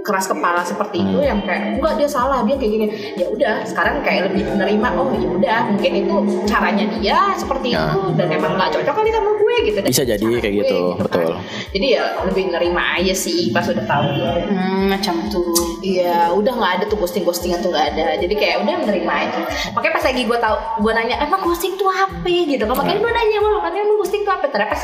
[0.00, 1.26] keras kepala seperti itu Hmm.
[1.26, 5.10] yang kayak enggak dia salah dia kayak gini ya udah sekarang kayak lebih menerima oh
[5.12, 7.90] ya udah mungkin itu caranya dia seperti Ya.
[7.90, 10.78] itu dan emang nggak cocok kali sama gue gitu Dan Bisa jadi kayak gue, gitu,
[10.88, 11.04] kan.
[11.04, 11.32] betul.
[11.68, 14.06] jadi ya lebih nerima aja sih pas udah tahu
[14.48, 15.80] Hmm, macam tuh.
[15.80, 18.06] Iya, udah nggak ada tuh ghosting ghostingan tuh nggak ada.
[18.16, 19.40] Jadi kayak udah menerima aja.
[19.70, 22.28] Makanya pas lagi gue tahu, gue nanya, emang ghosting tuh apa?
[22.28, 22.74] Gitu kan.
[22.76, 24.46] Makanya gue nanya lo, katanya emang ghosting tuh apa?
[24.48, 24.82] Ternyata pas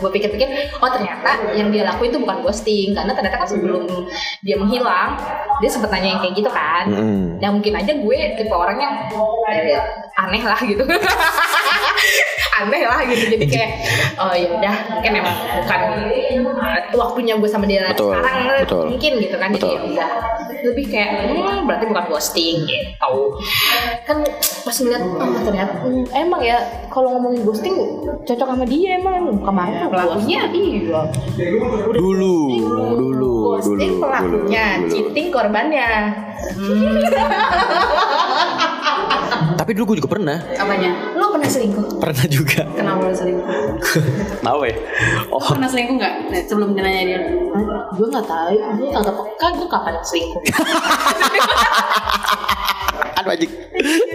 [0.00, 0.48] gue pikir-pikir,
[0.80, 3.84] oh ternyata yang dia lakuin tuh bukan ghosting, karena ternyata kan sebelum
[4.40, 5.20] dia menghilang,
[5.60, 6.84] dia sempet nanya yang kayak gitu kan.
[6.88, 7.22] Mm-mm.
[7.38, 8.94] Ya mungkin aja gue tipe orang yang
[9.50, 9.80] ya,
[10.26, 10.84] aneh lah gitu.
[12.60, 13.24] aneh lah gitu.
[13.36, 13.70] Jadi kayak,
[14.20, 15.80] oh ya udah, mungkin emang bukan
[16.94, 18.84] waktunya gue sama dia Betul, sekarang betul.
[18.92, 19.70] mungkin gitu kan Betul.
[19.70, 20.10] jadi ya udah
[20.60, 23.14] lebih kayak hmm, berarti bukan ghosting gitu
[24.04, 24.18] kan
[24.60, 26.58] pas ngeliat oh ternyata hmm, emang ya
[26.92, 27.76] kalau ngomongin ghosting
[28.28, 31.00] cocok sama dia emang emang kemarin pelakunya iya
[31.96, 32.36] dulu dulu
[32.98, 34.90] dulu ghosting dulu pelakunya dulu.
[34.92, 35.90] cheating korbannya
[39.60, 40.40] tapi dulu gue juga pernah.
[40.56, 41.12] Apanya?
[41.20, 42.00] lo pernah selingkuh?
[42.00, 42.64] Pernah juga.
[42.72, 43.52] Kenapa lo selingkuh?
[44.48, 44.72] tahu ya?
[45.28, 45.36] Oh.
[45.36, 46.32] Lo pernah selingkuh nggak?
[46.32, 46.80] Nah, Sebelum dia.
[46.80, 47.20] Nanya dia.
[47.92, 48.56] gue nggak tahu.
[48.56, 50.40] Gue kagak peka gue kapan selingkuh?
[53.20, 53.52] Aduh anjing.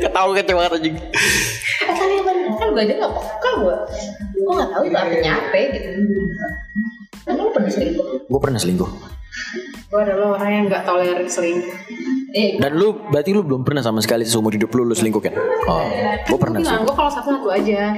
[0.01, 0.97] Ketawa kecewa anjing.
[0.97, 3.77] Eh tapi yang bener kan gue aja nggak peka gue
[4.33, 5.89] gue nggak tahu itu artinya apa gitu.
[7.21, 8.25] Kan lo pernah selingkuh?
[8.25, 8.89] Gue pernah selingkuh
[9.85, 11.77] Gue adalah orang yang nggak tolerir selingkuh.
[12.35, 15.31] eh dan lu berarti lu belum pernah sama sekali seumur hidup lu lu selingkuh kan
[15.71, 15.87] oh
[16.19, 17.95] gue pernah sih gue kalau satu satu aja.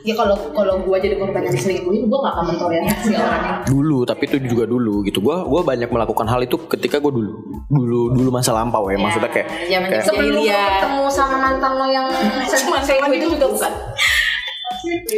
[0.00, 4.08] ya kalau kalau gue jadi korban yang diselingkuhin gue gak akan mentoleransi orang yang dulu
[4.08, 7.32] tapi itu juga dulu gitu gue gua banyak melakukan hal itu ketika gue dulu
[7.68, 10.64] dulu dulu masa lampau ya maksudnya kayak Zaman kayak sebelum Jahiliyah.
[10.80, 12.06] ketemu sama mantan lo yang
[12.48, 13.72] selingkuh itu juga bukan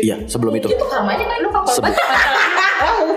[0.02, 0.68] iya sebelum itu.
[0.70, 1.38] itu karmanya kan?
[1.66, 1.96] Sebelum-
[2.86, 3.16] oh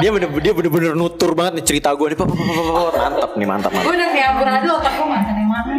[0.00, 2.18] dia bener dia bener bener nutur banget nih cerita gue nih.
[2.20, 3.94] Mantap nih mantap Gue mantap.
[3.94, 5.74] Udah kayak beradu otak gue mantan yang mana?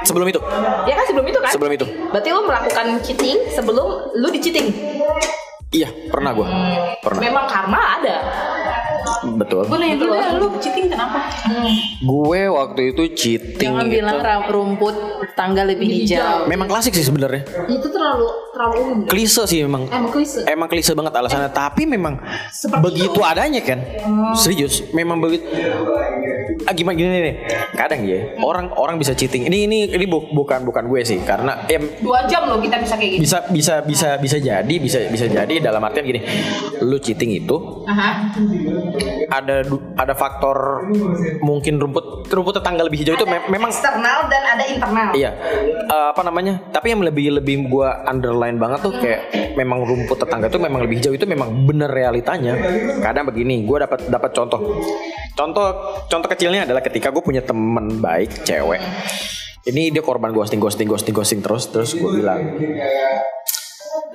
[0.00, 0.40] sebelum itu.
[0.88, 1.50] Ya kan sebelum itu kan?
[1.52, 1.86] Sebelum itu.
[2.10, 4.66] Berarti lo melakukan cheating sebelum lo di cheating?
[5.70, 6.46] Iya pernah gue
[6.98, 7.20] pernah.
[7.22, 8.16] Memang karma ada
[9.34, 11.18] betul Gue nanya dulu deh, lu cheating kenapa?
[12.00, 14.94] gue waktu itu cheating Jangan itu bilang ra- rumput
[15.32, 16.44] tangga lebih hijau.
[16.46, 18.96] memang klasik sih sebenarnya itu terlalu terlalu umum.
[18.98, 19.08] deh.
[19.08, 20.40] klise sih memang Emang klise.
[20.44, 22.18] emang klise banget alasannya tapi memang
[22.78, 23.80] begitu adanya kan
[24.34, 25.44] serius memang begitu
[26.62, 27.34] ah, gimana gini nih
[27.72, 31.64] kadang ya orang orang bisa cheating ini ini ini bu- bukan bukan gue sih karena
[31.66, 33.20] ya Dua jam loh kita bisa kayak gini.
[33.20, 36.20] bisa bisa bisa bisa jadi bisa bisa jadi dalam artian gini
[36.80, 37.56] lu cheating itu
[37.86, 38.32] Aha.
[39.28, 39.62] Ada
[39.96, 40.88] ada faktor
[41.40, 45.08] mungkin rumput rumput tetangga lebih hijau itu me- memang Eksternal dan ada internal.
[45.14, 45.30] Iya,
[45.90, 46.60] Eh, apa namanya?
[46.70, 51.02] Tapi yang lebih lebih gua underline banget tuh kayak memang rumput tetangga tuh memang lebih
[51.02, 52.54] hijau itu memang bener realitanya.
[53.02, 54.60] Kadang begini, gua dapat dapat contoh.
[55.34, 55.68] Contoh
[56.06, 58.82] contoh kecilnya adalah ketika gue punya temen baik cewek.
[59.64, 62.40] Ini dia korban ghosting, ghosting, ghosting, ghosting terus terus gue bilang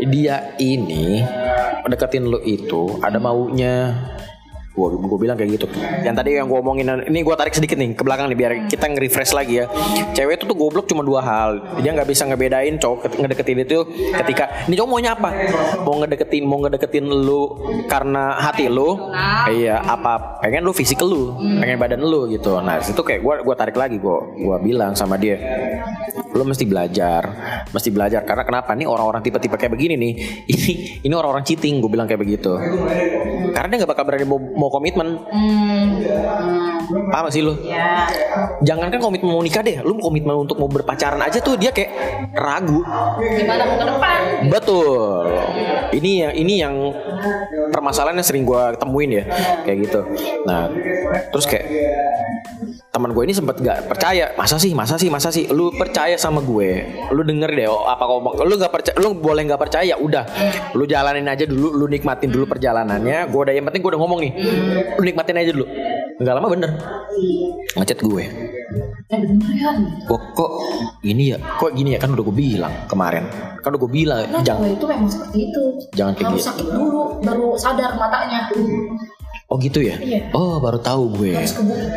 [0.06, 1.24] dia ini
[1.88, 3.96] deketin lo itu ada maunya
[4.76, 5.67] gue gue bilang kayak gitu.
[6.03, 8.91] Yang tadi yang gue omongin ini gue tarik sedikit nih ke belakang nih biar kita
[8.91, 9.65] nge-refresh lagi ya.
[10.11, 11.80] Cewek itu tuh goblok cuma dua hal.
[11.80, 13.80] Dia nggak bisa ngebedain cowok ket- ngedeketin itu
[14.19, 15.30] ketika ini cowok maunya apa?
[15.88, 17.55] Mau ngedeketin mau ngedeketin lu
[17.88, 18.99] karena hati lu?
[19.47, 22.59] Iya apa pengen lu fisik lu pengen badan lu gitu.
[22.59, 25.39] Nah itu kayak gue gua tarik lagi gue gua bilang sama dia
[26.36, 27.23] lu mesti belajar
[27.71, 28.28] mesti belajar.
[28.28, 28.76] Karena kenapa?
[28.76, 30.13] Nih orang-orang tipe-tipe kayak begini nih.
[30.55, 30.71] Ini
[31.03, 32.57] ini orang-orang cheating gue bilang kayak begitu.
[33.53, 35.22] Karena dia nggak bakal berani mau, mau komitmen
[37.12, 37.54] paham sih lu?
[37.66, 38.08] Ya.
[38.62, 39.82] jangankan komitmen mau nikah deh.
[39.82, 41.92] Lu komitmen untuk mau berpacaran aja tuh dia kayak
[42.36, 42.82] ragu.
[43.20, 44.20] Gimana mau ke depan?
[44.52, 45.26] betul.
[45.96, 46.76] Ini yang ini yang
[47.72, 49.24] permasalahan yang sering gua temuin ya.
[49.64, 50.00] Kayak gitu.
[50.46, 50.70] Nah
[51.32, 51.66] terus kayak
[52.96, 54.32] teman gue ini sempat gak percaya.
[54.40, 55.52] Masa sih masa sih masa sih?
[55.52, 56.88] Lu percaya sama gue.
[57.12, 58.40] Lu denger deh oh, apa ngomong.
[58.48, 60.24] Lu nggak percaya lu boleh nggak percaya udah.
[60.72, 63.28] Lu jalanin aja dulu lu nikmatin dulu perjalanannya.
[63.28, 64.32] Gue udah yang penting gue udah ngomong nih.
[64.96, 65.68] Lu nikmatin aja dulu
[66.16, 66.72] nggak lama bener
[67.76, 68.24] ngechat gue
[70.05, 70.51] kok kok
[71.03, 73.28] ini ya kok gini ya kan udah gue bilang kemarin
[73.59, 75.61] kan udah gue bilang Nah, jangan itu memang seperti itu.
[75.91, 76.45] Jangan kayak gitu.
[76.45, 78.47] sakit dulu baru sadar matanya.
[79.45, 80.32] oh gitu ya Iya.
[80.32, 81.53] oh baru tahu gue Harus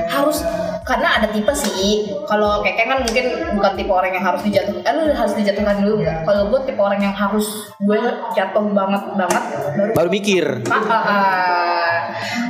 [0.08, 0.38] harus
[0.82, 2.08] karena ada tipe sih.
[2.24, 4.80] Kalau keke kan mungkin bukan tipe orang yang harus dijatuhkan.
[4.82, 6.24] Eh, lu harus dijatuhkan dulu enggak?
[6.24, 7.44] Kalau gue tipe orang yang harus
[7.76, 7.98] gue
[8.32, 9.42] jatuh banget banget
[9.76, 11.87] baru baru mikir Ah, ah, ah.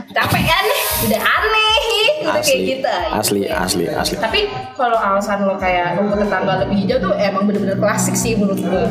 [0.09, 0.65] Capek kan?
[1.09, 1.77] Udah aneh.
[2.19, 2.71] Udah kayak asli.
[2.75, 2.89] gitu.
[3.13, 4.17] Asli asli asli.
[4.19, 4.41] Tapi
[4.75, 8.83] kalau alasan lo kayak rumput tetangga lebih hijau tuh emang bener-bener klasik sih menurut gue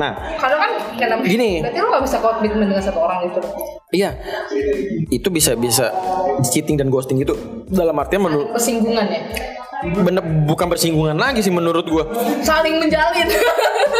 [0.00, 1.60] nah karena kan kenapa Gini.
[1.60, 3.40] berarti lo gak bisa komitmen dengan satu orang gitu.
[3.94, 4.10] Iya,
[5.06, 5.94] itu bisa bisa
[6.50, 7.30] cheating dan ghosting itu
[7.70, 9.22] dalam artian menurut kesinggungan ya?
[9.84, 12.04] Bener bukan bersinggungan lagi sih menurut gua.
[12.40, 13.28] Saling menjalin.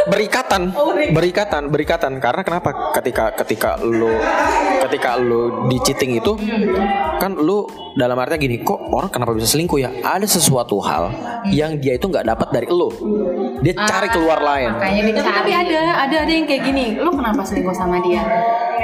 [0.09, 0.73] Berikatan.
[0.75, 1.15] Oh, berikatan.
[1.15, 2.13] berikatan berikatan.
[2.19, 2.69] Karena kenapa?
[2.97, 4.11] Ketika ketika lu
[4.95, 6.39] ketika lu di cheating itu
[7.19, 7.67] kan lu
[7.99, 11.11] dalam artinya gini kok orang kenapa bisa selingkuh ya ada sesuatu hal
[11.51, 12.87] yang dia itu nggak dapat dari lu
[13.59, 16.85] dia cari keluar lain makanya dicari tapi ada ada ada yang kayak gini.
[17.01, 18.23] Lu kenapa selingkuh sama dia?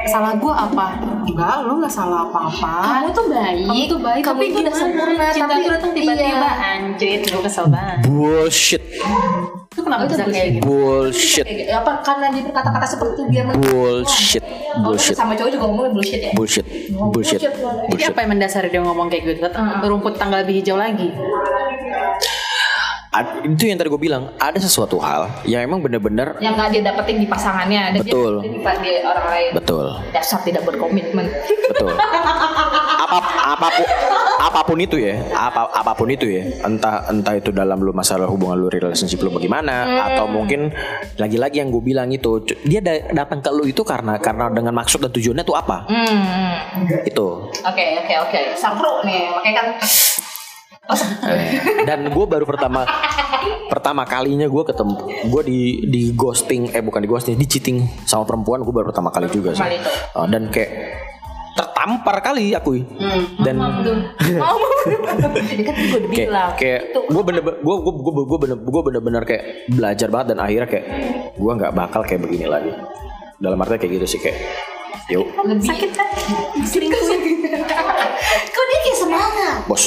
[0.06, 0.86] Salah gua apa?
[1.22, 2.74] Enggak, lu nggak salah apa-apa.
[2.82, 5.92] kamu tuh baik Kamu tuh baik, kamu tapi tuh udah sempurna Cinta tapi tuh datang
[5.92, 6.48] tiba-tiba.
[6.50, 6.72] iya.
[6.72, 7.98] Anjir, gue kesel banget.
[8.04, 8.82] bullshit
[9.70, 10.62] Lu kenapa Itu bisa kayak gitu?
[10.66, 15.90] bullshit apa karena dia berkata-kata seperti itu biar bullshit Oh, bullshit sama cowok juga ngomongnya
[15.92, 17.40] bullshit ya bullshit bullshit bullshit.
[17.40, 19.46] Jadi bullshit apa yang mendasari dia ngomong kayak gitu?
[19.82, 21.10] Rumput tanggal lebih hijau lagi.
[23.10, 26.78] Ad- itu yang tadi gue bilang ada sesuatu hal yang emang bener-bener yang gak dia
[26.78, 28.38] dapetin di pasangannya dan Betul.
[28.38, 29.50] dia di, orang lain.
[29.58, 29.86] Betul.
[30.14, 31.26] Dasar tidak berkomitmen.
[31.74, 31.98] Betul.
[33.10, 33.18] Apa
[33.58, 33.86] apa pun
[34.40, 38.30] apa pun itu ya apa apa pun itu ya entah entah itu dalam lu masalah
[38.30, 40.70] hubungan lu relationship lu bagaimana atau mungkin
[41.18, 45.02] lagi-lagi yang gue bilang itu dia da- datang ke lu itu karena karena dengan maksud
[45.02, 45.90] dan tujuannya tuh apa?
[45.90, 46.86] Hmm.
[47.02, 47.28] itu.
[47.50, 48.40] Oke oke oke.
[48.54, 49.66] Sangkru nih makanya kan
[51.88, 52.84] dan gue baru pertama
[53.70, 54.96] pertama kalinya gue ketemu
[55.30, 59.14] gue di di ghosting eh bukan di ghosting di cheating sama perempuan gue baru pertama
[59.14, 59.62] kali juga sih.
[60.18, 60.70] Oh, dan kayak
[61.50, 62.78] tertampar kali aku
[63.42, 63.72] dan mau
[64.80, 69.22] Jadi kan kayak bilang kayak gue bener gue gue gue gue bener gue bener bener
[69.28, 70.86] kayak belajar banget dan akhirnya kayak
[71.36, 72.72] gue nggak bakal kayak begini lagi.
[73.40, 74.36] Dalam artinya kayak gitu sih kayak
[75.08, 75.26] yuk.
[75.42, 76.08] Lebih sakit kan
[77.50, 79.58] kok dia kayak semangat?
[79.66, 79.84] Bos.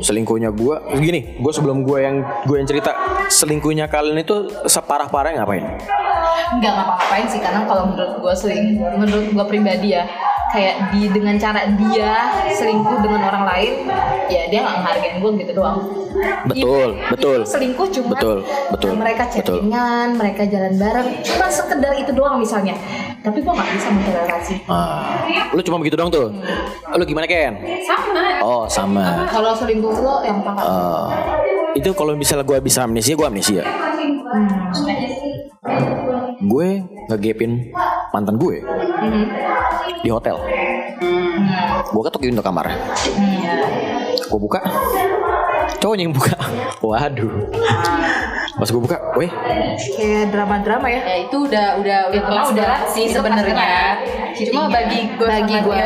[0.00, 2.94] Selingkuhnya gue gini gue sebelum gue yang gue yang cerita.
[3.26, 5.64] Selingkuhnya kalian itu separah parahnya ngapain?
[6.52, 10.04] Nggak ngapa-ngapain sih karena kalau menurut gue seling menurut gue pribadi ya
[10.52, 13.72] kayak di dengan cara dia selingkuh dengan orang lain
[14.28, 15.78] ya dia nggak ngehargain gue gitu doang.
[16.44, 17.40] Betul, Even- betul.
[17.40, 19.64] selingkuh cuma Betul, betul, mereka betul.
[19.64, 22.76] chattingan mereka jalan bareng cuma sekedar itu doang misalnya.
[23.22, 25.24] Tapi gue nggak bisa mentoleransi Ah,
[25.54, 26.34] lu cuma begitu dong tuh
[26.92, 27.56] lu gimana Ken?
[27.84, 28.24] Sama.
[28.44, 29.26] Oh sama.
[29.28, 31.08] Kalau selingkuh lo yang apa Ah,
[31.72, 33.62] itu kalau misalnya gue bisa amnesia gue amnesia.
[36.42, 37.70] Gue ngegepin
[38.10, 38.60] mantan gue
[40.02, 40.36] di hotel.
[41.92, 42.76] Gue ketuk pintu kamarnya.
[44.26, 44.60] Gue buka,
[45.78, 46.34] cowoknya yang buka.
[46.80, 47.32] Waduh.
[48.52, 49.30] Pas gue buka, weh,
[49.96, 51.00] Kayak drama-drama ya.
[51.02, 53.96] ya itu udah udah udah kelas udah- sih sebenarnya
[54.32, 54.68] cuma Cheatingnya.
[54.68, 55.76] bagi gue Bagi gue,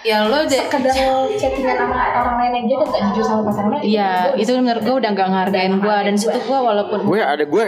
[0.00, 0.94] ya lo udah Sekedar
[1.32, 3.80] chattingan sama orang lain aja dan gak jujur sama pasangannya.
[3.82, 7.66] Iya, itu menurut gue udah nggak ngehargain gue dan situ gue walaupun gue ada gue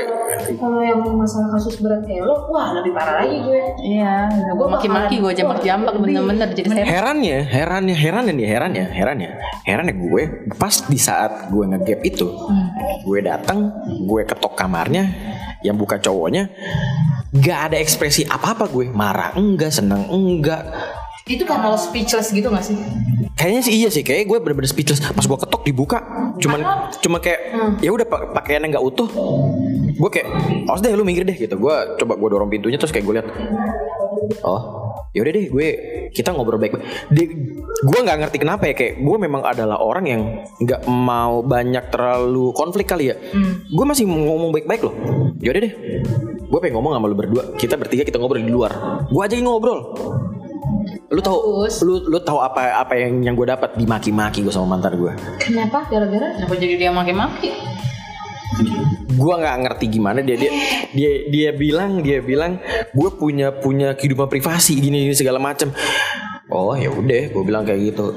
[0.53, 3.61] Kalau yang masalah kasus berat kayak lo, wah lebih parah lagi gue.
[3.81, 9.31] iya, gue maki-maki gue jambak-jambak bener-bener jadi saya herannya, herannya, herannya nih, herannya, herannya,
[9.63, 12.27] herannya gue pas di saat gue ngegap itu,
[13.03, 13.71] gue datang,
[14.03, 15.13] gue ketok kamarnya,
[15.61, 16.49] yang buka cowoknya,
[17.37, 20.65] gak ada ekspresi apa-apa gue, marah enggak, seneng enggak,
[21.23, 22.75] Itu karena lo speechless gitu gak sih?
[23.39, 24.99] Kayaknya sih iya sih, kayak gue bener-bener speechless.
[24.99, 26.03] Pas gue ketok dibuka,
[26.43, 27.41] cuman cuma kayak
[27.79, 29.07] ya udah pa- pakaiannya nggak utuh.
[29.95, 30.27] Gue kayak,
[30.67, 31.55] awas deh lu minggir deh gitu.
[31.55, 33.29] Gue coba gue dorong pintunya terus kayak gue lihat,
[34.43, 34.82] oh
[35.13, 35.69] ya udah deh gue
[36.11, 36.85] kita ngobrol baik-baik.
[37.09, 37.33] Dia-
[37.83, 40.23] Gue nggak ngerti kenapa ya kayak gue memang adalah orang yang
[40.57, 43.17] nggak mau banyak terlalu konflik kali ya.
[43.67, 44.95] Gue masih mau ngomong baik-baik loh.
[45.37, 45.73] Ya udah deh,
[46.39, 47.43] gue pengen ngomong sama lu berdua.
[47.55, 49.03] Kita bertiga kita ngobrol di luar.
[49.07, 49.81] Gue aja yang ngobrol
[51.13, 51.39] lu tahu
[51.85, 55.85] lu lu tahu apa apa yang yang gue dapat dimaki-maki gue sama mantan gue Kenapa?
[55.85, 56.33] Gara-gara?
[56.33, 57.53] kenapa jadi dia maki-maki
[59.13, 60.53] gue nggak ngerti gimana dia dia
[60.93, 62.59] dia dia bilang dia bilang
[62.93, 65.71] gue punya punya kehidupan privasi gini gini segala macam
[66.53, 68.13] oh ya udah gue bilang kayak gitu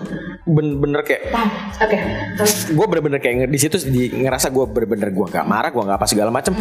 [0.46, 1.34] Ben- bener kayak?
[1.82, 1.98] Oke.
[2.38, 5.98] Terus gue bener-bener kayak di situ di, ngerasa gue bener-bener gue nggak marah gue nggak
[5.98, 6.54] apa segala macam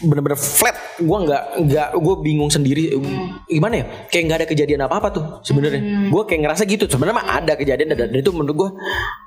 [0.00, 0.76] bener-bener flat.
[1.00, 2.92] Gue nggak nggak gue bingung sendiri.
[3.48, 3.84] Gimana ya?
[4.08, 6.08] Kayak nggak ada kejadian apa apa tuh sebenarnya.
[6.12, 6.84] Gue kayak ngerasa gitu.
[6.88, 8.70] Sebenarnya mah ada kejadian dan, itu menurut gue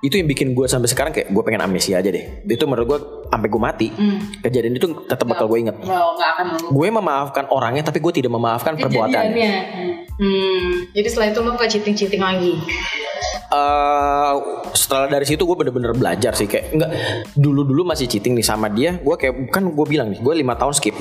[0.05, 2.45] itu yang bikin gue sampai sekarang kayak gue pengen amnesia aja deh.
[2.45, 3.87] Itu menurut gue sampai gue mati.
[4.41, 9.53] Kejadian itu tetap bakal gue inget nggak gue memaafkan orangnya tapi gue tidak memaafkan perbuatannya.
[10.13, 12.53] Hmm, jadi setelah itu lo gak cheating-cheating lagi.
[13.53, 14.33] eh
[14.73, 16.45] setelah dari situ gue bener-bener belajar sih.
[16.45, 16.91] Kayak enggak
[17.33, 18.97] dulu dulu masih cheating nih sama dia.
[19.01, 20.95] Gue kayak kan gue bilang nih gue lima tahun skip.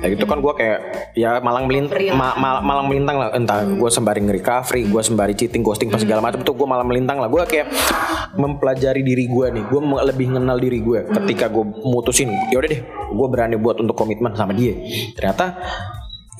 [0.00, 0.78] Kayak gitu kan gue kayak
[1.18, 1.98] ya malang melintang
[2.38, 3.28] malang melintang lah.
[3.34, 7.18] Entah gue sembari nge-recovery gue sembari cheating ghosting pas segala macam tuh gue malang melintang
[7.18, 7.26] lah.
[7.26, 7.66] Gue kayak
[8.38, 9.64] mempelajari diri gue nih.
[9.66, 12.80] Gue lebih mengenal diri gue ketika gue mutusin ya udah deh
[13.10, 14.78] gue berani buat untuk komitmen sama dia.
[15.18, 15.58] Ternyata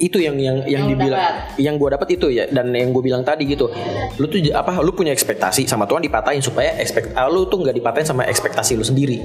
[0.01, 1.53] itu yang yang yang dibilang.
[1.61, 3.69] yang gue dapat itu ya dan yang gue bilang tadi gitu.
[4.17, 7.77] Lu tuh apa lu punya ekspektasi sama Tuhan dipatahin supaya ekspekt ah, lu tuh nggak
[7.77, 9.21] dipatahin sama ekspektasi lu sendiri.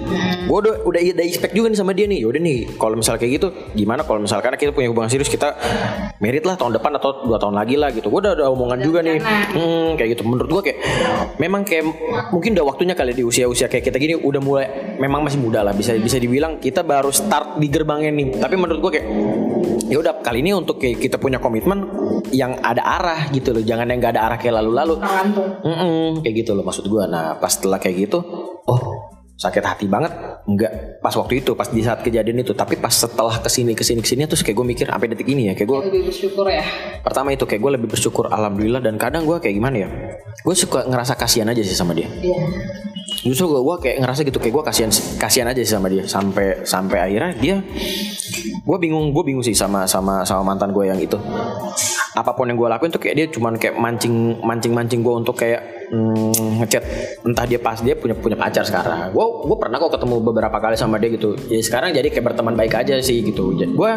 [0.45, 2.27] Gue udah udah udah expect juga nih sama dia nih.
[2.27, 5.56] Yaudah nih kalau misalnya kayak gitu gimana kalau misalkan kita punya hubungan serius kita
[6.19, 8.11] merit lah tahun depan atau dua tahun lagi lah gitu.
[8.11, 9.23] Gue udah ada omongan juga nih.
[9.23, 10.23] hmm, kayak gitu.
[10.27, 10.80] Menurut gue kayak
[11.39, 11.88] memang kayak
[12.35, 15.72] mungkin udah waktunya kali di usia-usia kayak kita gini udah mulai memang masih muda lah.
[15.72, 18.27] Bisa bisa dibilang kita baru start di gerbangnya nih.
[18.43, 19.07] Tapi menurut gue kayak
[19.88, 21.86] ya udah kali ini untuk kayak kita punya komitmen
[22.34, 23.62] yang ada arah gitu loh.
[23.62, 24.98] Jangan yang gak ada arah kayak lalu-lalu.
[25.62, 28.20] Mm-mm, kayak gitu loh maksud gue nah pas setelah kayak gitu
[28.66, 28.82] oh
[29.36, 30.16] sakit hati banget.
[30.48, 30.72] Enggak
[31.04, 32.52] pas waktu itu pas di saat kejadian itu.
[32.52, 35.28] Tapi pas setelah ke sini ke sini ke sini terus kayak gue mikir sampai detik
[35.30, 35.54] ini ya.
[35.54, 36.64] Kayak gue Lebih bersyukur ya.
[37.04, 38.82] pertama itu kayak gue lebih bersyukur alhamdulillah.
[38.82, 39.90] Dan kadang gue kayak gimana ya?
[40.42, 42.08] Gue suka ngerasa kasihan aja sih sama dia.
[42.10, 42.42] Iya.
[43.26, 46.06] Justru gue gua kayak ngerasa gitu kayak gue kasihan kasihan aja sih sama dia.
[46.06, 47.56] Sampai sampai akhirnya dia
[48.65, 51.18] gue bingung gue bingung sih sama sama sama mantan gue yang itu.
[52.15, 55.35] Apa pun yang gue lakuin tuh kayak dia cuman kayak mancing mancing mancing gue untuk
[55.35, 56.84] kayak mm, ngechat.
[57.26, 59.12] Entah dia pas dia punya punya pacar sekarang.
[59.12, 61.36] Gue gue pernah kok ketemu beberapa kali sama dia gitu.
[61.52, 63.53] Ya sekarang jadi kayak berteman baik aja sih gitu.
[63.56, 63.91] Gue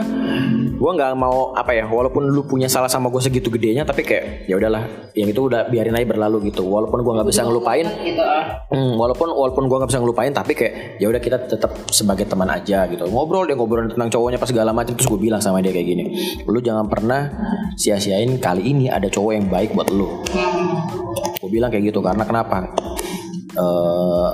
[0.79, 4.47] gue nggak mau apa ya walaupun lu punya salah sama gue segitu gedenya tapi kayak
[4.47, 6.67] ya udahlah yang itu udah biarin aja berlalu gitu.
[6.67, 7.87] Walaupun gue nggak bisa ngelupain
[8.69, 12.49] Hmm, walaupun walaupun gua nggak bisa ngelupain tapi kayak ya udah kita tetap sebagai teman
[12.53, 13.09] aja gitu.
[13.09, 16.05] Ngobrol dia ngobrol tentang cowoknya pas segala macam terus gue bilang sama dia kayak gini
[16.45, 17.33] lu jangan pernah
[17.77, 20.21] sia-siain kali ini ada cowok yang baik buat lu.
[21.39, 22.03] Gue bilang kayak gitu.
[22.05, 22.69] Karena kenapa?
[23.59, 24.29] Eh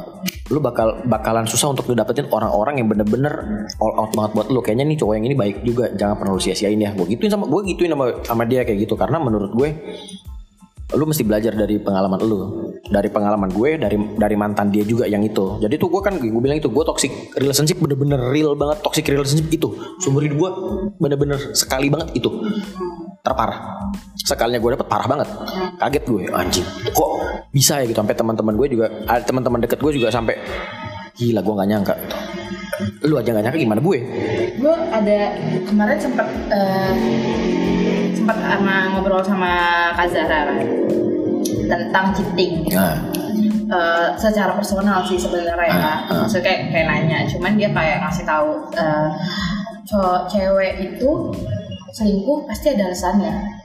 [0.52, 4.60] lu bakal bakalan susah untuk ngedapetin orang-orang yang bener-bener all out banget buat lu.
[4.60, 5.88] Kayaknya nih cowok yang ini baik juga.
[5.96, 6.92] Jangan pernah lu sia-siain ya.
[6.92, 8.92] Gue gituin sama gue gituin sama sama dia kayak gitu.
[8.92, 9.68] Karena menurut gue
[10.92, 12.40] lu mesti belajar dari pengalaman lu
[12.84, 15.56] dari pengalaman gue dari dari mantan dia juga yang itu.
[15.56, 19.48] Jadi tuh gue kan gue bilang itu gue toxic relationship bener-bener real banget toxic relationship
[19.48, 19.72] itu.
[20.04, 20.50] Sumber hidup gue
[21.00, 22.28] bener-bener sekali banget itu.
[23.24, 23.88] Terparah.
[24.20, 25.28] Sekalinya gue dapet parah banget.
[25.80, 27.10] Kaget gue anjing kok
[27.48, 28.04] bisa ya gitu.
[28.04, 30.36] Sampai teman-teman gue juga ada teman-teman deket gue juga sampai
[31.16, 31.94] gila gue nggak nyangka.
[33.08, 33.98] Lu aja nggak nyangka gimana gue?
[34.60, 35.18] Gue ada
[35.64, 36.92] kemarin sempat eh,
[38.24, 39.52] sempat sama ngobrol sama
[39.92, 40.64] Kak Zara kan,
[41.68, 42.72] tentang cheating.
[42.72, 42.96] nah
[43.64, 45.72] Eh, secara personal sih sebenarnya ya.
[45.72, 46.20] Ah, ah.
[46.24, 48.48] Maksudnya kayak, kayak nanya, cuman dia kayak ngasih tahu
[49.88, 51.10] cowok cewek itu
[51.96, 53.63] selingkuh pasti ada alasannya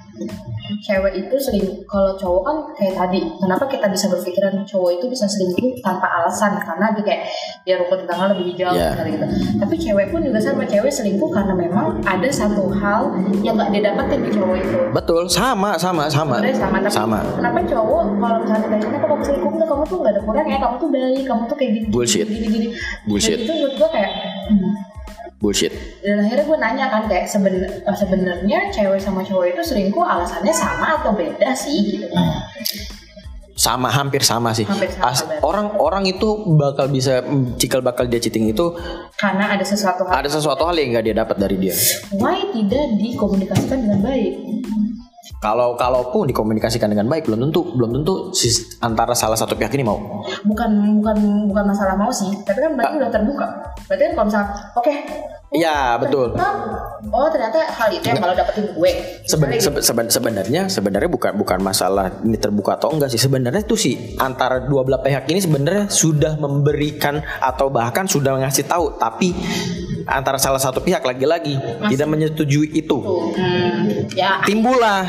[0.86, 5.26] cewek itu sering kalau cowok kan kayak tadi kenapa kita bisa berpikiran cowok itu bisa
[5.26, 7.22] selingkuh tanpa alasan karena dia kayak
[7.66, 9.26] biar rumput tetangga lebih hijau misalnya gitu
[9.58, 13.82] tapi cewek pun juga sama cewek selingkuh karena memang ada satu hal yang nggak dia
[13.90, 16.38] dapetin di cowok itu Betul, sama, sama, sama.
[16.38, 17.20] Sebenarnya sama tapi Sama.
[17.38, 20.58] kenapa cowok kalau misalnya ditanya kenapa kamu selingkuh enggak kamu tuh nggak ada kurang ya
[20.62, 22.28] kamu tuh baik kamu tuh kayak gini Bullshit.
[22.30, 22.68] gini gini
[23.10, 23.38] Bullshit.
[23.38, 24.12] dan itu menurut gue kayak
[24.54, 24.72] hmm,
[25.40, 25.72] Bullshit.
[26.02, 30.52] dan akhirnya gue nanya kan kayak seben- eh, sebenarnya cewek sama cowok itu selingkuh alasannya
[30.52, 32.11] sama atau beda sih gitu
[33.56, 34.64] Sama, hampir sama sih.
[34.64, 35.44] Hampir sama, As- berarti.
[35.44, 37.20] Orang-orang itu bakal bisa
[37.56, 38.72] cikal bakal dia cheating itu
[39.14, 41.76] karena ada sesuatu hal ada sesuatu hal yang nggak dia dapat dari dia.
[42.14, 44.32] why tidak dikomunikasikan dengan baik
[45.38, 49.85] Kalau kalaupun dikomunikasikan dengan baik belum tentu belum tentu sis- antara salah satu pihak ini
[49.85, 50.26] mau.
[50.41, 50.69] bukan
[50.99, 53.47] bukan bukan masalah mau sih tapi kan berarti udah terbuka
[53.85, 54.93] berarti kan kalau misalnya oke
[55.50, 56.38] Iya betul.
[56.38, 56.78] ternyata-
[57.10, 58.92] oh ternyata hal itu yang kalau dapetin gue.
[59.26, 59.66] Seben- Misalnya gitu.
[59.66, 63.18] sebe- seben- sebenarnya sebenarnya bukan bukan masalah ini terbuka atau enggak sih.
[63.18, 68.70] Sebenarnya itu sih antara dua belah pihak ini sebenarnya sudah memberikan atau bahkan sudah ngasih
[68.70, 69.34] tahu tapi
[70.06, 71.58] antara salah satu pihak lagi-lagi
[71.88, 72.98] tidak menyetujui itu.
[73.34, 74.46] Hmm, ya.
[74.46, 75.02] Timbullah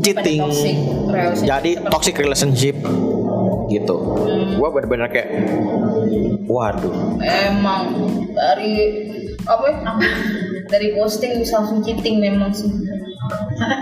[0.00, 0.44] cheating.
[0.44, 0.76] Toxic
[1.40, 2.76] jadi toxic relationship
[3.66, 3.96] gitu.
[4.56, 5.28] Gua bener-bener kayak
[6.44, 7.16] waduh.
[7.22, 7.96] Emang
[8.30, 8.72] dari
[9.42, 9.66] apa?
[9.70, 9.92] Ya,
[10.66, 12.70] dari posting bisa langsung cheating memang sih.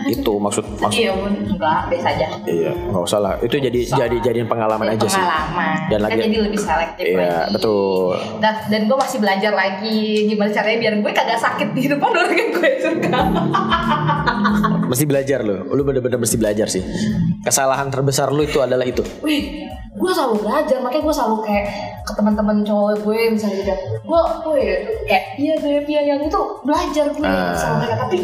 [0.08, 2.26] Itu maksud maksud iya pun enggak biasa aja.
[2.44, 3.34] Iya nggak usah lah.
[3.38, 5.16] Itu jadi jadi jadiin pengalaman aja sih.
[5.16, 5.76] pengalaman.
[5.88, 7.16] Dan kan lagi- jadi lebih selektif iya
[7.46, 7.52] lagi.
[7.54, 8.12] betul.
[8.38, 12.34] Nah, dan gue masih belajar lagi gimana caranya biar gue kagak sakit di depan orang
[12.34, 13.18] yang gue suka.
[14.88, 16.82] mesti belajar lo lu bener-bener mesti belajar sih.
[17.40, 19.00] Kesalahan terbesar lu itu adalah itu.
[19.20, 19.64] Wih,
[19.98, 21.64] gue selalu belajar makanya gue selalu kayak
[22.00, 23.74] ke teman-teman cowok gue misalnya gitu.
[24.00, 24.60] Gue, gue
[25.04, 27.52] kayak iya beb iya yang itu belajar gue Ah.
[27.52, 28.16] sama mereka tapi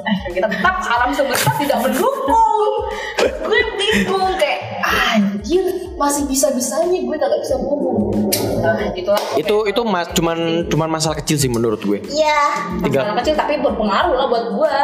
[0.00, 2.74] eh, kita tetap alam semesta tidak mendukung.
[3.20, 8.16] gue bingung kayak anjir masih bisa-bisanya gue kagak bisa ngomong.
[8.58, 9.22] Nah, gitu lah.
[9.36, 12.40] itu itu mas cuman cuman masalah kecil sih menurut gue Iya,
[12.78, 14.74] masalah kecil tapi berpengaruh lah buat gue.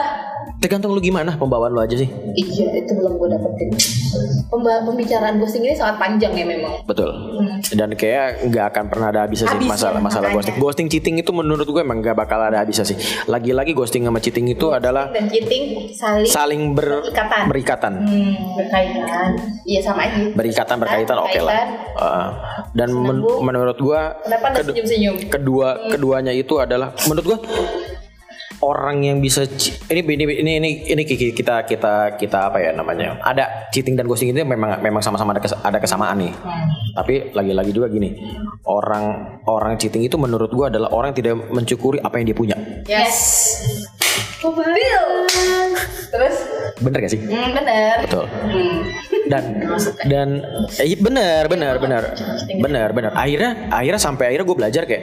[0.58, 3.68] Tergantung lu gimana pembawaan lu aja sih Iya, itu belum gue dapetin.
[4.46, 6.84] Pemba- pembicaraan ghosting ini sangat panjang ya memang.
[6.84, 7.08] betul
[7.70, 10.36] dan kayak nggak akan pernah ada habisnya sih masalah masalah makanya.
[10.38, 12.96] ghosting ghosting cheating itu menurut gue emang nggak bakal ada habisnya sih
[13.26, 17.42] lagi-lagi ghosting sama cheating itu adalah Dan cheating saling, saling ber- Berikatan.
[17.46, 19.28] berikatan hmm, berkaitan.
[19.62, 20.22] Iya sama aja.
[20.30, 21.68] berikatan berkaitan oke lah Berkaitan.
[21.94, 22.28] Uh,
[22.72, 25.14] dan men- menurut gua Kenapa senyum-senyum?
[25.26, 27.38] kedua keduanya itu adalah menurut gua
[28.60, 29.44] orang yang bisa
[29.88, 33.20] ini ini ini ini, ini ki- kita kita kita apa ya namanya?
[33.20, 36.32] Ada cheating dan ghosting itu memang memang sama-sama ada kes- ada kesamaan nih.
[36.92, 38.16] Tapi lagi-lagi juga gini
[38.64, 42.56] orang orang cheating itu menurut gua adalah orang yang tidak mencukuri apa yang dia punya.
[42.86, 43.18] Yes.
[44.46, 45.65] Bill.
[46.06, 46.36] Terus?
[46.76, 47.94] bener gak sih Hmm, bener.
[48.04, 48.78] betul Hmm.
[49.26, 49.42] dan
[50.06, 50.28] dan
[50.76, 52.02] eh, iya, benar benar benar
[52.56, 55.02] benar benar akhirnya akhirnya sampai akhirnya gue belajar kayak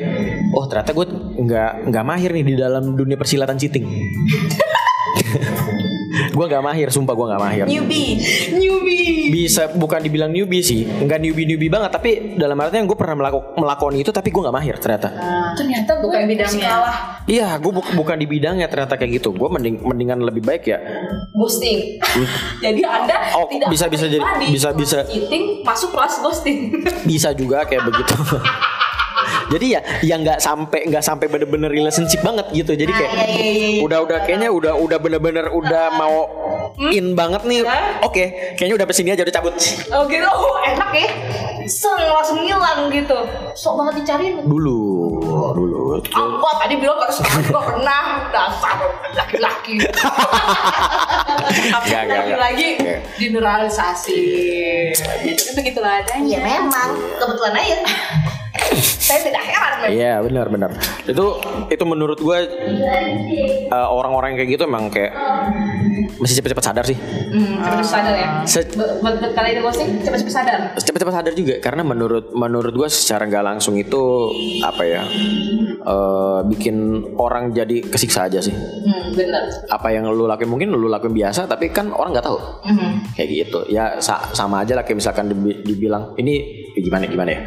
[0.54, 1.06] oh ternyata gue
[1.44, 3.84] nggak nggak mahir nih di dalam dunia persilatan cheating
[6.14, 8.22] gue nggak mahir sumpah gue nggak mahir Newbie.
[8.54, 9.34] Newbie.
[9.34, 13.56] bisa bukan dibilang newbie sih nggak newbie newbie banget tapi dalam artian gue pernah melaku-
[13.56, 15.10] melakoni itu tapi gue nggak mahir ternyata
[15.54, 16.68] Ternyata gue Bukan bidangnya.
[16.68, 16.96] kalah
[17.26, 20.78] iya gue bu- bukan di bidangnya ternyata kayak gitu gue mending mendingan lebih baik ya
[21.32, 21.98] ghosting.
[22.64, 24.98] Jadi Anda Oh, tidak bisa- bisa jadi- bisa- bisa.
[25.04, 26.70] cheating masuk kelas ghosting.
[27.04, 28.14] bisa juga kayak begitu
[29.52, 33.12] jadi ya yang nggak sampai nggak sampai bener-bener relationship banget gitu jadi kayak
[33.84, 36.28] udah udah kayaknya udah udah bener-bener udah mau
[36.92, 37.62] in banget nih
[38.04, 38.24] oke
[38.56, 39.56] kayaknya udah ke sini aja udah cabut
[39.94, 41.10] Oh gitu, oh enak ya.
[41.70, 43.16] Seng langsung ngilang gitu.
[43.56, 44.44] Sok banget dicariin.
[44.44, 45.22] dulu
[45.54, 48.78] dulu Apa tadi bilang harus gua pernah dasar
[49.16, 49.80] laki-laki.
[51.88, 52.40] Nggak, nggak, nggak.
[52.40, 53.00] lagi Nggak.
[53.22, 54.22] generalisasi.
[55.24, 56.26] Itu kan begitulah adanya.
[56.26, 56.90] Iya memang
[57.22, 57.78] kebetulan aja.
[58.76, 59.92] Saya tidak heran memang.
[59.92, 60.70] Iya benar benar
[61.04, 61.26] itu
[61.68, 62.38] itu menurut gue
[63.66, 65.12] eh, orang-orang yang kayak gitu emang kayak
[66.16, 66.98] mesti cepet-cepet sadar sih
[67.34, 68.28] Hmm, cepet sadar ya.
[68.44, 70.60] Se- Buat buat kalian ghosting cepet-cepet sadar.
[70.76, 74.30] cepet-cepet sadar juga karena menurut menurut gue secara nggak langsung itu
[74.62, 75.02] apa ya
[75.84, 76.76] eh, bikin
[77.16, 79.44] orang jadi kesiksa aja sih Hmm, benar.
[79.68, 83.04] apa yang lu lakuin mungkin lu lakuin biasa tapi kan orang nggak tahu Hmm.
[83.12, 86.40] kayak gitu ya sa- sama aja lah kayak misalkan dibi- dibilang ini
[86.76, 87.42] gimana gimana ya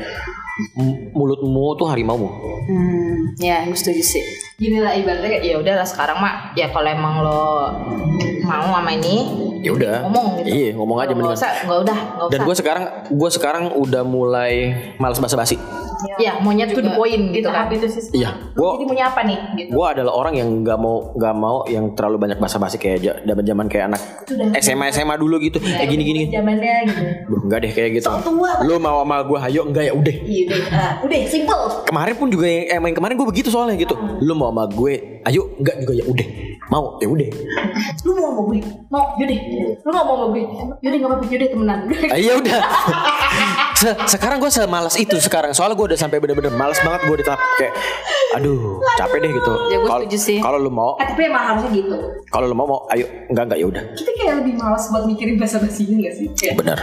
[1.12, 2.28] mulutmu tuh harimaumu.
[2.66, 4.22] Hmm, ya gue setuju sih.
[4.56, 7.68] Gini lah ibaratnya ya udahlah sekarang mah ya kalau emang lo
[8.42, 10.06] mau sama ini Ya udah.
[10.06, 10.48] ngomong gitu.
[10.48, 11.34] Iya, ngomong aja mendingan.
[11.34, 14.52] usah, nggak udah, nggak Dan gue sekarang gue sekarang udah mulai
[14.96, 15.58] malas basa-basi.
[16.20, 17.66] ya maunya tuh the point gitu kan.
[17.66, 18.20] itu sih.
[18.20, 19.38] Iya, Lo gue jadi maunya apa nih?
[19.56, 19.68] Gitu.
[19.72, 23.66] gue adalah orang yang nggak mau nggak mau yang terlalu banyak basa-basi kayak zaman zaman
[23.66, 24.00] kayak anak
[24.60, 25.56] SMA SMA dulu gitu.
[25.58, 26.22] Kayak gini gini.
[26.30, 27.02] Zamannya gitu.
[27.26, 28.08] Duh, enggak deh kayak gitu.
[28.62, 30.14] Lu mau sama gue hayo enggak ya udah.
[30.22, 31.62] Iya udah, ah, udah simple.
[31.90, 33.98] Kemarin pun juga yang, eh, yang kemarin gue begitu soalnya gitu.
[34.22, 36.26] Lu mau sama gue, ayo enggak juga ya udah.
[36.66, 37.28] Mau ya udah.
[38.02, 38.58] Lu mau sama gue?
[38.86, 39.38] Mau, yaudah.
[39.78, 40.42] Lu gak mau sama gue?
[40.80, 41.78] Yaudah gak apa-apa, yaudah temenan.
[42.10, 42.58] Ah, Iya udah.
[43.76, 47.24] Se- sekarang gue semalas itu sekarang soalnya gue udah sampai bener-bener malas banget gue di
[47.24, 47.76] tahap kayak
[48.32, 49.52] aduh capek deh gitu.
[49.68, 50.38] Ya, gue Kalau- setuju sih.
[50.40, 51.96] Kalau lu mau, Ah, tapi emang harusnya gitu.
[52.26, 53.82] kalau lu mau mau ayo enggak enggak ya udah.
[53.92, 56.26] Kita kayak lebih malas buat mikirin bahasa basinya gak sih?
[56.34, 56.78] Kayak Bener.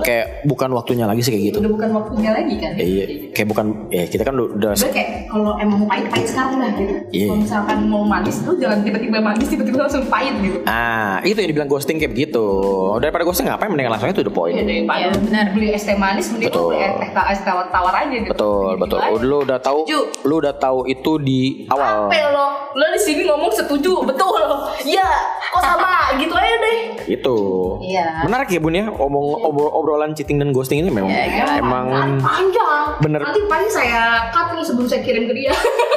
[0.00, 1.58] Kayak bukan waktunya lagi sih kayak gitu.
[1.60, 2.72] Udah bukan waktunya lagi kan?
[2.78, 3.04] Iya,
[3.34, 6.94] kayak bukan ya kita kan udah kayak kalau emang mau pahit pahit sekarang lah gitu.
[7.10, 7.26] Iya.
[7.26, 10.58] Kalau misalkan mau manis lu jangan tiba-tiba manis tiba-tiba langsung pahit gitu.
[10.64, 12.46] Ah, itu yang dibilang ghosting kayak begitu.
[12.96, 14.54] Daripada ghosting ngapain mendingan langsung itu the point.
[14.54, 15.46] Iya Iya, benar.
[15.50, 16.72] beli es teh manis mending Betul.
[16.72, 18.30] beli es teh es tawar tawar aja gitu.
[18.30, 18.98] Betul, Gitu betul.
[18.98, 19.18] aja.
[19.20, 20.00] Lu udah tahu, Setuju.
[20.22, 22.06] lu udah tahu itu di awal.
[22.06, 22.46] Apa lo?
[22.72, 24.40] Lo di sini ngomong setuju, betul.
[24.82, 25.08] Iya,
[25.48, 25.90] kok sama
[26.20, 26.76] gitu aja deh.
[27.08, 27.38] Itu.
[27.80, 28.22] Iya.
[28.22, 31.10] Menarik ya Bun ya omong obro- obrolan cheating dan ghosting ini memang
[31.54, 31.86] emang
[32.18, 32.86] panjang.
[32.98, 33.20] Bener.
[33.20, 35.52] Nanti paling saya cut nih sebelum saya kirim ke dia.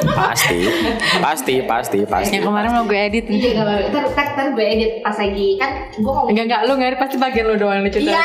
[0.06, 0.58] pasti,
[1.24, 2.32] pasti, pasti, pasti.
[2.32, 3.36] Yang kemarin mau gue edit nih.
[3.36, 3.88] Iya, nggak apa-apa.
[3.90, 6.30] Ntar, ntar, ntar gue edit pas lagi kan gue ngomong.
[6.30, 8.22] Enggak enggak lu nggak pasti bagian lu doang yang lucu Iya.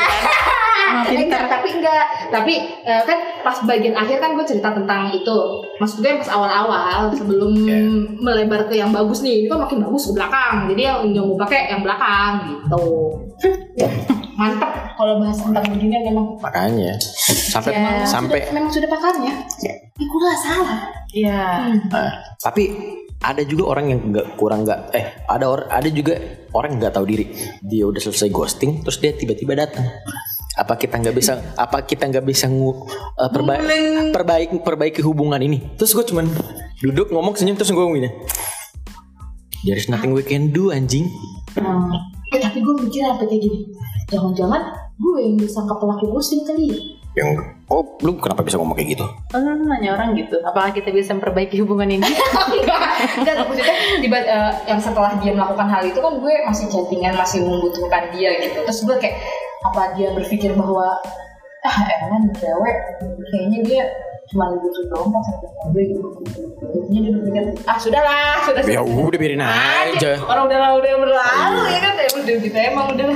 [0.86, 2.04] Ah, Eh, enggak, tapi enggak.
[2.30, 5.38] Tapi eh, kan pas bagian akhir kan gue cerita tentang itu.
[5.76, 7.52] Maksud gue yang pas awal-awal sebelum
[8.16, 10.70] melebar ke yang bagus nih, ini kan makin bagus ke belakang.
[10.70, 12.86] Jadi yang yang mau pakai yang belakang gitu.
[13.74, 13.90] Ya,
[14.36, 16.38] Mantap kalau bahas tentang beginian memang.
[16.38, 16.94] Makanya
[17.26, 18.06] sampai Ya.
[18.06, 19.32] sampai Sudah, memang sudah pakarnya.
[19.58, 20.78] Ya, gue gak salah.
[21.10, 21.40] Iya.
[21.90, 22.64] Ah, tapi
[23.22, 26.14] ada juga orang yang nggak kurang nggak eh ada orang ada juga
[26.52, 27.26] orang nggak tahu diri.
[27.64, 29.86] Dia udah selesai ghosting terus dia tiba-tiba datang.
[30.56, 32.70] Apa kita nggak bisa apa kita nggak bisa ngu,
[33.20, 33.60] eh, perba-
[34.12, 35.76] perbaiki perbaiki hubungan ini?
[35.76, 36.24] Terus gue cuman
[36.80, 38.08] duduk ngomong senyum terus gue gini
[39.66, 41.10] there is nothing we can do anjing.
[42.30, 43.66] Eh tapi gue mikir apa kayak gini.
[44.06, 44.62] Jangan-jangan
[44.94, 46.78] gue yang disangka pelaku ghosting kali ya.
[47.16, 47.32] Yang
[47.72, 49.06] oh lu kenapa bisa ngomong kayak gitu?
[49.08, 50.36] Oh, lu nanya orang gitu.
[50.44, 52.04] Apakah kita bisa memperbaiki hubungan ini?
[52.60, 52.80] enggak.
[53.16, 57.40] Enggak maksudnya tiba eh, yang setelah dia melakukan hal itu kan gue masih chattingan masih
[57.40, 58.60] membutuhkan dia gitu.
[58.68, 59.16] Terus gue kayak
[59.64, 61.00] apa dia berpikir bahwa
[61.64, 62.76] ah emang cewek
[63.32, 63.84] kayaknya dia
[64.28, 66.06] cuma butuh dompet sama gue gitu.
[66.68, 68.60] Jadinya dia berpikir ah sudahlah sudah.
[68.68, 70.20] Ya udah biarin aja.
[70.20, 71.92] orang udah udah berlalu ya kan?
[71.96, 73.08] Ya udah gitu emang udah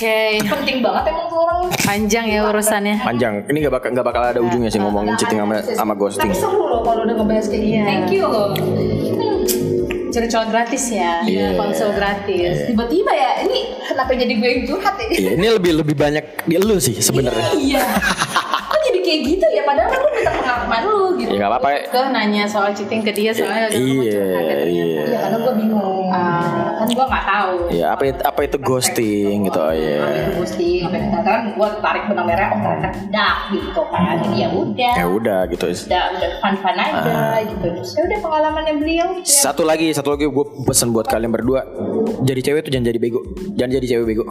[0.00, 0.40] Oke.
[0.40, 3.04] penting banget emang tuh orang Panjang ya urusannya.
[3.04, 6.40] panjang ini nggak bakal nggak bakal ada ujungnya sih ngomongin cheating sama sama ghosting tapi
[6.40, 8.48] seru loh kalau udah ngebahas kayak gini thank you loh
[10.10, 11.22] Curcol gratis ya.
[11.22, 11.54] Iya.
[11.54, 12.66] Konsul gratis.
[12.66, 16.58] tiba-tiba ya ini kenapa jadi gue yang curhat ya Iya, ini lebih lebih banyak di
[16.58, 17.84] lu sih sebenarnya Iya.
[17.84, 18.49] Jadi
[19.10, 19.62] kayak gitu ya?
[19.66, 21.30] Padahal kan lu minta pengalaman lu gitu.
[21.30, 24.24] ya nggak apa-apa Gue nanya soal cheating ke dia soalnya udah iya
[24.62, 26.06] iya Iya, karena gue bingung.
[26.10, 27.52] kan gue nggak tahu.
[27.70, 29.98] Iya, apa itu, apa itu ghosting gitu oh, Apa iya.
[30.22, 30.80] itu ghosting?
[30.86, 34.00] Apa itu kan gue tarik benang merah, oh ternyata tidak gitu kan.
[34.22, 34.92] Jadi ya udah.
[34.94, 35.64] Ya udah gitu.
[35.66, 37.66] Udah, udah fun-fun aja gitu.
[37.74, 39.06] Terus ya udah pengalamannya beliau.
[39.18, 39.40] gitu ya.
[39.50, 41.60] Satu lagi, satu lagi gue pesan buat kalian berdua.
[42.22, 43.20] Jadi cewek tuh jangan jadi bego.
[43.58, 44.24] Jangan jadi cewek bego.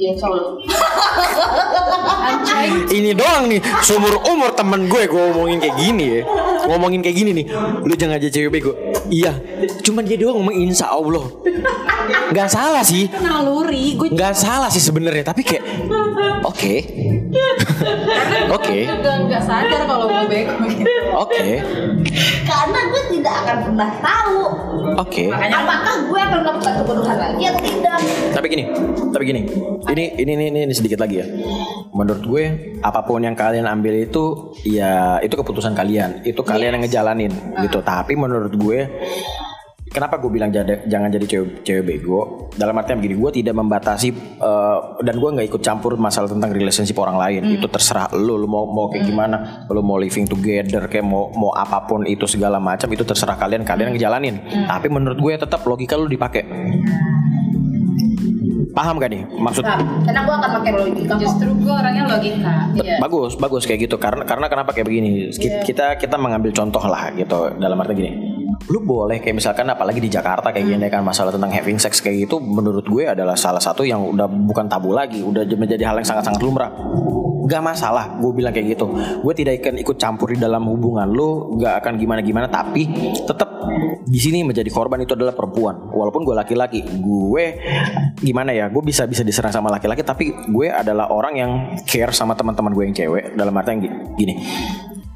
[0.00, 0.56] Dia solo.
[2.88, 6.20] Ini doang nih, seumur umur temen gue gue ngomongin kayak gini ya.
[6.64, 7.46] Ngomongin kayak gini nih.
[7.84, 8.72] Lu jangan jadi cewek bego.
[9.12, 9.36] Iya.
[9.84, 11.28] Cuman dia doang ngomong insya Allah.
[12.32, 13.12] Gak salah sih.
[13.20, 14.00] Naluri.
[14.00, 15.68] Gue Gak salah sih sebenarnya, tapi kayak
[16.48, 16.74] oke.
[18.56, 18.78] Oke.
[18.88, 20.54] juga nggak sadar kalau gue bego.
[21.20, 21.60] Oke.
[22.48, 24.39] Karena gue tidak akan pernah tahu.
[24.98, 25.28] Oke.
[25.30, 27.98] Apakah gue akan melakukan kebodohan lagi atau tidak?
[28.32, 28.64] Tapi gini,
[29.12, 29.42] tapi gini.
[29.90, 31.26] Ini ini ini, ini sedikit lagi ya.
[31.90, 32.44] Menurut gue
[32.80, 36.24] apa pun yang kalian ambil itu ya itu keputusan kalian.
[36.24, 37.32] Itu kalian yang ngejalanin
[37.66, 37.82] gitu.
[37.84, 38.88] Tapi menurut gue
[39.90, 42.46] Kenapa gue bilang jada- jangan jadi cewek, cewek bego?
[42.52, 44.08] Dalam artian begini, gue tidak membatasi
[44.38, 47.42] eh, dan gue nggak ikut campur masalah tentang relationship orang lain.
[47.50, 49.36] Itu terserah lu, lu mau mau kayak gimana,
[49.66, 53.66] lu mau living together, kayak mau mau apa pun itu segala macam itu terserah kalian,
[53.66, 54.34] kalian yang ngejalanin.
[54.64, 56.46] Tapi menurut gue tetap logika lu dipakai.
[58.70, 59.66] Paham gak nih maksud?
[59.66, 61.14] Nah, karena gue akan pakai logika.
[61.18, 62.52] Justru gue orangnya logika.
[63.02, 63.98] Bagus, bagus kayak gitu.
[63.98, 65.26] Karena karena kenapa kayak begini?
[65.28, 67.58] Ki- Kita kita mengambil contoh lah gitu.
[67.58, 68.38] Dalam arti gini.
[68.68, 72.28] Lu boleh kayak misalkan apalagi di Jakarta kayak gini kan masalah tentang having sex kayak
[72.28, 76.06] gitu menurut gue adalah salah satu yang udah bukan tabu lagi udah menjadi hal yang
[76.06, 76.70] sangat-sangat lumrah.
[77.50, 78.86] Gak masalah gue bilang kayak gitu.
[79.26, 82.86] Gue tidak akan ikut campur di dalam hubungan lu gak akan gimana-gimana tapi
[83.26, 83.50] tetap
[84.06, 85.90] di sini menjadi korban itu adalah perempuan.
[85.90, 87.44] Walaupun gue laki-laki gue
[88.22, 92.38] gimana ya gue bisa bisa diserang sama laki-laki tapi gue adalah orang yang care sama
[92.38, 94.34] teman-teman gue yang cewek dalam arti yang gi- gini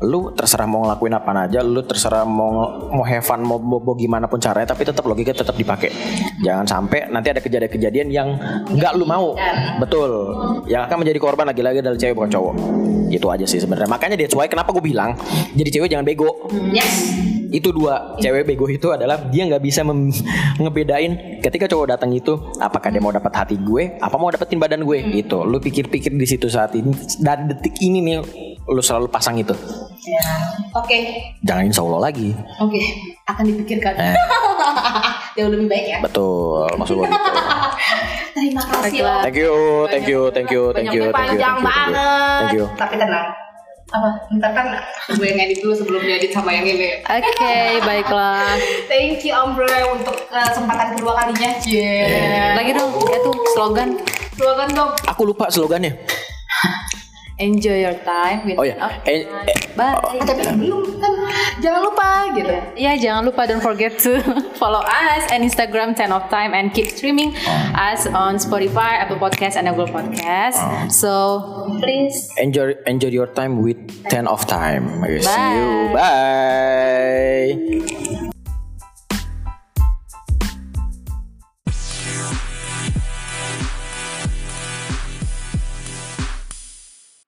[0.03, 3.95] lu terserah mau ngelakuin apa aja lu terserah mau mau have fun mau, mau, mau
[3.95, 5.95] gimana pun caranya tapi tetap logika tetap dipakai
[6.43, 8.29] jangan sampai nanti ada kejadian-kejadian yang
[8.71, 9.37] nggak lu mau.
[9.79, 10.11] Betul.
[10.67, 12.55] Yang akan menjadi korban lagi-lagi adalah cewek bukan cowok.
[13.13, 13.91] Itu aja sih sebenarnya.
[13.91, 15.15] Makanya that's why kenapa gue bilang
[15.55, 16.31] jadi cewek jangan bego.
[16.73, 17.15] Yes.
[17.55, 18.19] itu dua.
[18.19, 19.87] Cewek bego itu adalah dia nggak bisa
[20.59, 24.83] ngebedain ketika cowok datang itu apakah dia mau dapat hati gue apa mau dapetin badan
[24.83, 26.91] gue itu lu pikir-pikir di situ saat ini
[27.23, 28.19] dari detik ini nih
[28.67, 29.53] lu selalu pasang itu
[30.01, 30.21] Ya.
[30.75, 31.17] Oke.
[31.41, 32.77] jangan insya Allah lagi Oke.
[33.25, 33.97] Akan dipikirkan.
[33.97, 34.13] Eh.
[35.35, 35.99] Jauh lebih baik ya.
[36.01, 37.31] betul maksud gue gitu
[38.37, 39.21] Terima kasih loh.
[39.23, 39.53] thank you
[39.89, 41.89] thank you thank you thank you thank you panjang thank you, thank you.
[41.89, 42.39] banget.
[42.39, 43.27] thank you Tapi tenang.
[43.87, 44.11] Apa?
[44.29, 44.67] Ntar kan
[45.09, 46.99] gue yang edit dulu sebelum diedit sama yang ini.
[47.01, 48.59] Oke, baiklah.
[48.85, 51.55] Thank you Om Bre untuk kesempatan kedua kalinya.
[51.57, 52.11] Cie.
[52.53, 53.95] Lagi dong, ya tuh slogan.
[54.35, 54.91] Slogan dong.
[55.07, 55.95] aku lupa slogannya
[57.35, 58.79] Enjoy your time with oh ya
[59.11, 59.91] eh, eh, Bye.
[59.91, 61.11] Ah, tapi belum kan
[61.59, 62.55] jangan lupa gitu.
[62.79, 64.23] Ya jangan lupa don't forget to
[64.63, 67.35] follow us on Instagram 10 of time and keep streaming
[67.75, 70.63] us on Spotify, Apple Podcast, and Google Podcast.
[70.95, 71.11] So
[71.83, 73.83] please enjoy enjoy your time with
[74.15, 75.59] 10 of time see Bye.
[75.59, 78.14] you bye